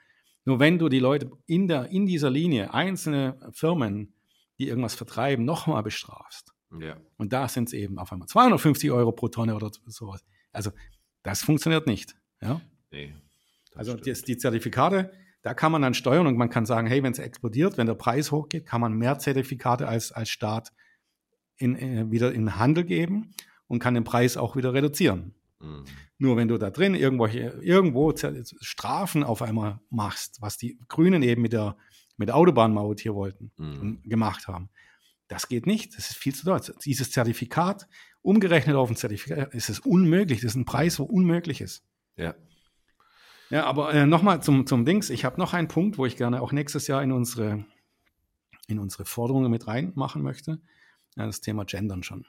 Nur 0.45 0.59
wenn 0.59 0.79
du 0.79 0.89
die 0.89 0.99
Leute 0.99 1.29
in, 1.45 1.67
der, 1.67 1.89
in 1.91 2.05
dieser 2.05 2.29
Linie, 2.29 2.73
einzelne 2.73 3.37
Firmen, 3.51 4.13
die 4.57 4.67
irgendwas 4.67 4.95
vertreiben, 4.95 5.45
nochmal 5.45 5.83
bestrafst, 5.83 6.53
ja. 6.79 6.97
Und 7.17 7.33
da 7.33 7.47
sind 7.47 7.67
es 7.67 7.73
eben 7.73 7.97
auf 7.97 8.11
einmal 8.11 8.27
250 8.27 8.91
Euro 8.91 9.11
pro 9.11 9.27
Tonne 9.27 9.55
oder 9.55 9.71
sowas. 9.87 10.23
Also 10.51 10.71
das 11.23 11.41
funktioniert 11.41 11.87
nicht. 11.87 12.15
Ja? 12.41 12.61
Nee, 12.91 13.13
also 13.75 13.95
die, 13.95 14.13
die, 14.13 14.37
Zertifikate 14.37 15.11
da 15.41 15.53
kann 15.53 15.71
man 15.71 15.81
dann 15.81 15.93
steuern 15.93 16.27
und 16.27 16.37
man 16.37 16.49
kann 16.49 16.65
sagen, 16.65 16.87
hey, 16.87 17.01
wenn 17.03 17.13
es 17.13 17.19
explodiert, 17.19 17.77
wenn 17.77 17.87
der 17.87 17.95
Preis 17.95 18.31
hochgeht, 18.31 18.65
kann 18.65 18.81
man 18.81 18.93
mehr 18.93 19.19
Zertifikate 19.19 19.87
als, 19.87 20.11
als 20.11 20.29
Staat 20.29 20.73
in, 21.57 21.75
äh, 21.75 22.11
wieder 22.11 22.33
in 22.33 22.57
Handel 22.57 22.83
geben 22.83 23.33
und 23.67 23.79
kann 23.79 23.93
den 23.93 24.03
Preis 24.03 24.37
auch 24.37 24.55
wieder 24.55 24.73
reduzieren. 24.73 25.33
Mhm. 25.59 25.85
Nur 26.17 26.35
wenn 26.35 26.47
du 26.47 26.57
da 26.57 26.69
drin 26.69 26.95
irgendwo, 26.95 27.27
irgendwo 27.27 28.13
Strafen 28.59 29.23
auf 29.23 29.41
einmal 29.41 29.79
machst, 29.89 30.41
was 30.41 30.57
die 30.57 30.77
Grünen 30.87 31.23
eben 31.23 31.41
mit 31.41 31.53
der, 31.53 31.77
mit 32.17 32.27
der 32.27 32.35
Autobahnmaut 32.35 32.99
hier 32.99 33.15
wollten 33.15 33.51
mhm. 33.57 34.01
gemacht 34.03 34.47
haben, 34.47 34.69
das 35.29 35.47
geht 35.47 35.67
nicht. 35.67 35.95
Das 35.97 36.09
ist 36.09 36.17
viel 36.17 36.33
zu 36.33 36.43
teuer. 36.45 36.59
Dieses 36.83 37.11
Zertifikat, 37.11 37.87
umgerechnet 38.21 38.75
auf 38.75 38.89
ein 38.89 38.95
Zertifikat, 38.95 39.53
ist 39.53 39.69
es 39.69 39.79
unmöglich. 39.79 40.41
Das 40.41 40.51
ist 40.51 40.55
ein 40.55 40.65
Preis, 40.65 40.99
wo 40.99 41.03
unmöglich 41.03 41.61
ist. 41.61 41.83
Ja. 42.17 42.35
Ja, 43.49 43.65
aber 43.65 43.93
äh, 43.93 44.05
nochmal 44.05 44.43
zum, 44.43 44.67
zum 44.67 44.85
Dings. 44.85 45.09
Ich 45.09 45.25
habe 45.25 45.39
noch 45.39 45.53
einen 45.53 45.67
Punkt, 45.67 45.97
wo 45.97 46.05
ich 46.05 46.17
gerne 46.17 46.41
auch 46.41 46.51
nächstes 46.51 46.87
Jahr 46.87 47.01
in 47.01 47.11
unsere, 47.11 47.65
in 48.67 48.77
unsere 48.77 49.05
Forderungen 49.05 49.49
mit 49.49 49.67
reinmachen 49.67 50.21
möchte. 50.21 50.61
Ja, 51.15 51.25
das 51.25 51.41
Thema 51.41 51.65
Gendern 51.65 52.03
schon. 52.03 52.27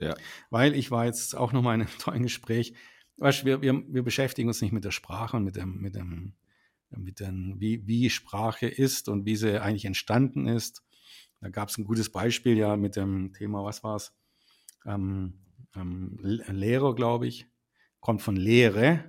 Ja. 0.00 0.14
Weil 0.50 0.74
ich 0.74 0.90
war 0.90 1.04
jetzt 1.04 1.36
auch 1.36 1.52
nochmal 1.52 1.76
in 1.76 1.82
einem 1.82 1.90
tollen 1.98 2.24
Gespräch. 2.24 2.74
Weißt, 3.18 3.44
wir, 3.44 3.62
wir, 3.62 3.82
wir 3.86 4.02
beschäftigen 4.02 4.48
uns 4.48 4.60
nicht 4.60 4.72
mit 4.72 4.84
der 4.84 4.90
Sprache 4.90 5.36
und 5.36 5.44
mit 5.44 5.54
dem, 5.54 5.80
mit 5.80 5.94
dem, 5.94 6.34
mit 6.90 7.20
dem, 7.20 7.60
wie, 7.60 7.86
wie 7.86 8.10
Sprache 8.10 8.66
ist 8.66 9.08
und 9.08 9.24
wie 9.24 9.36
sie 9.36 9.62
eigentlich 9.62 9.84
entstanden 9.84 10.46
ist. 10.46 10.82
Da 11.40 11.50
gab 11.50 11.68
es 11.68 11.78
ein 11.78 11.84
gutes 11.84 12.10
Beispiel 12.10 12.56
ja 12.56 12.76
mit 12.76 12.96
dem 12.96 13.32
Thema, 13.32 13.64
was 13.64 13.84
war 13.84 13.96
es? 13.96 14.12
Ähm, 14.86 15.34
ähm, 15.76 16.18
Lehrer, 16.20 16.94
glaube 16.94 17.28
ich, 17.28 17.46
kommt 18.00 18.22
von 18.22 18.36
Lehre 18.36 19.04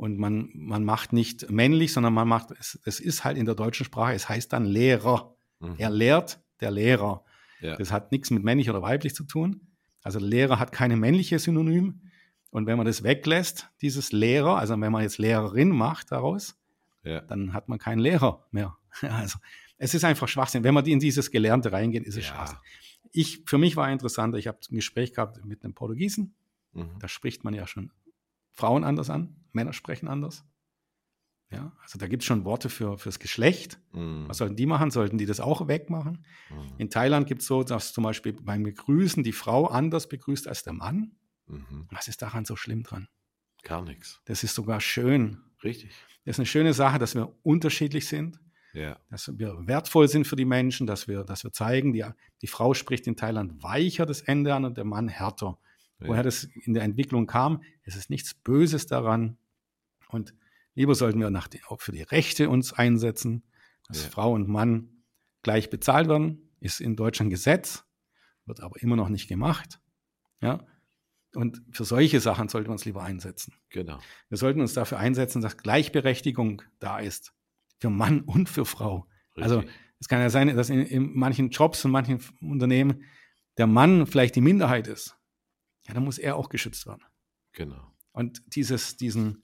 und 0.00 0.16
man, 0.16 0.48
man 0.54 0.82
macht 0.82 1.12
nicht 1.12 1.50
männlich, 1.50 1.92
sondern 1.92 2.14
man 2.14 2.26
macht, 2.26 2.52
es, 2.58 2.80
es 2.86 3.00
ist 3.00 3.22
halt 3.22 3.36
in 3.36 3.44
der 3.44 3.54
deutschen 3.54 3.84
Sprache, 3.84 4.14
es 4.14 4.30
heißt 4.30 4.50
dann 4.50 4.64
Lehrer. 4.64 5.36
Mhm. 5.58 5.74
Er 5.76 5.90
lehrt 5.90 6.40
der 6.60 6.70
Lehrer. 6.70 7.22
Ja. 7.60 7.76
Das 7.76 7.92
hat 7.92 8.10
nichts 8.10 8.30
mit 8.30 8.42
männlich 8.42 8.70
oder 8.70 8.80
weiblich 8.80 9.14
zu 9.14 9.24
tun. 9.24 9.60
Also 10.02 10.18
Lehrer 10.18 10.58
hat 10.58 10.72
keine 10.72 10.96
männliche 10.96 11.38
Synonym. 11.38 12.00
Und 12.48 12.66
wenn 12.66 12.78
man 12.78 12.86
das 12.86 13.02
weglässt, 13.02 13.68
dieses 13.82 14.10
Lehrer, 14.10 14.56
also 14.56 14.80
wenn 14.80 14.90
man 14.90 15.02
jetzt 15.02 15.18
Lehrerin 15.18 15.68
macht 15.68 16.12
daraus, 16.12 16.58
ja. 17.04 17.20
dann 17.20 17.52
hat 17.52 17.68
man 17.68 17.78
keinen 17.78 17.98
Lehrer 17.98 18.46
mehr. 18.50 18.78
Also 19.02 19.38
es 19.76 19.92
ist 19.92 20.06
einfach 20.06 20.28
Schwachsinn. 20.28 20.64
Wenn 20.64 20.72
man 20.72 20.86
in 20.86 20.98
dieses 20.98 21.30
Gelernte 21.30 21.72
reingeht, 21.72 22.04
ist 22.04 22.16
es 22.16 22.26
ja. 22.26 22.36
Schwachsinn. 22.36 22.58
Ich, 23.12 23.42
für 23.44 23.58
mich 23.58 23.76
war 23.76 23.92
interessant, 23.92 24.34
ich 24.36 24.46
habe 24.46 24.60
ein 24.70 24.76
Gespräch 24.76 25.12
gehabt 25.12 25.44
mit 25.44 25.62
einem 25.62 25.74
Portugiesen. 25.74 26.34
Mhm. 26.72 26.98
Da 27.00 27.06
spricht 27.06 27.44
man 27.44 27.52
ja 27.52 27.66
schon 27.66 27.92
Frauen 28.50 28.82
anders 28.82 29.10
an, 29.10 29.36
Männer 29.54 29.72
sprechen 29.72 30.08
anders. 30.08 30.44
Ja, 31.52 31.72
also 31.82 31.98
da 31.98 32.06
gibt 32.06 32.22
es 32.22 32.26
schon 32.26 32.44
Worte 32.44 32.68
für 32.68 32.96
fürs 32.96 33.18
Geschlecht. 33.18 33.80
Mhm. 33.92 34.28
Was 34.28 34.38
sollten 34.38 34.54
die 34.54 34.66
machen? 34.66 34.90
Sollten 34.90 35.18
die 35.18 35.26
das 35.26 35.40
auch 35.40 35.66
wegmachen? 35.66 36.24
Mhm. 36.50 36.72
In 36.78 36.90
Thailand 36.90 37.26
gibt 37.26 37.42
es 37.42 37.48
so, 37.48 37.64
dass 37.64 37.92
zum 37.92 38.04
Beispiel 38.04 38.34
beim 38.34 38.62
Begrüßen 38.62 39.24
die 39.24 39.32
Frau 39.32 39.66
anders 39.66 40.08
begrüßt 40.08 40.46
als 40.46 40.62
der 40.62 40.74
Mann. 40.74 41.12
Mhm. 41.46 41.88
Was 41.90 42.06
ist 42.06 42.22
daran 42.22 42.44
so 42.44 42.54
schlimm 42.54 42.84
dran? 42.84 43.08
Gar 43.64 43.82
nichts. 43.82 44.20
Das 44.26 44.44
ist 44.44 44.54
sogar 44.54 44.80
schön. 44.80 45.42
Richtig. 45.64 45.90
Das 46.24 46.36
ist 46.36 46.40
eine 46.40 46.46
schöne 46.46 46.72
Sache, 46.72 46.98
dass 46.98 47.14
wir 47.14 47.34
unterschiedlich 47.42 48.06
sind. 48.06 48.38
Ja. 48.72 49.00
Dass 49.10 49.36
wir 49.36 49.66
wertvoll 49.66 50.06
sind 50.08 50.26
für 50.26 50.36
die 50.36 50.44
Menschen, 50.44 50.86
dass 50.86 51.08
wir, 51.08 51.24
dass 51.24 51.42
wir 51.42 51.52
zeigen, 51.52 51.92
die, 51.92 52.04
die 52.40 52.46
Frau 52.46 52.74
spricht 52.74 53.08
in 53.08 53.16
Thailand 53.16 53.60
weicher 53.62 54.06
das 54.06 54.20
Ende 54.20 54.54
an 54.54 54.64
und 54.64 54.76
der 54.76 54.84
Mann 54.84 55.08
härter. 55.08 55.58
Ja. 55.98 56.08
Woher 56.08 56.22
das 56.22 56.44
in 56.44 56.74
der 56.74 56.84
Entwicklung 56.84 57.26
kam, 57.26 57.62
es 57.82 57.96
ist 57.96 58.08
nichts 58.10 58.34
Böses 58.34 58.86
daran. 58.86 59.36
Und 60.10 60.34
lieber 60.74 60.94
sollten 60.94 61.20
wir 61.20 61.30
nach 61.30 61.48
die, 61.48 61.62
auch 61.64 61.80
für 61.80 61.92
die 61.92 62.02
Rechte 62.02 62.48
uns 62.48 62.72
einsetzen, 62.72 63.44
dass 63.88 64.04
ja. 64.04 64.10
Frau 64.10 64.32
und 64.32 64.48
Mann 64.48 65.04
gleich 65.42 65.70
bezahlt 65.70 66.08
werden, 66.08 66.50
ist 66.60 66.80
in 66.80 66.96
Deutschland 66.96 67.30
Gesetz, 67.30 67.84
wird 68.44 68.60
aber 68.60 68.80
immer 68.82 68.96
noch 68.96 69.08
nicht 69.08 69.28
gemacht. 69.28 69.80
Ja. 70.40 70.64
Und 71.34 71.62
für 71.70 71.84
solche 71.84 72.20
Sachen 72.20 72.48
sollten 72.48 72.68
wir 72.68 72.72
uns 72.72 72.84
lieber 72.84 73.02
einsetzen. 73.02 73.54
Genau. 73.68 73.98
Wir 74.28 74.38
sollten 74.38 74.60
uns 74.60 74.74
dafür 74.74 74.98
einsetzen, 74.98 75.40
dass 75.40 75.56
Gleichberechtigung 75.56 76.62
da 76.80 76.98
ist 76.98 77.32
für 77.78 77.90
Mann 77.90 78.22
und 78.22 78.48
für 78.48 78.64
Frau. 78.64 79.06
Richtig. 79.36 79.44
Also 79.44 79.64
es 80.00 80.08
kann 80.08 80.20
ja 80.20 80.30
sein, 80.30 80.54
dass 80.56 80.70
in, 80.70 80.80
in, 80.80 81.12
manchen 81.14 81.50
Jobs 81.50 81.84
und 81.84 81.92
manchen 81.92 82.20
Unternehmen 82.40 83.04
der 83.58 83.66
Mann 83.66 84.06
vielleicht 84.06 84.34
die 84.34 84.40
Minderheit 84.40 84.88
ist. 84.88 85.16
Ja, 85.86 85.94
dann 85.94 86.04
muss 86.04 86.18
er 86.18 86.36
auch 86.36 86.48
geschützt 86.48 86.86
werden. 86.86 87.02
Genau. 87.52 87.92
Und 88.12 88.42
dieses, 88.54 88.96
diesen 88.96 89.42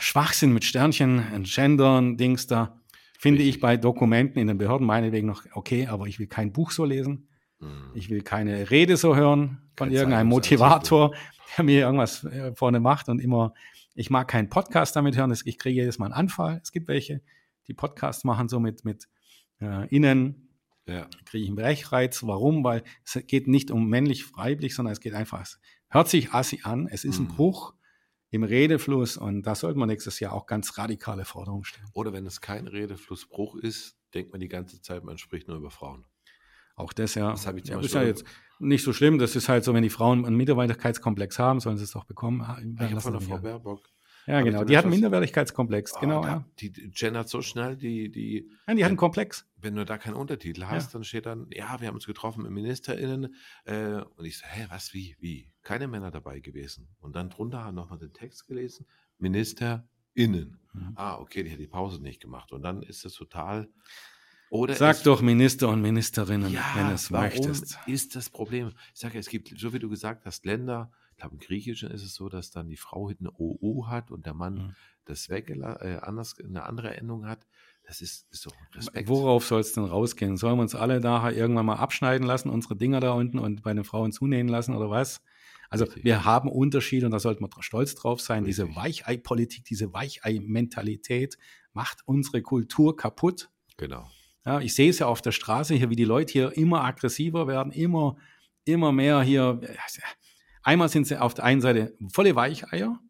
Schwachsinn 0.00 0.52
mit 0.52 0.64
Sternchen, 0.64 1.44
Gendern, 1.44 2.16
Dings 2.16 2.46
da, 2.46 2.80
finde 3.18 3.38
Richtig. 3.38 3.56
ich 3.56 3.60
bei 3.60 3.76
Dokumenten 3.76 4.38
in 4.38 4.48
den 4.48 4.58
Behörden 4.58 4.86
meinetwegen 4.86 5.26
noch 5.26 5.44
okay, 5.52 5.86
aber 5.86 6.06
ich 6.06 6.18
will 6.18 6.26
kein 6.26 6.52
Buch 6.52 6.70
so 6.70 6.84
lesen. 6.84 7.28
Mhm. 7.58 7.90
Ich 7.94 8.10
will 8.10 8.22
keine 8.22 8.70
Rede 8.70 8.96
so 8.96 9.16
hören 9.16 9.70
von 9.76 9.88
Kein 9.88 9.96
irgendeinem 9.96 10.28
Motivator, 10.28 11.14
der 11.56 11.64
mir 11.64 11.80
irgendwas 11.80 12.24
äh, 12.24 12.54
vorne 12.54 12.80
macht 12.80 13.08
und 13.08 13.20
immer 13.20 13.54
ich 13.94 14.10
mag 14.10 14.28
keinen 14.28 14.48
Podcast 14.48 14.96
damit 14.96 15.16
hören. 15.16 15.30
Ich 15.44 15.58
kriege 15.58 15.80
jedes 15.80 15.98
Mal 15.98 16.06
einen 16.06 16.14
Anfall. 16.14 16.60
Es 16.62 16.72
gibt 16.72 16.88
welche, 16.88 17.20
die 17.66 17.74
Podcasts 17.74 18.24
machen 18.24 18.48
so 18.48 18.60
mit, 18.60 18.84
mit 18.84 19.08
äh, 19.60 19.88
Innen. 19.94 20.48
Ja. 20.86 21.06
Kriege 21.26 21.44
ich 21.44 21.48
einen 21.48 21.56
Brechreiz. 21.56 22.22
Warum? 22.22 22.64
Weil 22.64 22.82
es 23.04 23.18
geht 23.26 23.46
nicht 23.46 23.70
um 23.70 23.88
männlich, 23.88 24.36
weiblich, 24.36 24.74
sondern 24.74 24.92
es 24.92 25.00
geht 25.00 25.14
einfach, 25.14 25.42
es 25.42 25.60
hört 25.88 26.08
sich 26.08 26.32
assi 26.32 26.60
an. 26.62 26.88
Es 26.90 27.04
ist 27.04 27.18
mhm. 27.18 27.26
ein 27.26 27.28
Bruch 27.36 27.74
im 28.30 28.44
Redefluss 28.44 29.16
und 29.16 29.42
da 29.42 29.54
sollte 29.54 29.78
man 29.78 29.88
nächstes 29.88 30.20
Jahr 30.20 30.32
auch 30.32 30.46
ganz 30.46 30.78
radikale 30.78 31.24
Forderungen 31.24 31.64
stellen. 31.64 31.88
Oder 31.92 32.12
wenn 32.12 32.26
es 32.26 32.40
kein 32.40 32.68
Redeflussbruch 32.68 33.56
ist, 33.56 33.96
denkt 34.14 34.32
man 34.32 34.40
die 34.40 34.48
ganze 34.48 34.80
Zeit, 34.80 35.04
man 35.04 35.18
spricht 35.18 35.48
nur 35.48 35.56
über 35.56 35.70
Frauen. 35.70 36.04
Auch 36.76 36.92
das 36.92 37.14
ja. 37.14 37.30
Das 37.30 37.46
habe 37.46 37.58
ich 37.58 37.64
zum 37.64 37.76
ja, 37.76 37.80
ist 37.80 37.94
ja 37.94 38.02
jetzt 38.02 38.24
nicht 38.58 38.84
so 38.84 38.92
schlimm. 38.92 39.18
Das 39.18 39.36
ist 39.36 39.48
halt 39.48 39.64
so, 39.64 39.74
wenn 39.74 39.82
die 39.82 39.90
Frauen 39.90 40.24
einen 40.24 40.36
Minderwertigkeitskomplex 40.36 41.38
haben, 41.38 41.60
sollen 41.60 41.76
sie 41.76 41.84
es 41.84 41.90
doch 41.90 42.04
bekommen. 42.04 42.40
Ich 42.80 42.90
habe 42.90 43.00
von 43.00 43.12
der 43.12 43.20
Frau 43.20 43.38
Baerbock. 43.38 43.82
Ja, 44.30 44.42
genau. 44.42 44.64
Die 44.64 44.76
hat 44.76 44.84
einen 44.84 44.92
Minderwertigkeitskomplex. 44.92 45.94
Oh, 45.96 46.00
genau. 46.00 46.24
Ja. 46.24 46.44
Die 46.58 46.72
gendert 46.72 47.28
so 47.28 47.42
schnell, 47.42 47.76
die. 47.76 48.10
die 48.10 48.48
ja, 48.66 48.74
die 48.74 48.84
hat 48.84 48.88
einen 48.88 48.96
Komplex. 48.96 49.46
Wenn 49.56 49.74
du 49.74 49.84
da 49.84 49.98
keinen 49.98 50.14
Untertitel 50.14 50.64
hast, 50.64 50.86
ja. 50.86 50.92
dann 50.92 51.04
steht 51.04 51.26
dann, 51.26 51.48
ja, 51.52 51.80
wir 51.80 51.88
haben 51.88 51.94
uns 51.94 52.06
getroffen 52.06 52.42
mit 52.42 52.52
MinisterInnen. 52.52 53.34
Äh, 53.64 54.02
und 54.16 54.24
ich 54.24 54.38
so, 54.38 54.46
hä, 54.46 54.66
was, 54.70 54.94
wie, 54.94 55.16
wie? 55.20 55.52
Keine 55.62 55.88
Männer 55.88 56.10
dabei 56.10 56.40
gewesen. 56.40 56.88
Und 57.00 57.16
dann 57.16 57.30
drunter 57.30 57.72
nochmal 57.72 57.98
den 57.98 58.12
Text 58.12 58.46
gelesen: 58.46 58.86
MinisterInnen. 59.18 60.58
Mhm. 60.72 60.92
Ah, 60.94 61.18
okay, 61.18 61.42
die 61.42 61.50
hat 61.50 61.58
die 61.58 61.66
Pause 61.66 62.02
nicht 62.02 62.22
gemacht. 62.22 62.52
Und 62.52 62.62
dann 62.62 62.82
ist 62.82 63.04
es 63.04 63.14
total. 63.14 63.68
Oder 64.50 64.74
Sag 64.74 65.04
doch 65.04 65.22
Minister 65.22 65.68
und 65.68 65.80
Ministerinnen, 65.80 66.52
ja, 66.52 66.64
wenn 66.74 66.88
es 66.88 67.12
warum 67.12 67.24
möchtest. 67.24 67.78
ist 67.86 68.16
das 68.16 68.30
Problem? 68.30 68.72
Ich 68.92 69.00
sage, 69.00 69.16
es 69.16 69.28
gibt, 69.28 69.56
so 69.56 69.72
wie 69.72 69.78
du 69.78 69.88
gesagt 69.88 70.26
hast, 70.26 70.44
Länder, 70.44 70.90
glaube 71.20 71.34
im 71.34 71.40
Griechischen 71.40 71.90
ist 71.90 72.02
es 72.02 72.14
so, 72.14 72.28
dass 72.28 72.50
dann 72.50 72.68
die 72.68 72.76
Frau 72.76 73.08
hinten 73.08 73.28
OO 73.28 73.86
hat 73.88 74.10
und 74.10 74.26
der 74.26 74.34
Mann 74.34 74.54
mhm. 74.54 74.74
das 75.04 75.28
weg, 75.28 75.50
äh, 75.50 75.98
anders, 76.02 76.36
eine 76.38 76.64
andere 76.64 76.96
Endung 76.96 77.26
hat. 77.26 77.46
Das 77.84 78.00
ist, 78.00 78.26
ist 78.30 78.46
doch 78.46 78.52
Respekt. 78.74 79.08
Worauf 79.08 79.46
soll 79.46 79.60
es 79.60 79.72
denn 79.72 79.84
rausgehen? 79.84 80.36
Sollen 80.36 80.56
wir 80.56 80.62
uns 80.62 80.74
alle 80.74 81.00
nachher 81.00 81.36
irgendwann 81.36 81.66
mal 81.66 81.76
abschneiden 81.76 82.26
lassen, 82.26 82.50
unsere 82.50 82.76
Dinger 82.76 83.00
da 83.00 83.12
unten 83.12 83.38
und 83.38 83.62
bei 83.62 83.72
den 83.72 83.84
Frauen 83.84 84.12
zunähen 84.12 84.48
lassen 84.48 84.74
oder 84.74 84.90
was? 84.90 85.20
Also 85.70 85.84
Richtig. 85.84 86.04
wir 86.04 86.24
haben 86.24 86.48
Unterschiede 86.48 87.06
und 87.06 87.12
da 87.12 87.20
sollte 87.20 87.40
man 87.40 87.50
stolz 87.60 87.94
drauf 87.94 88.20
sein. 88.20 88.44
Richtig. 88.44 88.64
Diese 88.64 88.76
Weichei-Politik, 88.76 89.64
diese 89.64 89.92
Weichei-Mentalität 89.92 91.38
macht 91.72 92.00
unsere 92.06 92.42
Kultur 92.42 92.96
kaputt. 92.96 93.50
Genau. 93.76 94.10
Ja, 94.44 94.60
ich 94.60 94.74
sehe 94.74 94.90
es 94.90 94.98
ja 94.98 95.06
auf 95.06 95.22
der 95.22 95.32
Straße 95.32 95.74
hier, 95.74 95.90
wie 95.90 95.96
die 95.96 96.04
Leute 96.04 96.32
hier 96.32 96.56
immer 96.56 96.84
aggressiver 96.84 97.46
werden, 97.46 97.72
immer, 97.72 98.16
immer 98.64 98.90
mehr 98.90 99.22
hier. 99.22 99.60
Einmal 100.62 100.88
sind 100.88 101.06
sie 101.06 101.20
auf 101.20 101.34
der 101.34 101.44
einen 101.44 101.60
Seite 101.60 101.96
volle 102.12 102.34
Weicheier, 102.36 103.00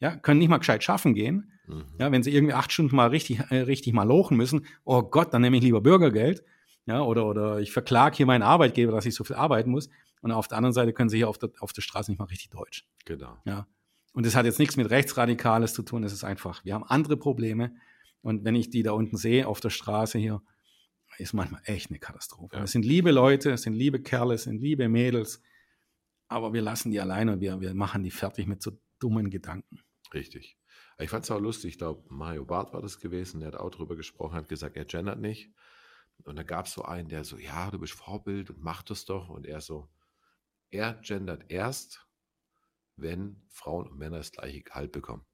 ja, 0.00 0.16
können 0.16 0.38
nicht 0.38 0.48
mal 0.48 0.58
gescheit 0.58 0.84
schaffen 0.84 1.14
gehen. 1.14 1.52
Mhm. 1.66 1.84
Ja, 1.98 2.12
wenn 2.12 2.22
sie 2.22 2.32
irgendwie 2.32 2.54
acht 2.54 2.72
Stunden 2.72 2.94
mal 2.94 3.08
richtig, 3.08 3.40
äh, 3.50 3.60
richtig 3.60 3.92
mal 3.92 4.04
lochen 4.04 4.36
müssen, 4.36 4.66
oh 4.84 5.02
Gott, 5.02 5.32
dann 5.32 5.42
nehme 5.42 5.56
ich 5.56 5.62
lieber 5.62 5.80
Bürgergeld. 5.80 6.44
Ja, 6.86 7.00
oder, 7.02 7.26
oder 7.26 7.60
ich 7.60 7.72
verklage 7.72 8.16
hier 8.16 8.26
meinen 8.26 8.42
Arbeitgeber, 8.42 8.92
dass 8.92 9.06
ich 9.06 9.14
so 9.14 9.24
viel 9.24 9.36
arbeiten 9.36 9.70
muss. 9.70 9.88
Und 10.20 10.30
auf 10.30 10.48
der 10.48 10.58
anderen 10.58 10.72
Seite 10.72 10.92
können 10.92 11.08
sie 11.08 11.16
hier 11.16 11.28
auf 11.28 11.38
der, 11.38 11.50
auf 11.60 11.72
der 11.72 11.82
Straße 11.82 12.10
nicht 12.10 12.18
mal 12.18 12.26
richtig 12.26 12.50
Deutsch. 12.50 12.86
Genau. 13.04 13.36
Ja. 13.44 13.66
Und 14.12 14.24
das 14.24 14.36
hat 14.36 14.46
jetzt 14.46 14.58
nichts 14.58 14.76
mit 14.76 14.88
Rechtsradikales 14.90 15.74
zu 15.74 15.82
tun. 15.82 16.04
Es 16.04 16.12
ist 16.12 16.24
einfach, 16.24 16.64
wir 16.64 16.74
haben 16.74 16.84
andere 16.84 17.16
Probleme. 17.16 17.74
Und 18.22 18.44
wenn 18.44 18.54
ich 18.54 18.70
die 18.70 18.82
da 18.82 18.92
unten 18.92 19.16
sehe 19.16 19.46
auf 19.46 19.60
der 19.60 19.70
Straße 19.70 20.18
hier, 20.18 20.42
ist 21.18 21.32
manchmal 21.32 21.62
echt 21.64 21.90
eine 21.90 21.98
Katastrophe. 21.98 22.56
Ja. 22.56 22.62
Es 22.62 22.72
sind 22.72 22.84
liebe 22.84 23.10
Leute, 23.10 23.50
es 23.52 23.62
sind 23.62 23.74
liebe 23.74 24.00
Kerle, 24.00 24.34
es 24.34 24.44
sind 24.44 24.60
liebe 24.60 24.88
Mädels, 24.88 25.42
aber 26.28 26.52
wir 26.52 26.62
lassen 26.62 26.90
die 26.90 27.00
alleine 27.00 27.32
und 27.34 27.40
wir, 27.40 27.60
wir 27.60 27.74
machen 27.74 28.02
die 28.02 28.10
fertig 28.10 28.46
mit 28.46 28.62
so 28.62 28.72
dummen 28.98 29.30
Gedanken. 29.30 29.80
Richtig. 30.12 30.58
Ich 30.98 31.10
fand 31.10 31.24
es 31.24 31.30
auch 31.30 31.40
lustig, 31.40 31.72
ich 31.72 31.78
glaube, 31.78 32.04
Mario 32.08 32.44
Barth 32.44 32.72
war 32.72 32.80
das 32.80 32.98
gewesen, 33.00 33.40
der 33.40 33.48
hat 33.48 33.56
auch 33.56 33.70
darüber 33.70 33.96
gesprochen, 33.96 34.34
hat 34.34 34.48
gesagt, 34.48 34.76
er 34.76 34.84
gendert 34.86 35.20
nicht. 35.20 35.50
Und 36.24 36.36
da 36.36 36.42
gab 36.42 36.66
es 36.66 36.72
so 36.72 36.82
einen, 36.82 37.08
der 37.08 37.24
so, 37.24 37.36
ja, 37.36 37.70
du 37.70 37.78
bist 37.78 37.92
Vorbild 37.92 38.48
und 38.50 38.62
mach 38.62 38.82
das 38.82 39.04
doch. 39.04 39.28
Und 39.28 39.46
er 39.46 39.60
so, 39.60 39.90
er 40.70 40.94
gendert 40.94 41.50
erst, 41.50 42.06
wenn 42.96 43.42
Frauen 43.50 43.88
und 43.88 43.98
Männer 43.98 44.16
das 44.18 44.32
gleiche 44.32 44.62
Gehalt 44.62 44.92
bekommen. 44.92 45.26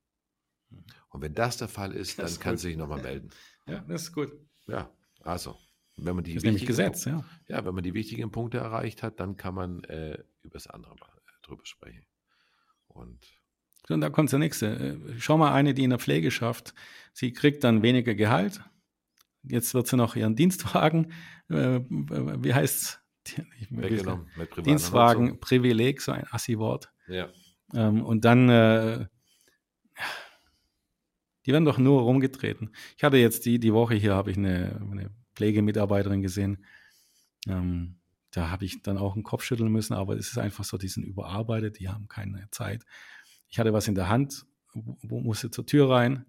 Und 1.10 1.20
wenn 1.22 1.34
das 1.34 1.58
der 1.58 1.68
Fall 1.68 1.92
ist, 1.92 2.18
dann 2.18 2.24
Das 2.24 2.32
ist 2.32 2.40
kannst 2.40 2.62
gut. 2.62 2.64
du 2.64 2.68
dich 2.70 2.78
nochmal 2.78 3.02
melden. 3.02 3.30
Ja, 3.66 3.78
das 3.86 4.02
ist 4.02 4.12
gut. 4.12 4.32
Ja, 4.66 4.90
also, 5.20 5.56
wenn 6.04 6.14
man 6.14 6.24
die 6.24 6.32
Das 6.34 6.42
ist 6.42 6.44
nämlich 6.44 6.62
wichtigen 6.62 6.90
Gesetz, 6.92 7.04
ja. 7.04 7.24
Ja, 7.48 7.64
wenn 7.64 7.74
man 7.74 7.84
die 7.84 7.94
wichtigen 7.94 8.30
Punkte 8.30 8.58
erreicht 8.58 9.02
hat, 9.02 9.20
dann 9.20 9.36
kann 9.36 9.54
man 9.54 9.84
äh, 9.84 10.18
über 10.42 10.54
das 10.54 10.66
andere 10.66 10.94
mal 10.94 11.08
äh, 11.26 11.46
drüber 11.46 11.64
sprechen. 11.64 12.04
Und 12.88 13.18
Und 13.88 14.00
da 14.00 14.10
kommt 14.10 14.30
der 14.32 14.38
nächste. 14.38 14.66
Äh, 14.66 15.18
Schau 15.18 15.38
mal 15.38 15.52
eine, 15.52 15.74
die 15.74 15.84
in 15.84 15.90
der 15.90 15.98
Pflege 15.98 16.30
schafft. 16.30 16.74
Sie 17.12 17.32
kriegt 17.32 17.64
dann 17.64 17.82
weniger 17.82 18.14
Gehalt. 18.14 18.62
Jetzt 19.42 19.74
wird 19.74 19.88
sie 19.88 19.96
noch 19.96 20.14
ihren 20.14 20.36
Dienstwagen, 20.36 21.12
äh, 21.48 21.80
wie 21.88 22.54
mit 24.36 24.50
privater 24.50 24.62
Dienstwagen. 24.62 25.40
Privileg, 25.40 26.00
so 26.00 26.12
ein 26.12 26.26
Assi-Wort. 26.30 26.92
Ja, 27.08 27.28
Ähm, 27.74 28.02
und 28.04 28.24
dann, 28.24 28.48
äh, 28.48 29.06
die 31.46 31.52
werden 31.52 31.64
doch 31.64 31.78
nur 31.78 32.02
rumgetreten. 32.02 32.74
Ich 32.96 33.04
hatte 33.04 33.16
jetzt 33.16 33.44
die, 33.46 33.58
die 33.58 33.72
Woche 33.72 33.94
hier, 33.94 34.14
habe 34.14 34.30
ich 34.30 34.36
eine, 34.36 34.80
eine 34.90 35.10
Pflegemitarbeiterin 35.34 36.22
gesehen. 36.22 36.64
Ähm, 37.48 37.98
da 38.30 38.50
habe 38.50 38.64
ich 38.64 38.82
dann 38.82 38.98
auch 38.98 39.14
einen 39.14 39.24
Kopf 39.24 39.44
schütteln 39.44 39.70
müssen, 39.70 39.94
aber 39.94 40.16
es 40.16 40.28
ist 40.28 40.38
einfach 40.38 40.64
so, 40.64 40.78
die 40.78 40.88
sind 40.88 41.04
überarbeitet, 41.04 41.78
die 41.78 41.88
haben 41.88 42.08
keine 42.08 42.48
Zeit. 42.50 42.84
Ich 43.48 43.58
hatte 43.58 43.72
was 43.72 43.88
in 43.88 43.94
der 43.94 44.08
Hand, 44.08 44.46
wo, 44.72 45.20
musste 45.20 45.50
zur 45.50 45.66
Tür 45.66 45.90
rein 45.90 46.24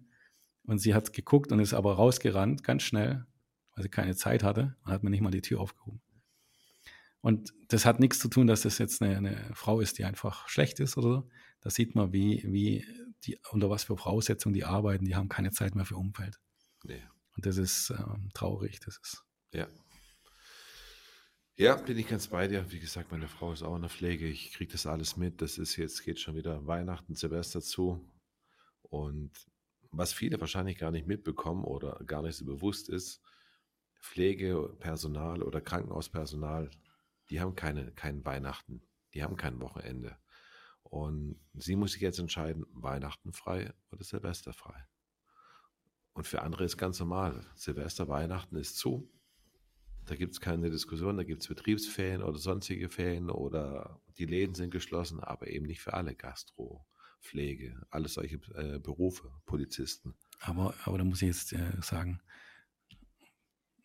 und 0.64 0.78
sie 0.78 0.94
hat 0.94 1.12
geguckt 1.12 1.50
und 1.50 1.60
ist 1.60 1.72
aber 1.72 1.94
rausgerannt, 1.94 2.62
ganz 2.62 2.82
schnell, 2.82 3.26
weil 3.74 3.84
sie 3.84 3.88
keine 3.88 4.14
Zeit 4.14 4.42
hatte 4.42 4.76
und 4.84 4.92
hat 4.92 5.02
mir 5.02 5.10
nicht 5.10 5.22
mal 5.22 5.30
die 5.30 5.40
Tür 5.40 5.60
aufgehoben. 5.60 6.02
Und 7.22 7.54
das 7.68 7.86
hat 7.86 8.00
nichts 8.00 8.18
zu 8.18 8.28
tun, 8.28 8.46
dass 8.46 8.62
das 8.62 8.76
jetzt 8.76 9.00
eine, 9.00 9.16
eine 9.16 9.50
Frau 9.54 9.80
ist, 9.80 9.98
die 9.98 10.04
einfach 10.04 10.46
schlecht 10.46 10.78
ist 10.80 10.98
oder 10.98 11.08
so. 11.08 11.28
Da 11.62 11.70
sieht 11.70 11.94
man, 11.94 12.12
wie, 12.12 12.44
wie 12.46 12.84
die, 13.24 13.38
unter 13.50 13.70
was 13.70 13.84
für 13.84 13.96
Voraussetzungen 13.96 14.52
die 14.52 14.64
arbeiten. 14.64 15.06
Die 15.06 15.16
haben 15.16 15.30
keine 15.30 15.50
Zeit 15.50 15.74
mehr 15.74 15.86
für 15.86 15.96
Umfeld. 15.96 16.38
nee, 16.84 17.02
Und 17.36 17.46
das 17.46 17.56
ist 17.56 17.90
ähm, 17.90 18.30
traurig. 18.34 18.80
Das 18.80 18.98
ist. 18.98 19.24
ja. 19.52 19.68
Ja, 21.56 21.76
bin 21.76 21.96
ich 21.96 22.08
ganz 22.08 22.26
bei 22.26 22.48
dir. 22.48 22.72
Wie 22.72 22.80
gesagt, 22.80 23.12
meine 23.12 23.28
Frau 23.28 23.52
ist 23.52 23.62
auch 23.62 23.76
in 23.76 23.82
der 23.82 23.90
Pflege. 23.90 24.26
Ich 24.26 24.52
kriege 24.52 24.72
das 24.72 24.86
alles 24.86 25.16
mit. 25.16 25.40
Das 25.40 25.56
ist 25.56 25.76
jetzt, 25.76 26.02
geht 26.02 26.18
schon 26.18 26.34
wieder 26.34 26.66
Weihnachten, 26.66 27.14
Silvester 27.14 27.60
zu. 27.60 28.12
Und 28.82 29.30
was 29.92 30.12
viele 30.12 30.40
wahrscheinlich 30.40 30.78
gar 30.78 30.90
nicht 30.90 31.06
mitbekommen 31.06 31.62
oder 31.62 32.00
gar 32.06 32.22
nicht 32.22 32.36
so 32.36 32.44
bewusst 32.44 32.88
ist, 32.88 33.22
Pflegepersonal 34.00 35.42
oder 35.42 35.60
Krankenhauspersonal, 35.60 36.70
die 37.30 37.40
haben 37.40 37.54
keine, 37.54 37.92
kein 37.92 38.24
Weihnachten, 38.24 38.82
die 39.14 39.22
haben 39.22 39.36
kein 39.36 39.60
Wochenende. 39.60 40.18
Und 40.82 41.40
sie 41.54 41.76
muss 41.76 41.92
sich 41.92 42.02
jetzt 42.02 42.18
entscheiden, 42.18 42.66
Weihnachten 42.72 43.32
frei 43.32 43.72
oder 43.90 44.02
Silvester 44.04 44.52
frei. 44.52 44.86
Und 46.14 46.26
für 46.26 46.42
andere 46.42 46.64
ist 46.64 46.76
ganz 46.76 46.98
normal. 47.00 47.44
Silvester, 47.56 48.08
Weihnachten 48.08 48.56
ist 48.56 48.76
zu. 48.76 49.10
Da 50.06 50.14
gibt 50.14 50.32
es 50.32 50.40
keine 50.40 50.70
Diskussion, 50.70 51.16
da 51.16 51.24
gibt 51.24 51.42
es 51.42 51.48
Betriebsferien 51.48 52.22
oder 52.22 52.38
sonstige 52.38 52.88
Ferien 52.88 53.30
oder 53.30 54.00
die 54.18 54.26
Läden 54.26 54.54
sind 54.54 54.70
geschlossen, 54.70 55.20
aber 55.20 55.48
eben 55.48 55.66
nicht 55.66 55.80
für 55.80 55.94
alle. 55.94 56.14
Gastro, 56.14 56.86
Pflege, 57.20 57.80
alles 57.90 58.14
solche 58.14 58.36
äh, 58.54 58.78
Berufe, 58.78 59.30
Polizisten. 59.46 60.14
Aber, 60.40 60.74
aber 60.84 60.98
da 60.98 61.04
muss 61.04 61.22
ich 61.22 61.28
jetzt 61.28 61.52
äh, 61.54 61.80
sagen, 61.80 62.20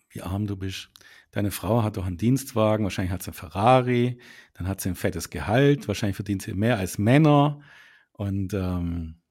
wie 0.10 0.22
arm 0.22 0.46
du 0.46 0.58
bist. 0.58 0.89
Deine 1.32 1.52
Frau 1.52 1.84
hat 1.84 1.98
doch 1.98 2.06
einen 2.06 2.18
Dienstwagen, 2.18 2.84
wahrscheinlich 2.84 3.12
hat 3.12 3.24
sie 3.24 3.30
einen 3.30 3.36
Ferrari, 3.36 4.20
dann 4.54 4.68
hat 4.68 4.82
sie 4.82 4.89
ein 4.89 4.96
fettes 4.96 5.30
Gehalt, 5.30 5.88
wahrscheinlich 5.88 6.15
verdient 6.15 6.42
sie 6.42 6.54
mehr 6.54 6.78
als 6.78 6.98
Männer. 6.98 7.62
Und 8.12 8.54
ähm, 8.54 9.22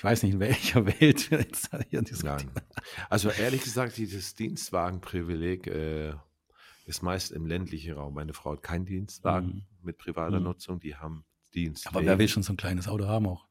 ich 0.00 0.04
weiß 0.04 0.22
nicht, 0.22 0.32
in 0.32 0.40
welcher 0.40 0.86
Welt 1.00 1.30
wir 1.30 1.40
jetzt 1.40 1.68
hier 1.90 2.00
diskutieren. 2.00 2.50
Nein. 2.54 2.64
Also 3.10 3.28
ehrlich 3.28 3.62
gesagt, 3.62 3.98
dieses 3.98 4.34
Dienstwagenprivileg 4.34 5.66
äh, 5.66 6.14
ist 6.86 7.02
meist 7.02 7.32
im 7.32 7.44
ländlichen 7.44 7.92
Raum. 7.92 8.14
Meine 8.14 8.32
Frau 8.32 8.52
hat 8.52 8.62
keinen 8.62 8.86
Dienstwagen 8.86 9.46
Mhm. 9.48 9.62
mit 9.82 9.98
privater 9.98 10.38
Mhm. 10.38 10.44
Nutzung, 10.44 10.80
die 10.80 10.96
haben 10.96 11.26
Dienst. 11.52 11.86
Aber 11.86 12.02
wer 12.02 12.18
will 12.18 12.28
schon 12.28 12.42
so 12.42 12.54
ein 12.54 12.56
kleines 12.56 12.88
Auto 12.88 13.06
haben 13.08 13.26
auch? 13.26 13.46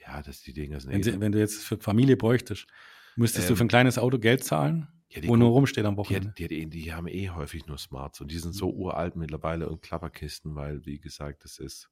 Ja, 0.00 0.22
das 0.22 0.40
die 0.42 0.52
Dinger 0.52 0.78
sind 0.78 0.92
Wenn, 0.92 1.00
eh 1.00 1.02
sie, 1.02 1.20
wenn 1.20 1.32
du 1.32 1.40
jetzt 1.40 1.64
für 1.64 1.78
Familie 1.78 2.16
bräuchtest, 2.16 2.68
müsstest 3.16 3.48
du 3.48 3.54
Ähm, 3.54 3.56
für 3.56 3.64
ein 3.64 3.68
kleines 3.68 3.98
Auto 3.98 4.20
Geld 4.20 4.44
zahlen, 4.44 4.86
ja, 5.08 5.20
die 5.20 5.26
wo 5.26 5.34
nur 5.34 5.50
rumsteht 5.50 5.84
am 5.84 5.94
Die, 5.94 5.98
Wochenende. 5.98 6.32
die, 6.38 6.44
hat 6.44 6.52
eh- 6.52 6.66
die 6.66 6.94
haben 6.94 7.08
eh 7.08 7.30
häufig 7.30 7.66
nur 7.66 7.76
Smarts 7.78 8.20
und 8.20 8.30
die 8.30 8.38
sind 8.38 8.52
so 8.52 8.70
uralt 8.70 9.16
mittlerweile 9.16 9.68
und 9.68 9.82
Klapperkisten, 9.82 10.54
weil, 10.54 10.86
wie 10.86 11.00
gesagt, 11.00 11.42
das 11.42 11.58
ist, 11.58 11.90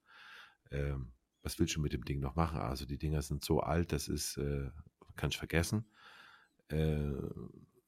ähm, 0.70 1.10
was 1.46 1.61
willst 1.61 1.76
du 1.76 1.80
mit 1.80 1.92
dem 1.92 2.04
Ding 2.04 2.20
noch 2.20 2.35
machen? 2.35 2.59
Also 2.59 2.87
die 2.87 2.98
Dinger 2.98 3.22
sind 3.22 3.44
so 3.44 3.61
alt, 3.61 3.92
das 3.92 4.09
ist, 4.09 4.37
äh, 4.37 4.70
kann 5.16 5.30
ich 5.30 5.38
vergessen. 5.38 5.87
Äh, 6.68 7.12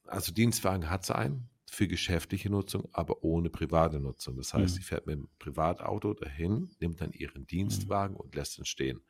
also 0.06 0.32
Dienstwagen 0.32 0.88
hat 0.88 1.04
sie 1.04 1.14
einen 1.16 1.50
für 1.70 1.88
geschäftliche 1.88 2.50
Nutzung, 2.50 2.88
aber 2.92 3.24
ohne 3.24 3.50
private 3.50 4.00
Nutzung. 4.00 4.36
Das 4.36 4.54
heißt, 4.54 4.76
Mhm. 4.76 4.76
sie 4.76 4.82
fährt 4.84 5.06
mit 5.06 5.16
dem 5.18 5.28
Privatauto 5.40 6.14
dahin, 6.14 6.70
nimmt 6.80 7.00
dann 7.00 7.12
ihren 7.12 7.46
Dienstwagen 7.46 8.16
und 8.16 8.34
lässt 8.36 8.58
ihn 8.58 8.64
stehen. 8.64 9.00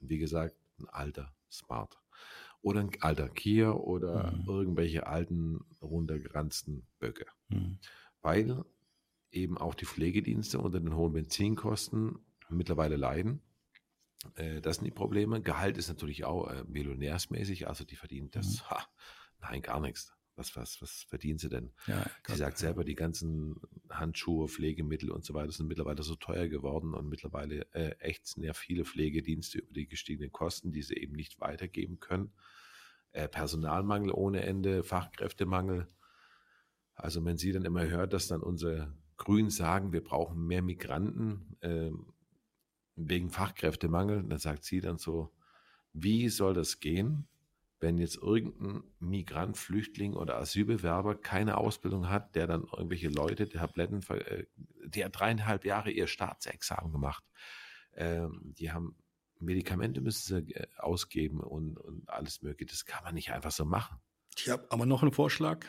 Und 0.00 0.08
wie 0.08 0.18
gesagt, 0.18 0.56
ein 0.78 0.88
alter 0.88 1.34
Smart. 1.50 2.00
Oder 2.62 2.80
ein 2.80 2.90
alter 3.00 3.28
Kia 3.28 3.72
oder 3.72 4.32
Mhm. 4.34 4.46
irgendwelche 4.46 5.06
alten, 5.06 5.60
runtergeranzten 5.82 6.86
Böcke. 7.00 7.26
Hm. 7.50 7.78
Weil 8.22 8.64
eben 9.32 9.58
auch 9.58 9.74
die 9.74 9.86
Pflegedienste 9.86 10.60
unter 10.60 10.80
den 10.80 10.94
hohen 10.96 11.12
Benzinkosten 11.12 12.20
mittlerweile 12.48 12.96
leiden. 12.96 13.42
Äh, 14.34 14.60
das 14.60 14.76
sind 14.76 14.84
die 14.84 14.90
Probleme. 14.90 15.40
Gehalt 15.40 15.78
ist 15.78 15.88
natürlich 15.88 16.24
auch 16.24 16.48
äh, 16.50 16.64
millionärsmäßig, 16.64 17.68
also 17.68 17.84
die 17.84 17.96
verdienen 17.96 18.30
das. 18.30 18.62
Mhm. 18.62 18.70
Ha, 18.70 18.86
nein, 19.40 19.62
gar 19.62 19.80
nichts. 19.80 20.12
Was, 20.36 20.54
was, 20.54 20.82
was 20.82 21.06
verdienen 21.08 21.38
sie 21.38 21.48
denn? 21.48 21.72
Ja, 21.86 22.02
Sie 22.02 22.10
Gott. 22.24 22.36
sagt 22.36 22.58
selber, 22.58 22.84
die 22.84 22.94
ganzen 22.94 23.56
Handschuhe, 23.88 24.48
Pflegemittel 24.48 25.10
und 25.10 25.24
so 25.24 25.32
weiter 25.32 25.50
sind 25.50 25.66
mittlerweile 25.66 26.02
so 26.02 26.14
teuer 26.14 26.48
geworden 26.48 26.92
und 26.92 27.08
mittlerweile 27.08 27.66
äh, 27.72 27.96
ächzen 28.00 28.42
ja 28.42 28.52
viele 28.52 28.84
Pflegedienste 28.84 29.58
über 29.60 29.72
die 29.72 29.88
gestiegenen 29.88 30.32
Kosten, 30.32 30.72
die 30.72 30.82
sie 30.82 30.94
eben 30.94 31.14
nicht 31.14 31.40
weitergeben 31.40 32.00
können. 32.00 32.32
Äh, 33.12 33.28
Personalmangel 33.28 34.12
ohne 34.12 34.42
Ende, 34.42 34.84
Fachkräftemangel. 34.84 35.88
Also 36.94 37.24
wenn 37.24 37.38
sie 37.38 37.52
dann 37.52 37.64
immer 37.64 37.86
hört, 37.86 38.12
dass 38.12 38.28
dann 38.28 38.42
unsere 38.42 38.94
Grünen 39.16 39.48
sagen, 39.48 39.94
wir 39.94 40.04
brauchen 40.04 40.46
mehr 40.46 40.60
Migranten 40.60 41.56
ähm, 41.62 42.12
wegen 42.96 43.30
Fachkräftemangel, 43.30 44.24
dann 44.24 44.38
sagt 44.38 44.64
sie 44.64 44.80
dann 44.80 44.98
so, 44.98 45.32
wie 45.92 46.28
soll 46.28 46.54
das 46.54 46.80
gehen, 46.80 47.28
wenn 47.78 47.98
jetzt 47.98 48.16
irgendein 48.16 48.82
Migrant, 49.00 49.58
Flüchtling 49.58 50.14
oder 50.14 50.38
Asylbewerber 50.38 51.14
keine 51.14 51.58
Ausbildung 51.58 52.08
hat, 52.08 52.34
der 52.34 52.46
dann 52.46 52.62
irgendwelche 52.62 53.08
Leute, 53.08 53.46
der 53.46 53.60
Tabletten, 53.60 54.00
ver- 54.02 54.26
äh, 54.30 54.46
die 54.86 55.04
hat 55.04 55.18
dreieinhalb 55.18 55.64
Jahre 55.64 55.90
ihr 55.90 56.06
Staatsexamen 56.06 56.90
gemacht. 56.90 57.24
Ähm, 57.94 58.40
die 58.58 58.72
haben 58.72 58.96
Medikamente 59.38 60.00
müssen 60.00 60.46
sie 60.46 60.54
äh, 60.54 60.66
ausgeben 60.78 61.40
und, 61.40 61.76
und 61.76 62.08
alles 62.08 62.40
mögliche. 62.40 62.70
Das 62.70 62.86
kann 62.86 63.04
man 63.04 63.14
nicht 63.14 63.32
einfach 63.32 63.52
so 63.52 63.66
machen. 63.66 63.98
Ich 64.36 64.48
habe 64.48 64.66
aber 64.70 64.86
noch 64.86 65.02
einen 65.02 65.12
Vorschlag 65.12 65.66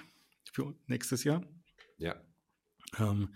für 0.53 0.73
nächstes 0.87 1.25
Jahr. 1.25 1.43
Ja. 1.97 2.15
Ähm, 2.97 3.33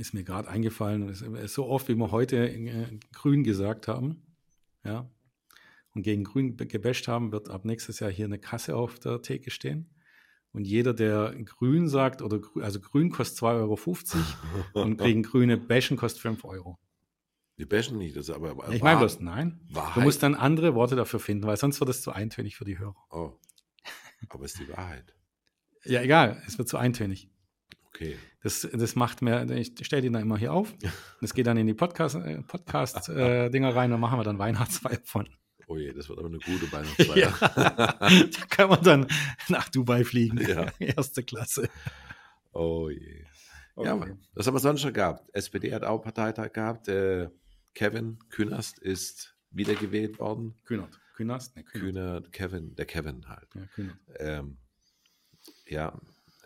ist 0.00 0.14
mir 0.14 0.24
gerade 0.24 0.48
eingefallen. 0.48 1.08
Es 1.08 1.20
ist 1.22 1.54
so 1.54 1.66
oft, 1.66 1.88
wie 1.88 1.94
wir 1.94 2.10
heute 2.10 2.48
äh, 2.48 2.98
Grün 3.12 3.44
gesagt 3.44 3.86
haben, 3.86 4.22
ja, 4.84 5.10
und 5.94 6.02
gegen 6.02 6.24
Grün 6.24 6.56
gebasht 6.56 7.08
haben, 7.08 7.32
wird 7.32 7.50
ab 7.50 7.64
nächstes 7.64 8.00
Jahr 8.00 8.10
hier 8.10 8.24
eine 8.24 8.38
Kasse 8.38 8.76
auf 8.76 8.98
der 8.98 9.22
Theke 9.22 9.50
stehen. 9.50 9.90
Und 10.52 10.64
jeder, 10.64 10.94
der 10.94 11.34
Grün 11.44 11.88
sagt, 11.88 12.22
oder 12.22 12.40
also 12.60 12.80
Grün 12.80 13.10
kostet 13.10 13.42
2,50 13.42 13.44
Euro 13.60 13.78
und 14.84 14.96
gegen 14.98 15.22
Grüne 15.22 15.56
Bashen 15.56 15.96
kostet 15.96 16.22
5 16.22 16.44
Euro. 16.44 16.78
Wir 17.56 17.68
bashen 17.68 17.98
nicht, 17.98 18.16
das 18.16 18.28
ist 18.28 18.34
aber 18.34 18.72
Ich 18.72 18.82
meine 18.82 19.00
bloß, 19.00 19.20
nein. 19.20 19.60
Wahrheit. 19.70 19.96
Du 19.96 20.00
musst 20.00 20.22
dann 20.22 20.34
andere 20.34 20.74
Worte 20.74 20.96
dafür 20.96 21.20
finden, 21.20 21.46
weil 21.46 21.56
sonst 21.58 21.78
wird 21.78 21.90
es 21.90 22.00
zu 22.00 22.10
eintönig 22.10 22.56
für 22.56 22.64
die 22.64 22.78
Hörer. 22.78 22.96
oh. 23.10 23.32
Aber 24.28 24.44
es 24.44 24.52
ist 24.52 24.60
die 24.60 24.68
Wahrheit. 24.68 25.14
Ja, 25.84 26.02
egal, 26.02 26.42
es 26.46 26.58
wird 26.58 26.68
zu 26.68 26.76
eintönig. 26.76 27.30
Okay. 27.92 28.16
Das, 28.42 28.66
das 28.72 28.94
macht 28.96 29.20
mir, 29.20 29.50
ich 29.50 29.72
stelle 29.82 30.02
den 30.02 30.12
dann 30.14 30.22
immer 30.22 30.38
hier 30.38 30.52
auf. 30.52 30.72
Das 31.20 31.34
geht 31.34 31.46
dann 31.46 31.56
in 31.58 31.66
die 31.66 31.74
Podcast, 31.74 32.14
äh, 32.16 32.40
Podcast 32.42 33.08
äh, 33.10 33.50
Dinger 33.50 33.74
rein 33.74 33.92
und 33.92 34.00
machen 34.00 34.18
wir 34.18 34.24
dann 34.24 34.38
Weihnachtsfeier 34.38 35.00
von. 35.04 35.28
Oh 35.66 35.76
je, 35.76 35.92
das 35.92 36.08
wird 36.08 36.18
aber 36.18 36.28
eine 36.28 36.38
gute 36.38 36.70
Weihnachtsfeier. 36.72 37.16
Ja. 37.16 37.30
da 38.08 38.46
können 38.48 38.70
wir 38.70 38.76
dann 38.78 39.06
nach 39.48 39.68
Dubai 39.68 40.04
fliegen. 40.04 40.38
Ja. 40.38 40.66
Erste 40.78 41.22
Klasse. 41.22 41.68
Oh 42.52 42.88
je. 42.88 43.24
Ja, 43.76 43.94
Okay. 43.94 44.14
was 44.34 44.46
haben 44.46 44.54
wir 44.54 44.60
sonst 44.60 44.80
schon 44.82 44.92
gehabt? 44.92 45.28
SPD 45.32 45.72
hat 45.72 45.84
auch 45.84 46.02
Parteitag 46.02 46.52
gehabt. 46.52 46.88
Äh, 46.88 47.28
Kevin 47.74 48.18
Künast 48.30 48.78
ist 48.78 49.36
wiedergewählt 49.50 50.18
worden. 50.18 50.54
Kühnert. 50.64 51.00
Künast? 51.14 51.56
Ne, 51.56 51.64
Kühnert. 51.64 51.84
Kühner, 51.84 52.30
Kevin, 52.32 52.74
der 52.74 52.86
Kevin 52.86 53.28
halt. 53.28 53.48
Ja, 53.54 53.66
Kühnert. 53.66 53.96
Ähm, 54.18 54.56
ja, 55.66 55.98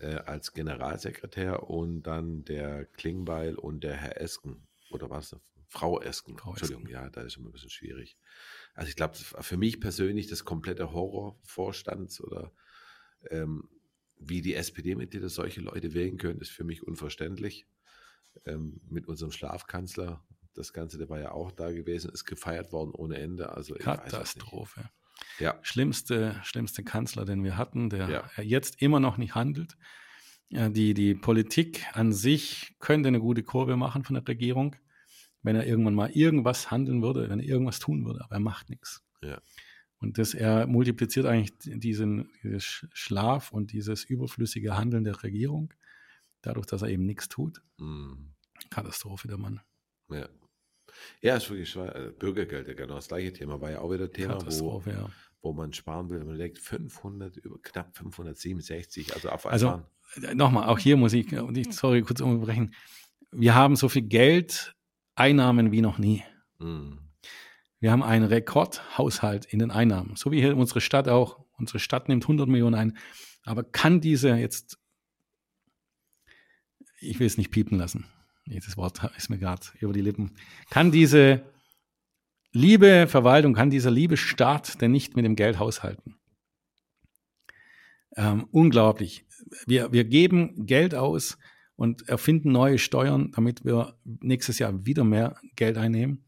äh, 0.04 0.16
als 0.26 0.52
Generalsekretär 0.52 1.70
und 1.70 2.02
dann 2.02 2.44
der 2.44 2.84
Klingbeil 2.84 3.54
und 3.54 3.82
der 3.84 3.94
Herr 3.94 4.20
Esken. 4.20 4.66
Oder 4.90 5.08
was? 5.08 5.34
Frau 5.66 6.00
Esken. 6.00 6.36
Frau 6.36 6.50
Entschuldigung, 6.50 6.84
Esken. 6.84 6.94
ja, 6.94 7.08
da 7.08 7.22
ist 7.22 7.36
immer 7.36 7.48
ein 7.48 7.52
bisschen 7.52 7.70
schwierig. 7.70 8.18
Also 8.74 8.90
ich 8.90 8.96
glaube, 8.96 9.16
für 9.16 9.56
mich 9.56 9.80
persönlich 9.80 10.26
das 10.26 10.44
komplette 10.44 10.92
Horrorvorstands 10.92 12.20
oder 12.20 12.52
ähm, 13.30 13.68
wie 14.18 14.42
die 14.42 14.54
SPD-Mitglieder 14.54 15.30
solche 15.30 15.62
Leute 15.62 15.94
wählen 15.94 16.18
können, 16.18 16.40
ist 16.40 16.50
für 16.50 16.64
mich 16.64 16.82
unverständlich. 16.82 17.66
Ähm, 18.44 18.80
mit 18.90 19.06
unserem 19.06 19.32
Schlafkanzler, 19.32 20.22
das 20.54 20.72
Ganze, 20.72 20.98
der 20.98 21.08
war 21.08 21.20
ja 21.20 21.30
auch 21.30 21.50
da 21.50 21.72
gewesen, 21.72 22.10
ist 22.10 22.26
gefeiert 22.26 22.72
worden 22.72 22.90
ohne 22.90 23.18
Ende. 23.18 23.50
Also 23.52 23.74
es. 23.74 23.84
Katastrophe. 23.84 24.90
Ja, 25.38 25.58
Schlimmste, 25.62 26.40
schlimmste 26.44 26.84
Kanzler, 26.84 27.24
den 27.24 27.42
wir 27.44 27.56
hatten, 27.56 27.90
der 27.90 28.08
Ja. 28.36 28.42
jetzt 28.42 28.80
immer 28.82 29.00
noch 29.00 29.16
nicht 29.16 29.34
handelt. 29.34 29.76
Die, 30.50 30.94
die 30.94 31.14
Politik 31.14 31.84
an 31.94 32.12
sich 32.12 32.76
könnte 32.78 33.08
eine 33.08 33.18
gute 33.18 33.42
Kurve 33.42 33.76
machen 33.76 34.04
von 34.04 34.14
der 34.14 34.26
Regierung, 34.28 34.76
wenn 35.42 35.56
er 35.56 35.66
irgendwann 35.66 35.94
mal 35.94 36.10
irgendwas 36.10 36.70
handeln 36.70 37.02
würde, 37.02 37.28
wenn 37.28 37.40
er 37.40 37.46
irgendwas 37.46 37.78
tun 37.80 38.04
würde, 38.04 38.22
aber 38.22 38.36
er 38.36 38.40
macht 38.40 38.70
nichts. 38.70 39.02
Ja. 39.22 39.40
Und 39.98 40.18
das, 40.18 40.34
er 40.34 40.66
multipliziert 40.66 41.26
eigentlich 41.26 41.52
diesen, 41.64 42.30
Sch- 42.42 42.86
Schlaf 42.92 43.50
und 43.52 43.72
dieses 43.72 44.04
überflüssige 44.04 44.76
Handeln 44.76 45.02
der 45.04 45.22
Regierung, 45.22 45.72
dadurch, 46.42 46.66
dass 46.66 46.82
er 46.82 46.88
eben 46.88 47.06
nichts 47.06 47.28
tut. 47.28 47.62
mm, 47.78 48.12
Katastrophe, 48.70 49.26
der 49.28 49.38
Mann. 49.38 49.60
ja. 50.10 50.28
Ja, 51.20 51.36
ist 51.36 51.48
wirklich 51.50 51.70
schwer. 51.70 51.94
Äh, 51.94 52.10
Bürgergeld, 52.10 52.68
ja, 52.68 52.74
genau 52.74 52.94
das 52.96 53.08
gleiche 53.08 53.32
Thema. 53.32 53.60
War 53.60 53.70
ja 53.70 53.80
auch 53.80 53.90
wieder 53.92 54.10
Thema, 54.10 54.38
wo, 54.60 54.82
ja. 54.86 55.08
wo 55.42 55.52
man 55.52 55.72
sparen 55.72 56.08
will. 56.10 56.24
Man 56.24 56.38
denkt 56.38 56.58
500, 56.58 57.36
über 57.38 57.60
knapp 57.62 57.96
567, 57.96 59.14
also 59.14 59.28
auf 59.30 59.46
Also, 59.46 59.68
einmal. 59.68 60.34
Nochmal, 60.34 60.68
auch 60.68 60.78
hier 60.78 60.96
muss 60.96 61.12
ich, 61.12 61.32
und 61.32 61.56
ich- 61.56 61.72
sorry, 61.72 62.02
kurz 62.02 62.20
unterbrechen. 62.20 62.74
Wir 63.32 63.54
haben 63.54 63.74
so 63.76 63.88
viel 63.88 64.02
Geld, 64.02 64.74
Einnahmen 65.16 65.72
wie 65.72 65.80
noch 65.80 65.98
nie. 65.98 66.22
Mm, 66.58 66.98
Wir 67.80 67.90
haben 67.92 68.02
einen 68.02 68.24
Rekordhaushalt 68.26 69.44
in 69.46 69.58
den 69.58 69.70
Einnahmen. 69.70 70.16
So 70.16 70.30
wie 70.32 70.40
hier 70.40 70.56
unsere 70.56 70.80
Stadt 70.80 71.08
auch. 71.08 71.44
Unsere 71.58 71.78
Stadt 71.78 72.08
nimmt 72.08 72.24
100 72.24 72.48
Millionen 72.48 72.74
ein. 72.74 72.96
Aber 73.44 73.62
kann 73.62 74.00
diese 74.00 74.30
jetzt, 74.36 74.78
ich 77.00 77.18
will 77.20 77.26
es 77.26 77.36
nicht 77.38 77.50
piepen 77.50 77.78
lassen. 77.78 78.06
Nee, 78.46 78.60
Das 78.64 78.76
Wort 78.76 79.00
ist 79.16 79.30
mir 79.30 79.38
gerade 79.38 79.62
über 79.80 79.92
die 79.92 80.00
Lippen. 80.02 80.32
Kann 80.70 80.90
diese 80.90 81.42
liebe 82.52 83.06
Verwaltung, 83.08 83.54
kann 83.54 83.70
dieser 83.70 83.90
liebe 83.90 84.16
Staat 84.16 84.80
denn 84.80 84.92
nicht 84.92 85.16
mit 85.16 85.24
dem 85.24 85.36
Geld 85.36 85.58
haushalten? 85.58 86.16
Ähm, 88.16 88.46
unglaublich. 88.50 89.24
Wir, 89.66 89.92
wir 89.92 90.04
geben 90.04 90.66
Geld 90.66 90.94
aus 90.94 91.36
und 91.76 92.08
erfinden 92.08 92.52
neue 92.52 92.78
Steuern, 92.78 93.32
damit 93.32 93.64
wir 93.64 93.98
nächstes 94.04 94.58
Jahr 94.60 94.86
wieder 94.86 95.02
mehr 95.04 95.36
Geld 95.56 95.76
einnehmen. 95.76 96.24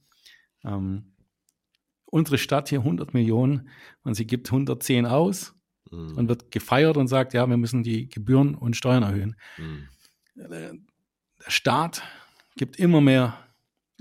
Ähm, 0.64 1.12
unsere 2.06 2.38
Stadt 2.38 2.68
hier 2.68 2.80
100 2.80 3.14
Millionen 3.14 3.68
und 4.02 4.14
sie 4.14 4.26
gibt 4.26 4.48
110 4.48 5.06
aus 5.06 5.54
mm, 5.92 6.16
und 6.16 6.28
wird 6.28 6.50
gefeiert 6.50 6.96
und 6.96 7.06
sagt, 7.06 7.34
ja, 7.34 7.48
wir 7.48 7.56
müssen 7.56 7.84
die 7.84 8.08
Gebühren 8.08 8.56
und 8.56 8.74
Steuern 8.76 9.04
erhöhen. 9.04 9.36
mm, 9.58 9.88
Der 10.34 10.72
Staat 11.46 12.02
gibt 12.56 12.76
immer 12.78 13.00
mehr, 13.00 13.46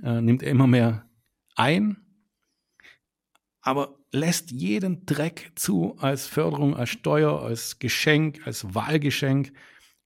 äh, 0.04 0.22
nimmt 0.22 0.42
immer 0.44 0.68
mehr 0.68 1.08
ein, 1.56 1.98
aber 3.62 3.98
lässt 4.12 4.52
jeden 4.52 5.06
Dreck 5.06 5.52
zu 5.56 5.96
als 5.98 6.28
Förderung, 6.28 6.76
als 6.76 6.90
Steuer, 6.90 7.42
als 7.42 7.80
Geschenk, 7.80 8.46
als 8.46 8.74
Wahlgeschenk. 8.74 9.54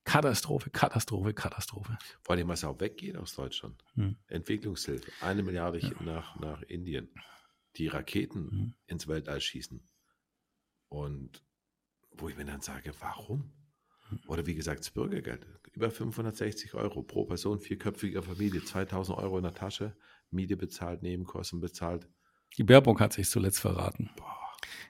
Katastrophe, 0.04 0.70
Katastrophe, 0.70 1.34
Katastrophe. 1.34 1.96
Vor 2.22 2.34
allem, 2.34 2.48
was 2.48 2.64
auch 2.64 2.80
weggeht 2.80 3.16
aus 3.16 3.34
Deutschland. 3.34 3.84
Hm. 3.94 4.16
Entwicklungshilfe. 4.28 5.12
Eine 5.20 5.42
Milliarde 5.42 5.78
Ja. 5.78 5.90
nach, 6.02 6.36
nach 6.40 6.62
Indien. 6.62 7.10
Die 7.76 7.86
Raketen 7.86 8.40
Mhm. 8.44 8.74
ins 8.86 9.06
Weltall 9.06 9.40
schießen. 9.40 9.86
Und 10.88 11.44
wo 12.12 12.28
ich 12.28 12.36
mir 12.36 12.46
dann 12.46 12.62
sage, 12.62 12.92
warum? 12.98 13.52
Oder 14.26 14.46
wie 14.46 14.54
gesagt, 14.54 14.80
das 14.80 14.90
Bürgergeld. 14.90 15.46
Über 15.72 15.90
560 15.90 16.74
Euro 16.74 17.02
pro 17.02 17.24
Person, 17.24 17.60
vierköpfiger 17.60 18.22
Familie, 18.22 18.64
2000 18.64 19.16
Euro 19.18 19.38
in 19.38 19.44
der 19.44 19.54
Tasche, 19.54 19.94
Miete 20.30 20.56
bezahlt, 20.56 21.02
Nebenkosten 21.02 21.60
bezahlt. 21.60 22.08
Die 22.58 22.64
Baerbock 22.64 23.00
hat 23.00 23.12
sich 23.12 23.28
zuletzt 23.28 23.60
verraten. 23.60 24.10
Boah. 24.16 24.40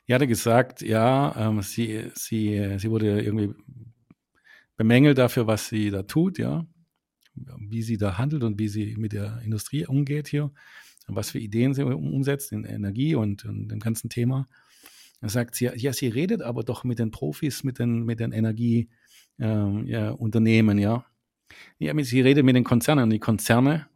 Die 0.09 0.14
hatte 0.14 0.26
gesagt, 0.26 0.83
ja, 0.83 1.35
ähm, 1.37 1.62
sie, 1.62 2.11
sie, 2.14 2.78
sie 2.78 2.90
wurde 2.90 3.20
irgendwie 3.20 3.54
bemängelt 4.76 5.18
dafür, 5.18 5.46
was 5.46 5.68
sie 5.68 5.90
da 5.90 6.02
tut, 6.02 6.38
ja, 6.38 6.66
wie 7.35 7.83
sie 7.83 7.96
da 7.96 8.18
handelt 8.18 8.42
und 8.42 8.59
wie 8.59 8.68
sie 8.68 8.96
mit 8.96 9.12
der 9.12 9.40
Industrie 9.44 9.87
umgeht 9.87 10.28
hier, 10.28 10.52
und 11.06 11.16
was 11.16 11.30
für 11.30 11.38
Ideen 11.38 11.74
sie 11.74 11.85
um- 11.85 12.12
umsetzt 12.12 12.52
in 12.52 12.64
Energie 12.64 13.14
und, 13.14 13.44
und 13.44 13.68
dem 13.68 13.78
ganzen 13.78 14.09
Thema. 14.11 14.48
Da 15.20 15.28
sagt 15.28 15.54
sie, 15.54 15.66
ja, 15.66 15.92
sie 15.92 16.09
redet 16.09 16.42
aber 16.42 16.64
doch 16.64 16.83
mit 16.83 16.98
den 16.98 17.11
Profis, 17.11 17.62
mit 17.62 17.78
den, 17.78 18.04
mit 18.04 18.20
den 18.20 18.33
Energieunternehmen, 18.33 18.90
ja, 19.40 20.11
Unternehmen, 20.11 20.79
ja. 20.79 21.05
ja. 21.79 22.05
Sie 22.05 22.20
redet 22.20 22.44
mit 22.44 22.57
den 22.57 22.64
Konzernen 22.64 23.05
und 23.05 23.11
die 23.11 23.18
Konzerne 23.18 23.87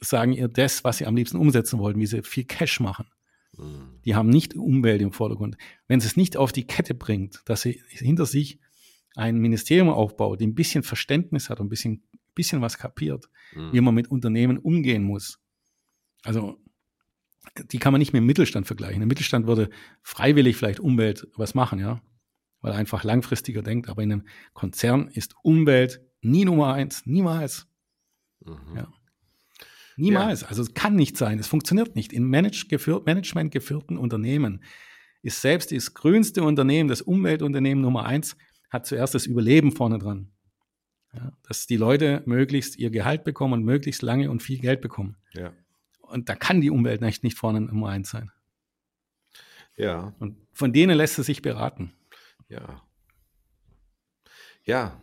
sagen 0.00 0.32
ihr 0.32 0.48
das, 0.48 0.84
was 0.84 0.98
sie 0.98 1.06
am 1.06 1.16
liebsten 1.16 1.38
umsetzen 1.38 1.78
wollten, 1.78 2.00
wie 2.00 2.06
sie 2.06 2.22
viel 2.22 2.44
Cash 2.44 2.80
machen. 2.80 3.06
Mm, 3.56 4.00
Die 4.04 4.14
haben 4.14 4.28
nicht 4.28 4.54
Umwelt 4.54 5.00
im 5.00 5.12
Vordergrund. 5.12 5.56
Wenn 5.88 6.00
sie 6.00 6.06
es 6.06 6.16
nicht 6.16 6.36
auf 6.36 6.52
die 6.52 6.66
Kette 6.66 6.94
bringt, 6.94 7.42
dass 7.46 7.62
sie 7.62 7.80
hinter 7.88 8.26
sich 8.26 8.60
ein 9.16 9.38
Ministerium 9.38 9.88
aufbaut, 9.88 10.40
die 10.40 10.46
ein 10.46 10.54
bisschen 10.54 10.82
Verständnis 10.82 11.48
hat 11.48 11.60
und 11.60 11.66
ein 11.66 11.70
bisschen, 11.70 12.04
bisschen 12.34 12.60
was 12.60 12.78
kapiert, 12.78 13.28
mm, 13.54 13.72
wie 13.72 13.80
man 13.80 13.94
mit 13.94 14.10
Unternehmen 14.10 14.58
umgehen 14.58 15.02
muss. 15.02 15.40
Also, 16.22 16.58
die 17.70 17.78
kann 17.78 17.92
man 17.92 17.98
nicht 17.98 18.12
mit 18.12 18.20
dem 18.20 18.26
Mittelstand 18.26 18.66
vergleichen. 18.66 19.00
Der 19.00 19.06
Mittelstand 19.06 19.46
würde 19.46 19.70
freiwillig 20.02 20.56
vielleicht 20.56 20.80
Umwelt 20.80 21.28
was 21.36 21.54
machen, 21.54 21.78
ja, 21.78 22.02
weil 22.64 22.72
er 22.72 22.78
einfach 22.78 23.04
langfristiger 23.04 23.62
denkt. 23.62 23.90
Aber 23.90 24.02
in 24.02 24.10
einem 24.10 24.26
Konzern 24.54 25.08
ist 25.08 25.34
Umwelt 25.42 26.00
nie 26.22 26.46
Nummer 26.46 26.72
eins, 26.72 27.04
niemals. 27.04 27.68
mhm. 28.40 28.56
Ja. 28.74 28.88
Niemals. 29.96 30.42
Also 30.44 30.62
es 30.62 30.72
kann 30.72 30.96
nicht 30.96 31.18
sein. 31.18 31.38
Es 31.38 31.46
funktioniert 31.46 31.94
nicht. 31.94 32.12
In 32.12 32.24
manage 32.24 32.66
geführt, 32.68 33.04
Management 33.04 33.52
geführten 33.52 33.98
Unternehmen 33.98 34.64
ist 35.22 35.42
selbst 35.42 35.72
das 35.72 35.92
grünste 35.92 36.42
Unternehmen, 36.42 36.88
das 36.88 37.02
Umweltunternehmen 37.02 37.82
Nummer 37.82 38.06
eins, 38.06 38.36
hat 38.70 38.86
zuerst 38.86 39.14
das 39.14 39.26
Überleben 39.26 39.70
vorne 39.70 39.98
dran. 39.98 40.32
Ja, 41.12 41.32
dass 41.46 41.66
die 41.66 41.76
Leute 41.76 42.22
möglichst 42.24 42.76
ihr 42.78 42.90
Gehalt 42.90 43.24
bekommen 43.24 43.52
und 43.52 43.64
möglichst 43.64 44.00
lange 44.00 44.30
und 44.30 44.42
viel 44.42 44.58
Geld 44.58 44.80
bekommen. 44.80 45.16
Ja. 45.34 45.52
Und 46.00 46.30
da 46.30 46.34
kann 46.34 46.62
die 46.62 46.70
Umwelt 46.70 47.02
nicht, 47.02 47.22
nicht 47.22 47.36
vorne 47.36 47.60
Nummer 47.60 47.90
eins 47.90 48.08
sein. 48.10 48.32
ja, 49.76 50.14
Und 50.18 50.38
von 50.54 50.72
denen 50.72 50.96
lässt 50.96 51.18
es 51.18 51.26
sich 51.26 51.42
beraten. 51.42 51.92
Ja. 52.48 52.82
Ja. 54.64 55.00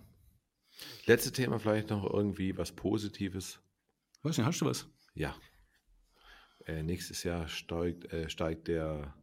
Letztes 1.06 1.34
Thema 1.34 1.60
vielleicht 1.60 1.90
noch 1.90 2.12
irgendwie 2.12 2.58
was 2.58 2.72
Positives. 2.72 3.62
Weiß 4.24 4.38
nicht, 4.38 4.48
hast 4.48 4.62
du 4.62 4.66
was? 4.66 4.88
Ja. 5.14 5.36
Äh, 6.66 6.84
nächstes 6.84 7.24
Jahr 7.24 7.48
steigt, 7.48 8.12
äh, 8.12 8.30
steigt 8.30 8.68
der 8.68 9.16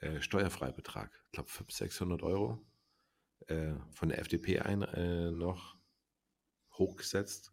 äh, 0.00 0.20
Steuerfreibetrag. 0.20 1.10
Ich 1.26 1.32
glaube 1.32 1.48
500, 1.48 1.72
600 1.72 2.22
Euro 2.22 2.66
äh, 3.48 3.74
von 3.92 4.08
der 4.08 4.18
FDP 4.18 4.60
ein 4.60 4.82
äh, 4.82 5.30
noch 5.30 5.76
hochgesetzt. 6.72 7.52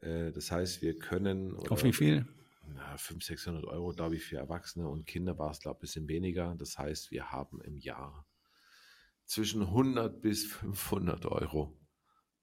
Äh, 0.00 0.32
das 0.32 0.50
heißt, 0.50 0.82
wir 0.82 0.98
können. 0.98 1.56
Auf 1.68 1.84
wie 1.84 1.92
viel? 1.92 2.26
Na, 2.66 2.96
500, 2.96 3.22
600 3.24 3.64
Euro, 3.64 3.92
glaube 3.92 4.16
ich, 4.16 4.24
für 4.24 4.38
Erwachsene 4.38 4.88
und 4.88 5.06
Kinder 5.06 5.38
war 5.38 5.50
es, 5.50 5.60
glaube 5.60 5.76
ich, 5.76 5.80
ein 5.80 6.06
bisschen 6.06 6.08
weniger. 6.08 6.54
Das 6.56 6.78
heißt, 6.78 7.10
wir 7.10 7.30
haben 7.30 7.60
im 7.62 7.76
Jahr 7.76 8.26
zwischen 9.26 9.62
100 9.62 10.20
bis 10.20 10.44
500 10.46 11.26
Euro 11.26 11.76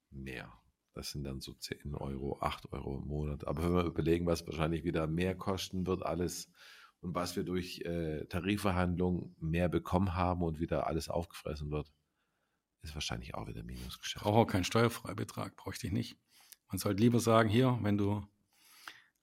mehr. 0.10 0.52
Das 0.94 1.12
sind 1.12 1.24
dann 1.24 1.40
so 1.40 1.54
10 1.54 1.96
Euro, 1.96 2.40
8 2.42 2.72
Euro 2.74 2.98
im 2.98 3.08
Monat. 3.08 3.48
Aber 3.48 3.64
wenn 3.64 3.74
wir 3.74 3.86
überlegen, 3.86 4.26
was 4.26 4.46
wahrscheinlich 4.46 4.84
wieder 4.84 5.08
mehr 5.08 5.36
kosten 5.36 5.88
wird, 5.88 6.06
alles 6.06 6.52
und 7.00 7.16
was 7.16 7.36
wir 7.36 7.44
durch 7.44 7.82
äh, 7.82 8.26
Tarifverhandlungen 8.26 9.36
mehr 9.40 9.70
bekommen 9.70 10.16
haben 10.16 10.44
und 10.44 10.60
wieder 10.60 10.88
alles 10.88 11.10
aufgefressen 11.10 11.72
wird, 11.72 11.92
ist 12.82 12.94
wahrscheinlich 12.94 13.36
auch 13.36 13.48
wieder 13.48 13.64
Minusgeschäft. 13.64 14.24
brauche 14.24 14.40
auch 14.40 14.46
keinen 14.46 14.64
Steuerfreibetrag, 14.64 15.56
bräuchte 15.56 15.88
ich 15.88 15.94
nicht. 15.94 16.18
Man 16.70 16.78
sollte 16.78 17.02
lieber 17.02 17.20
sagen, 17.20 17.50
hier, 17.50 17.78
wenn 17.82 17.98
du 17.98 18.26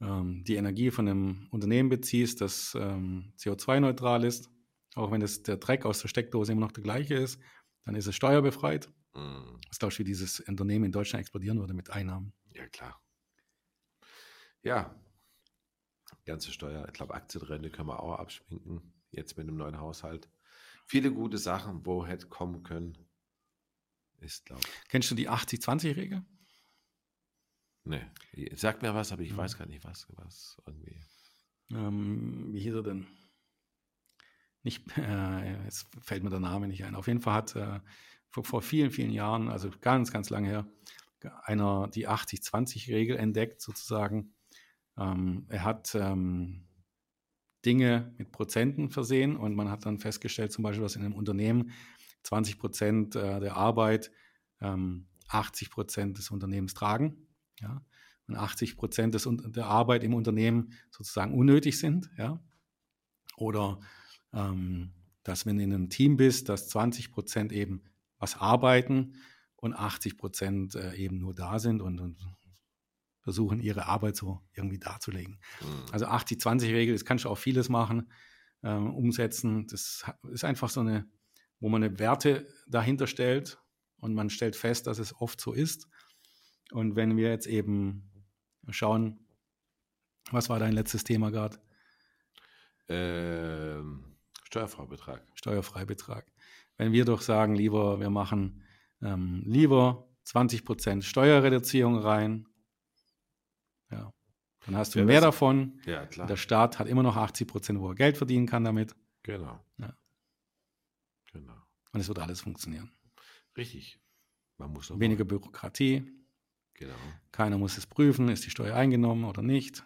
ähm, 0.01 0.45
die 0.45 0.57
Energie 0.57 0.91
von 0.91 1.09
einem 1.09 1.49
Unternehmen 1.51 1.89
beziehst, 1.89 2.41
das 2.41 2.77
ähm, 2.79 3.33
CO2-neutral 3.39 4.25
ist, 4.25 4.51
auch 4.95 5.11
wenn 5.11 5.21
das, 5.21 5.43
der 5.43 5.57
Dreck 5.57 5.85
aus 5.85 6.01
der 6.01 6.09
Steckdose 6.09 6.53
immer 6.53 6.63
noch 6.63 6.73
der 6.73 6.83
gleiche 6.83 7.15
ist, 7.15 7.41
dann 7.85 7.95
ist 7.95 8.07
es 8.07 8.15
steuerbefreit. 8.17 8.89
Mm, 9.15 9.57
Was 9.69 9.79
glaubst 9.79 9.99
du, 9.99 10.01
wie 10.01 10.05
dieses 10.05 10.41
Unternehmen 10.41 10.87
in 10.87 10.93
Deutschland 10.93 11.21
explodieren 11.21 11.59
würde 11.59 11.75
mit 11.75 11.91
Einnahmen? 11.91 12.33
Ja, 12.53 12.67
klar. 12.69 13.01
Ja, 14.63 14.95
ganze 16.29 16.53
Steuer, 16.53 16.87
ich 16.87 16.93
glaube, 16.93 17.15
Aktienrente 17.15 17.71
können 17.71 17.89
wir 17.89 18.01
auch 18.01 18.19
abschminken, 18.19 18.93
jetzt 19.11 19.37
mit 19.37 19.49
dem 19.49 19.57
neuen 19.57 19.81
Haushalt. 19.81 20.29
Viele 20.87 21.13
gute 21.13 21.39
Sachen, 21.39 21.85
wo 21.85 22.07
hätte 22.07 22.29
kommen 22.29 22.63
können, 22.63 22.97
ist, 24.19 24.45
glaube 24.47 24.63
ich. 24.63 24.89
Kennst 24.89 25.11
du 25.11 25.15
die 25.15 25.29
80-20-Regel? 25.29 26.25
Nee. 27.85 28.05
Sagt 28.55 28.83
mir 28.83 28.95
was, 28.95 29.13
aber 29.13 29.23
ich 29.23 29.35
weiß 29.37 29.57
gar 29.57 29.67
nicht 29.67 29.85
was. 29.85 30.07
was 30.17 30.61
irgendwie. 30.67 31.01
Ähm, 31.71 32.53
wie 32.53 32.61
hieß 32.61 32.75
er 32.75 32.83
denn? 32.83 33.07
Nicht, 34.63 34.85
äh, 34.97 35.65
jetzt 35.65 35.87
fällt 36.01 36.23
mir 36.23 36.31
der 36.31 36.41
Name 36.41 36.69
nicht 36.69 36.85
ein. 36.85 36.95
Auf 36.95 37.07
jeden 37.07 37.21
Fall 37.21 37.35
hat 37.35 37.57
äh, 37.57 37.81
vor, 38.29 38.45
vor, 38.45 38.63
vielen, 38.63 38.91
vielen 38.91 39.11
Jahren, 39.11 39.49
also 39.49 39.71
ganz, 39.81 40.13
ganz 40.13 40.31
lange 40.31 40.49
her, 40.49 40.67
einer 41.45 41.89
die 41.89 42.09
80-20-Regel 42.09 43.17
entdeckt, 43.17 43.61
sozusagen. 43.61 44.35
Ähm, 44.97 45.47
er 45.49 45.65
hat 45.65 45.95
ähm, 45.95 46.69
Dinge 47.65 48.15
mit 48.19 48.31
Prozenten 48.33 48.91
versehen 48.91 49.37
und 49.37 49.55
man 49.55 49.71
hat 49.71 49.85
dann 49.87 49.99
festgestellt, 49.99 50.53
zum 50.53 50.63
Beispiel, 50.63 50.83
dass 50.83 50.97
in 50.97 51.05
einem 51.05 51.15
Unternehmen 51.15 51.73
20 52.23 52.59
Prozent 52.59 53.17
äh, 53.17 53.41
der 53.41 53.57
Arbeit 53.57 54.11
ähm, 54.61 55.09
80 55.29 55.71
Prozent 55.71 56.19
des 56.19 56.31
Unternehmens 56.31 56.75
tragen. 56.75 57.27
Ja? 57.61 57.85
Und 58.27 58.37
80 58.37 58.77
Prozent 58.77 59.17
der 59.57 59.67
Arbeit 59.67 60.05
im 60.05 60.15
Unternehmen 60.15 60.73
sozusagen 60.91 61.35
unnötig 61.35 61.79
sind. 61.79 62.11
Ja? 62.17 62.41
Oder 63.37 63.81
ähm, 64.33 64.93
dass 65.23 65.47
wenn 65.47 65.59
du 65.59 65.65
in 65.65 65.73
einem 65.73 65.91
Team 65.91 66.17
bist, 66.17 66.49
dass 66.49 66.69
20 66.69 67.11
Prozent 67.13 67.53
eben 67.53 67.85
was 68.19 68.37
arbeiten 68.37 69.17
und 69.57 69.75
80 69.75 70.17
Prozent 70.17 70.75
äh, 70.75 70.95
eben 70.95 71.19
nur 71.19 71.35
da 71.35 71.59
sind 71.59 71.81
und, 71.83 72.01
und, 72.01 72.19
versuchen, 73.29 73.61
ihre 73.61 73.85
Arbeit 73.85 74.17
so 74.17 74.41
irgendwie 74.55 74.79
darzulegen. 74.79 75.39
Mhm. 75.61 75.93
Also 75.93 76.07
80-20-Regel, 76.07 76.95
das 76.95 77.05
kannst 77.05 77.27
du 77.27 77.29
auch 77.29 77.37
vieles 77.37 77.69
machen, 77.69 78.11
ähm, 78.63 78.95
umsetzen. 78.95 79.67
Das 79.67 80.03
ist 80.33 80.45
einfach 80.45 80.71
so 80.71 80.81
eine, 80.81 81.07
wo 81.61 81.69
man 81.69 81.85
eine 81.85 81.99
Werte 81.99 82.49
dahinter 82.67 83.07
stellt 83.07 83.59
und 83.99 84.15
man 84.15 84.31
stellt 84.31 84.57
fest, 84.57 84.87
dass 84.87 84.99
es 84.99 85.15
oft 85.15 85.43
so 85.43 85.53
ist. 85.53 85.89
Und 86.71 86.97
wenn 86.97 87.19
wir 87.19 87.29
jetzt 87.29 87.47
eben 87.47 88.11
schauen, 88.71 89.27
was 90.31 90.49
war 90.49 90.59
dein 90.59 90.73
letztes 90.73 91.05
Thema 91.05 91.31
gerade? 91.31 91.59
Ähm, 92.89 94.08
Steuerfreibetrag. 94.49 95.23
Steuerfreibetrag. 95.35 96.27
Wenn 96.79 96.93
wir 96.93 97.05
doch 97.05 97.21
sagen, 97.21 97.55
lieber, 97.55 98.01
wir 98.01 98.09
machen 98.09 98.63
ähm, 99.03 99.43
lieber 99.45 100.09
20% 100.27 101.03
Steuerreduzierung 101.03 101.99
rein, 101.99 102.49
ja, 103.91 104.11
dann 104.65 104.77
hast 104.77 104.95
du 104.95 105.01
ja, 105.01 105.05
mehr 105.05 105.21
davon. 105.21 105.81
Ja, 105.85 106.07
klar. 106.07 106.27
Der 106.27 106.37
Staat 106.37 106.79
hat 106.79 106.89
immer 106.89 107.03
noch 107.03 107.17
80%, 107.17 107.79
wo 107.79 107.91
er 107.91 107.95
Geld 107.95 108.17
verdienen 108.17 108.47
kann 108.47 108.65
damit. 108.65 108.95
Genau. 109.23 109.63
Ja. 109.79 109.95
Genau. 111.33 111.57
Und 111.93 112.01
es 112.01 112.09
wird 112.09 112.19
alles 112.19 112.41
funktionieren. 112.41 112.91
Richtig. 113.57 114.01
Man 114.57 114.73
muss 114.73 114.91
Weniger 114.91 115.25
machen. 115.25 115.29
Bürokratie. 115.29 116.11
Genau. 116.73 116.95
Keiner 117.33 117.59
muss 117.59 117.77
es 117.77 117.87
prüfen, 117.87 118.29
ist 118.29 118.47
die 118.47 118.51
Steuer 118.51 118.75
eingenommen 118.75 119.25
oder 119.25 119.43
nicht. 119.43 119.85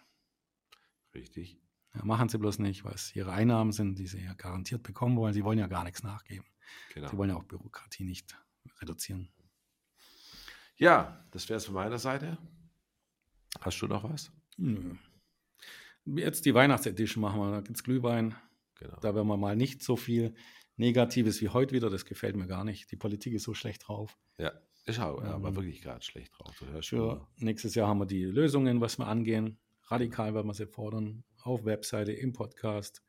Richtig. 1.13 1.62
Ja, 1.95 2.05
machen 2.05 2.29
sie 2.29 2.39
bloß 2.39 2.59
nicht, 2.59 2.83
weil 2.85 2.93
es 2.93 3.15
ihre 3.15 3.31
Einnahmen 3.31 3.71
sind, 3.71 3.99
die 3.99 4.07
sie 4.07 4.23
ja 4.23 4.33
garantiert 4.33 4.83
bekommen 4.83 5.15
wollen. 5.17 5.33
Sie 5.33 5.43
wollen 5.43 5.59
ja 5.59 5.67
gar 5.67 5.83
nichts 5.83 6.03
nachgeben. 6.03 6.45
Genau. 6.93 7.07
Sie 7.07 7.17
wollen 7.17 7.29
ja 7.29 7.35
auch 7.35 7.43
Bürokratie 7.43 8.03
nicht 8.03 8.35
reduzieren. 8.81 9.29
Ja, 10.75 11.23
das 11.31 11.49
wäre 11.49 11.57
es 11.57 11.65
von 11.65 11.75
meiner 11.75 11.99
Seite. 11.99 12.37
Hast 13.61 13.79
du 13.81 13.87
noch 13.87 14.03
was? 14.03 14.31
Nö. 14.57 14.95
Jetzt 16.05 16.45
die 16.45 16.53
Weihnachtsedition 16.53 17.21
machen 17.21 17.39
wir. 17.39 17.51
Da 17.51 17.61
gibt 17.61 17.77
es 17.77 17.83
Glühwein. 17.83 18.35
Genau. 18.75 18.97
Da 18.99 19.15
werden 19.15 19.27
wir 19.27 19.37
mal 19.37 19.55
nicht 19.55 19.83
so 19.83 19.95
viel 19.95 20.33
Negatives 20.75 21.41
wie 21.41 21.49
heute 21.49 21.73
wieder. 21.73 21.89
Das 21.89 22.05
gefällt 22.05 22.35
mir 22.35 22.47
gar 22.47 22.63
nicht. 22.63 22.91
Die 22.91 22.95
Politik 22.95 23.33
ist 23.33 23.43
so 23.43 23.53
schlecht 23.53 23.87
drauf. 23.87 24.17
Ja, 24.37 24.51
ich 24.85 24.99
habe 24.99 25.21
ähm, 25.21 25.31
aber 25.31 25.55
wirklich 25.55 25.81
gerade 25.81 26.03
schlecht 26.03 26.33
drauf. 26.37 26.55
Für 26.81 27.27
nächstes 27.37 27.75
Jahr 27.75 27.87
haben 27.87 27.99
wir 27.99 28.05
die 28.05 28.23
Lösungen, 28.23 28.81
was 28.81 28.97
wir 28.97 29.07
angehen. 29.07 29.59
Radikal 29.83 30.33
werden 30.33 30.47
wir 30.47 30.53
sie 30.53 30.65
fordern. 30.65 31.23
Auf 31.43 31.65
Webseite, 31.65 32.13
im 32.13 32.31
Podcast. 32.31 33.03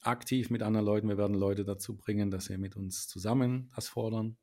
Aktiv 0.00 0.50
mit 0.50 0.62
anderen 0.62 0.84
Leuten. 0.84 1.08
Wir 1.08 1.16
werden 1.16 1.34
Leute 1.34 1.64
dazu 1.64 1.96
bringen, 1.96 2.30
dass 2.30 2.44
sie 2.44 2.58
mit 2.58 2.76
uns 2.76 3.08
zusammen 3.08 3.70
das 3.74 3.88
fordern. 3.88 4.36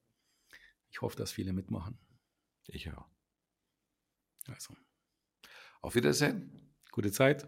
Ich 0.90 1.02
hoffe, 1.02 1.18
dass 1.18 1.32
viele 1.32 1.54
mitmachen. 1.54 2.00
Ich 2.68 2.92
auch. 2.92 3.08
Also. 4.48 4.76
Auf 5.82 5.94
Wiedersehen. 5.94 6.74
Gute 6.92 7.12
Zeit. 7.12 7.48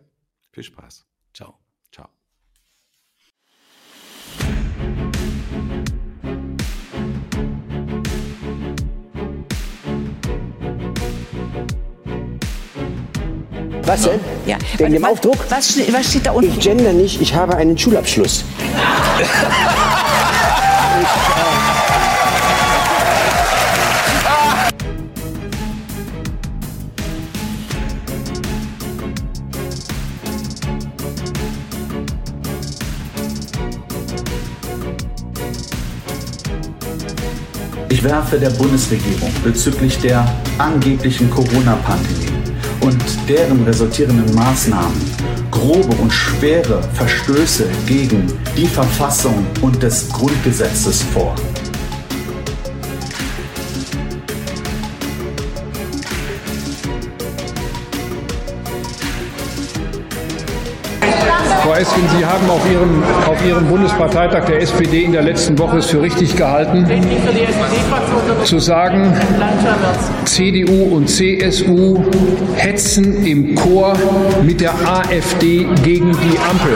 Viel 0.52 0.64
Spaß. 0.64 1.08
Ciao. 1.34 1.63
Was 13.86 14.04
denn? 14.04 14.20
Ja. 14.46 14.58
Wegen 14.78 14.94
dem 14.94 15.06
Aufdruck? 15.06 15.38
Was, 15.50 15.78
was 15.92 16.10
steht 16.10 16.26
da 16.26 16.32
unten? 16.32 16.50
Ich 16.52 16.60
gender 16.60 16.94
nicht, 16.94 17.22
ich 17.22 17.34
habe 17.34 17.56
einen 17.56 17.78
Schulabschluss. 17.78 18.46
ich, 19.20 19.28
Ich 38.04 38.10
werfe 38.10 38.38
der 38.38 38.50
Bundesregierung 38.50 39.32
bezüglich 39.46 39.98
der 40.00 40.26
angeblichen 40.58 41.30
Corona-Pandemie 41.30 42.33
und 42.84 42.98
deren 43.28 43.64
resultierenden 43.64 44.36
Maßnahmen 44.36 45.02
grobe 45.50 45.96
und 46.02 46.12
schwere 46.12 46.84
Verstöße 46.94 47.68
gegen 47.88 48.28
die 48.58 48.68
Verfassung 48.68 49.46
und 49.62 49.82
des 49.82 50.10
Grundgesetzes 50.10 51.02
vor. 51.02 51.36
Esken, 61.80 62.04
Sie 62.18 62.26
haben 62.26 62.50
auf 62.50 62.62
Ihrem, 62.72 63.04
auf 63.28 63.46
Ihrem 63.46 63.68
Bundesparteitag 63.68 64.46
der 64.46 64.62
SPD 64.62 65.04
in 65.04 65.12
der 65.12 65.22
letzten 65.22 65.58
Woche 65.58 65.78
es 65.78 65.88
für 65.88 66.02
richtig 66.02 66.36
gehalten, 66.36 66.86
zu 68.44 68.60
sagen, 68.60 69.14
CDU 70.26 70.96
und 70.96 71.10
CSU 71.10 72.04
hetzen 72.56 73.26
im 73.26 73.56
Chor 73.56 73.94
mit 74.44 74.62
der 74.62 74.74
AfD 74.86 75.66
gegen 75.84 76.12
die 76.12 76.38
Ampel. 76.50 76.76